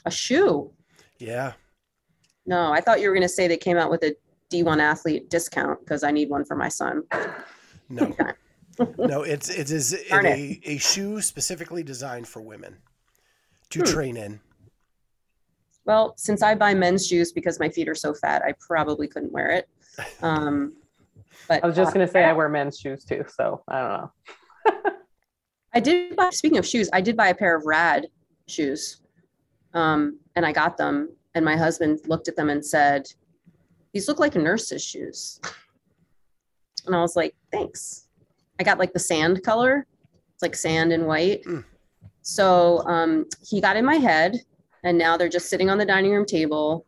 A 0.05 0.11
shoe. 0.11 0.73
Yeah, 1.19 1.53
No, 2.47 2.73
I 2.73 2.81
thought 2.81 3.01
you 3.01 3.09
were 3.09 3.15
gonna 3.15 3.29
say 3.29 3.47
they 3.47 3.57
came 3.57 3.77
out 3.77 3.91
with 3.91 4.03
a 4.03 4.17
D1 4.51 4.81
athlete 4.81 5.31
discount 5.31 5.79
because 5.81 6.03
I 6.03 6.11
need 6.11 6.29
one 6.31 6.45
for 6.45 6.57
my 6.57 6.69
son. 6.69 7.05
no, 7.89 8.13
no, 8.99 9.23
it's 9.23 9.49
it 9.49 9.71
is 9.71 9.95
Darn 10.09 10.27
a, 10.27 10.61
a 10.65 10.79
shoe 10.79 11.21
specifically 11.21 11.83
designed 11.85 12.27
for 12.27 12.41
women 12.43 12.79
to 13.71 13.81
Hmm. 13.81 13.85
train 13.85 14.17
in. 14.17 14.41
Well, 15.85 16.15
since 16.17 16.43
I 16.43 16.55
buy 16.55 16.75
men's 16.75 17.07
shoes 17.07 17.33
because 17.33 17.59
my 17.59 17.69
feet 17.69 17.89
are 17.89 17.95
so 17.95 18.15
fat, 18.15 18.43
I 18.43 18.55
probably 18.61 19.09
couldn't 19.09 19.33
wear 19.33 19.51
it. 19.51 19.69
Um, 20.23 20.75
but 21.49 21.63
I 21.63 21.67
was 21.67 21.77
just 21.77 21.91
uh, 21.91 21.93
gonna 21.93 22.09
say 22.09 22.25
I 22.25 22.33
wear 22.33 22.49
men's 22.49 22.79
shoes 22.79 23.05
too. 23.05 23.25
So 23.29 23.63
I 23.69 23.81
don't 23.81 23.91
know. 23.91 24.93
I 25.75 25.81
did 25.81 26.17
buy, 26.17 26.31
speaking 26.31 26.57
of 26.57 26.67
shoes, 26.67 26.89
I 26.93 27.01
did 27.03 27.15
buy 27.17 27.29
a 27.29 27.35
pair 27.35 27.55
of 27.55 27.67
rad 27.67 28.07
shoes. 28.47 29.03
Um, 29.75 30.19
and 30.35 30.47
I 30.47 30.53
got 30.53 30.79
them 30.79 31.11
and 31.35 31.45
my 31.45 31.57
husband 31.57 32.01
looked 32.07 32.29
at 32.29 32.37
them 32.37 32.51
and 32.51 32.65
said, 32.65 33.07
these 33.93 34.09
look 34.09 34.19
like 34.19 34.35
nurse's 34.35 34.85
shoes. 34.85 35.41
And 36.87 36.95
I 36.95 37.01
was 37.01 37.17
like, 37.17 37.35
thanks. 37.51 38.09
I 38.59 38.65
got 38.65 38.79
like 38.79 38.93
the 38.93 38.99
sand 38.99 39.43
color. 39.43 39.87
It's 40.35 40.43
like 40.43 40.57
sand 40.57 40.93
and 40.93 41.07
white. 41.07 41.45
Mm. 41.45 41.65
So 42.23 42.83
um, 42.87 43.27
he 43.47 43.61
got 43.61 43.77
in 43.77 43.85
my 43.85 43.97
head 43.97 44.41
and 44.85 44.99
now 44.99 45.17
they're 45.17 45.29
just 45.29 45.49
sitting 45.49 45.71
on 45.71 45.79
the 45.79 45.85
dining 45.85 46.13
room 46.13 46.27
table, 46.27 46.87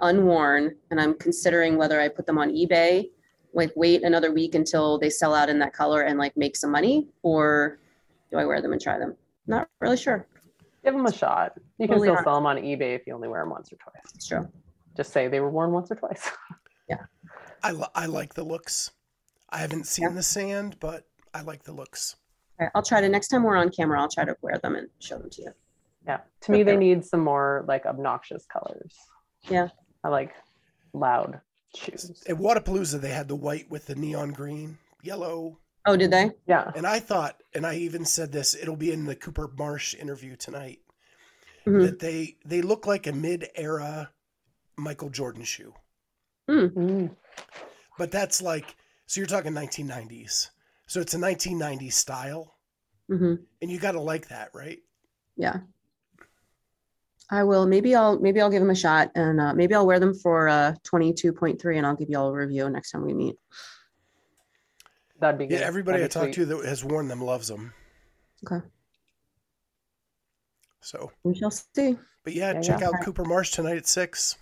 unworn. 0.00 0.74
And 0.90 1.00
I'm 1.00 1.14
considering 1.14 1.76
whether 1.76 2.00
I 2.00 2.08
put 2.08 2.26
them 2.26 2.38
on 2.38 2.50
eBay, 2.50 3.10
like 3.54 3.72
wait 3.76 4.02
another 4.02 4.32
week 4.32 4.54
until 4.54 4.98
they 4.98 5.10
sell 5.10 5.34
out 5.34 5.48
in 5.48 5.58
that 5.60 5.72
color 5.72 6.02
and 6.02 6.18
like 6.18 6.36
make 6.36 6.56
some 6.56 6.70
money 6.70 7.08
or 7.22 7.78
do 8.30 8.38
I 8.38 8.44
wear 8.44 8.60
them 8.60 8.72
and 8.72 8.80
try 8.80 8.98
them? 8.98 9.16
Not 9.46 9.68
really 9.80 9.96
sure. 9.96 10.26
Give 10.84 10.94
them 10.94 11.06
a 11.06 11.12
shot. 11.12 11.52
You 11.78 11.86
can 11.86 11.94
Totally 11.98 12.06
still 12.06 12.14
not. 12.16 12.24
sell 12.24 12.34
them 12.36 12.46
on 12.46 12.56
eBay 12.56 12.94
if 12.94 13.06
you 13.06 13.14
only 13.14 13.28
wear 13.28 13.42
them 13.42 13.50
once 13.50 13.72
or 13.72 13.76
twice. 13.76 14.02
It's 14.14 14.26
true. 14.26 14.48
Just 14.96 15.12
say 15.12 15.28
they 15.28 15.40
were 15.40 15.50
worn 15.50 15.72
once 15.72 15.90
or 15.90 15.94
twice. 15.96 16.28
Yeah. 16.88 16.98
I 17.64 17.74
I 17.96 18.06
like 18.06 18.34
the 18.34 18.44
looks. 18.44 18.92
I 19.50 19.58
haven't 19.58 19.88
seen 19.88 20.04
Yeah. 20.04 20.14
the 20.14 20.22
sand, 20.22 20.76
but 20.78 21.02
I 21.34 21.40
like 21.42 21.64
the 21.64 21.72
looks. 21.72 22.14
All 22.60 22.66
right, 22.66 22.70
I'll 22.76 22.82
try 22.82 23.00
to 23.00 23.08
next 23.08 23.26
time 23.28 23.42
we're 23.42 23.56
on 23.56 23.70
camera. 23.70 24.00
I'll 24.00 24.08
try 24.08 24.24
to 24.24 24.36
wear 24.40 24.56
them 24.58 24.76
and 24.76 24.88
show 25.00 25.18
them 25.18 25.28
to 25.30 25.42
you. 25.42 25.50
Yeah. 26.06 26.20
To 26.42 26.52
me, 26.52 26.62
they 26.62 26.76
need 26.76 27.04
some 27.04 27.20
more 27.20 27.64
like 27.66 27.84
obnoxious 27.86 28.46
colors. 28.46 28.94
Yeah. 29.48 29.68
I 30.04 30.08
like 30.08 30.34
loud 30.92 31.40
shoes. 31.74 32.22
At 32.28 32.36
Wodapalooza, 32.36 33.00
they 33.00 33.10
had 33.10 33.28
the 33.28 33.34
white 33.36 33.68
with 33.70 33.86
the 33.86 33.94
neon 33.96 34.30
green, 34.30 34.78
yellow, 35.02 35.58
Oh, 35.88 35.96
did 35.96 36.10
they? 36.10 36.32
Yeah. 36.46 36.70
and 36.74 36.86
I 36.86 36.98
thought, 36.98 37.40
and 37.54 37.64
I 37.66 37.76
even 37.76 38.04
said 38.04 38.32
this, 38.32 38.54
it'll 38.54 38.76
be 38.76 38.92
in 38.92 39.04
the 39.04 39.14
Cooper 39.14 39.48
Marsh 39.56 39.94
interview 39.94 40.34
tonight, 40.36 40.80
Mhm. 41.64 41.82
that 41.86 41.98
they 42.00 42.38
they 42.44 42.62
look 42.62 42.86
like 42.86 43.06
a 43.06 43.12
mid-era 43.12 44.10
Michael 44.76 45.10
Jordan 45.10 45.44
shoe. 45.44 45.74
Mm. 46.48 47.16
But 47.98 48.10
that's 48.10 48.40
like, 48.42 48.76
so 49.06 49.20
you're 49.20 49.26
talking 49.26 49.52
1990s. 49.52 50.50
So 50.86 51.00
it's 51.00 51.14
a 51.14 51.18
1990s 51.18 51.92
style. 51.94 52.54
Mm-hmm. 53.10 53.34
And 53.62 53.70
you 53.70 53.78
got 53.78 53.92
to 53.92 54.00
like 54.00 54.28
that, 54.28 54.50
right? 54.54 54.78
Yeah. 55.36 55.60
I 57.30 57.42
will. 57.42 57.66
Maybe 57.66 57.94
I'll 57.94 58.18
maybe 58.20 58.40
I'll 58.40 58.50
give 58.50 58.60
them 58.62 58.70
a 58.70 58.74
shot 58.74 59.10
and 59.14 59.40
uh, 59.40 59.52
maybe 59.54 59.74
I'll 59.74 59.86
wear 59.86 59.98
them 59.98 60.14
for 60.14 60.48
uh 60.48 60.74
22.3 60.84 61.76
and 61.76 61.86
I'll 61.86 61.96
give 61.96 62.08
you 62.08 62.18
all 62.18 62.28
a 62.28 62.32
review 62.32 62.68
next 62.70 62.92
time 62.92 63.04
we 63.04 63.14
meet. 63.14 63.36
That'd 65.18 65.38
be 65.38 65.46
good. 65.46 65.60
Yeah, 65.60 65.66
everybody 65.66 65.98
I 65.98 66.00
That'd 66.06 66.10
be 66.10 66.26
talked 66.26 66.34
to 66.34 66.46
that 66.46 66.64
has 66.66 66.84
worn 66.84 67.08
them 67.08 67.20
loves 67.20 67.48
them. 67.48 67.72
Okay. 68.46 68.64
So, 70.82 71.10
We 71.24 71.34
shall 71.34 71.50
see. 71.50 71.98
but 72.22 72.32
yeah, 72.34 72.52
Yeah, 72.52 72.60
check 72.60 72.80
yeah. 72.80 72.88
out 72.88 73.02
Cooper 73.02 73.24
Marsh 73.24 73.50
tonight 73.50 73.76
at 73.76 73.88
six. 73.88 74.36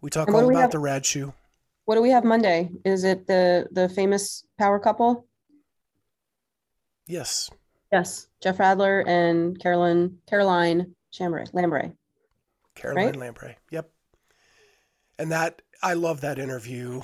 We 0.00 0.10
talk 0.10 0.28
all 0.28 0.46
we 0.48 0.54
about 0.54 0.62
have- 0.62 0.70
the 0.72 0.78
rad 0.80 1.06
shoe. 1.06 1.32
What 1.84 1.94
do 1.94 2.02
we 2.02 2.10
have 2.10 2.24
Monday? 2.24 2.70
Is 2.84 3.04
it 3.04 3.26
the 3.26 3.66
the 3.70 3.88
famous 3.88 4.44
power 4.58 4.78
couple? 4.78 5.26
Yes. 7.06 7.50
Yes. 7.92 8.28
Jeff 8.42 8.58
Radler 8.58 9.06
and 9.06 9.58
Carolyn 9.58 10.18
Caroline 10.28 10.94
Chambray 11.10 11.46
Lambray. 11.52 11.92
Caroline 12.74 13.06
Right? 13.06 13.16
Lambray. 13.16 13.56
Yep. 13.70 13.90
And 15.18 15.32
that 15.32 15.62
I 15.82 15.94
love 15.94 16.20
that 16.20 16.38
interview. 16.38 17.02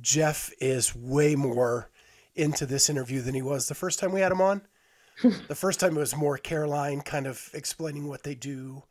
Jeff 0.00 0.52
is 0.60 0.94
way 0.94 1.34
more 1.34 1.90
into 2.34 2.66
this 2.66 2.90
interview 2.90 3.22
than 3.22 3.34
he 3.34 3.42
was 3.42 3.66
the 3.66 3.74
first 3.74 3.98
time 3.98 4.12
we 4.12 4.20
had 4.20 4.32
him 4.32 4.40
on. 4.42 4.62
the 5.48 5.54
first 5.54 5.80
time 5.80 5.96
it 5.96 6.00
was 6.00 6.14
more 6.14 6.36
Caroline 6.36 7.00
kind 7.00 7.26
of 7.26 7.48
explaining 7.54 8.06
what 8.06 8.22
they 8.22 8.34
do 8.34 8.82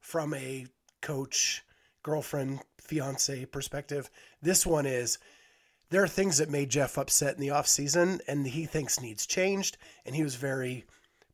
from 0.00 0.32
a 0.34 0.66
coach, 1.02 1.64
girlfriend, 2.04 2.60
fiance 2.80 3.44
perspective. 3.46 4.08
This 4.40 4.64
one 4.64 4.86
is 4.86 5.18
there 5.90 6.02
are 6.02 6.08
things 6.08 6.38
that 6.38 6.50
made 6.50 6.70
Jeff 6.70 6.98
upset 6.98 7.34
in 7.34 7.40
the 7.40 7.50
off 7.50 7.66
season 7.66 8.20
and 8.26 8.46
he 8.46 8.66
thinks 8.66 9.00
needs 9.00 9.26
changed 9.26 9.76
and 10.04 10.14
he 10.14 10.22
was 10.22 10.34
very 10.34 10.84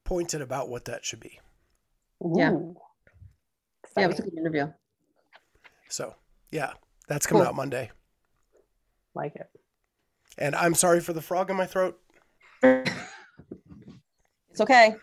pointed 0.05 0.41
about 0.43 0.69
what 0.69 0.85
that 0.87 1.05
should 1.05 1.21
be. 1.21 1.39
Yeah. 2.37 2.53
Ooh. 2.53 2.77
Yeah, 3.97 4.05
it 4.05 4.09
was 4.09 4.19
a 4.21 4.23
good 4.23 4.37
interview. 4.39 4.67
So, 5.89 6.15
yeah, 6.51 6.73
that's 7.09 7.27
coming 7.27 7.43
Cool. 7.43 7.49
out 7.49 7.57
Monday. 7.57 7.91
like 9.15 9.35
it. 9.37 9.49
And 10.39 10.55
I'm 10.55 10.75
sorry 10.75 11.01
for 11.01 11.13
the 11.13 11.21
frog 11.21 11.51
in 11.51 11.57
my 11.57 11.67
throat. 11.67 11.99
It's 12.63 14.61
okay. 14.61 14.95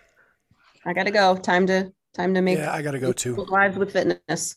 I 0.85 0.93
gotta 0.93 1.11
go. 1.11 1.35
Time 1.35 1.67
to 1.67 1.91
time 2.13 2.33
to 2.33 2.41
make 2.41 2.57
Yeah, 2.57 2.73
I 2.73 2.81
got 2.81 2.91
to 2.91 2.99
go 2.99 3.11
too. 3.11 3.35
lives 3.35 3.77
with 3.77 3.91
fitness. 3.91 4.55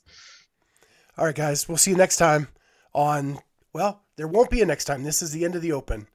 All 1.19 1.25
right, 1.27 1.35
guys. 1.35 1.69
We'll 1.69 1.77
see 1.79 1.91
you 1.91 1.97
next 1.97 2.17
time 2.17 2.49
on, 2.95 3.39
well, 3.73 4.03
there 4.21 4.29
won't 4.29 4.51
be 4.51 4.61
a 4.61 4.67
next 4.67 4.85
time. 4.85 5.03
This 5.03 5.23
is 5.23 5.31
the 5.33 5.47
end 5.47 5.55
of 5.55 5.63
the 5.63 5.73
open. 5.73 6.07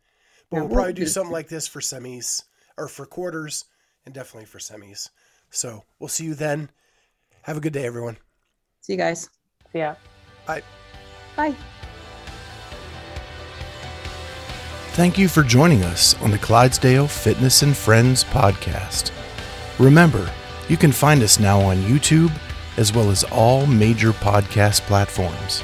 But 0.52 0.58
Yeah, 0.58 0.60
we'll 0.62 0.68
we'll 0.70 0.76
probably 0.76 0.94
do 0.94 1.02
do- 1.06 1.08
something 1.10 1.32
like 1.32 1.48
this 1.48 1.68
for 1.68 1.80
semis 1.80 2.44
or 2.78 2.88
for 2.88 3.08
quarters 3.08 3.66
and 4.06 4.14
definitely 4.14 4.46
for 4.46 4.60
semis. 4.60 5.10
So 5.50 5.84
we'll 5.98 6.08
see 6.08 6.26
you 6.26 6.36
then. 6.36 6.70
Have 7.42 7.58
a 7.58 7.60
good 7.60 7.74
day, 7.74 7.84
everyone. 7.88 8.18
See 8.82 8.94
you 8.94 9.00
guys. 9.00 9.28
See 9.74 9.80
ya. 9.80 9.96
Bye. 10.46 10.62
Bye. 11.36 11.56
Thank 14.92 15.18
you 15.18 15.28
for 15.28 15.42
joining 15.42 15.82
us 15.84 16.14
on 16.22 16.30
the 16.30 16.38
Clydesdale 16.38 17.08
Fitness 17.08 17.64
and 17.64 17.76
Friends 17.76 18.24
podcast. 18.24 19.12
Remember, 19.80 20.30
you 20.70 20.78
can 20.78 20.92
find 20.92 21.24
us 21.24 21.40
now 21.40 21.60
on 21.60 21.78
YouTube 21.78 22.32
as 22.78 22.94
well 22.94 23.10
as 23.10 23.24
all 23.26 23.66
major 23.66 24.12
podcast 24.12 24.82
platforms. 24.82 25.64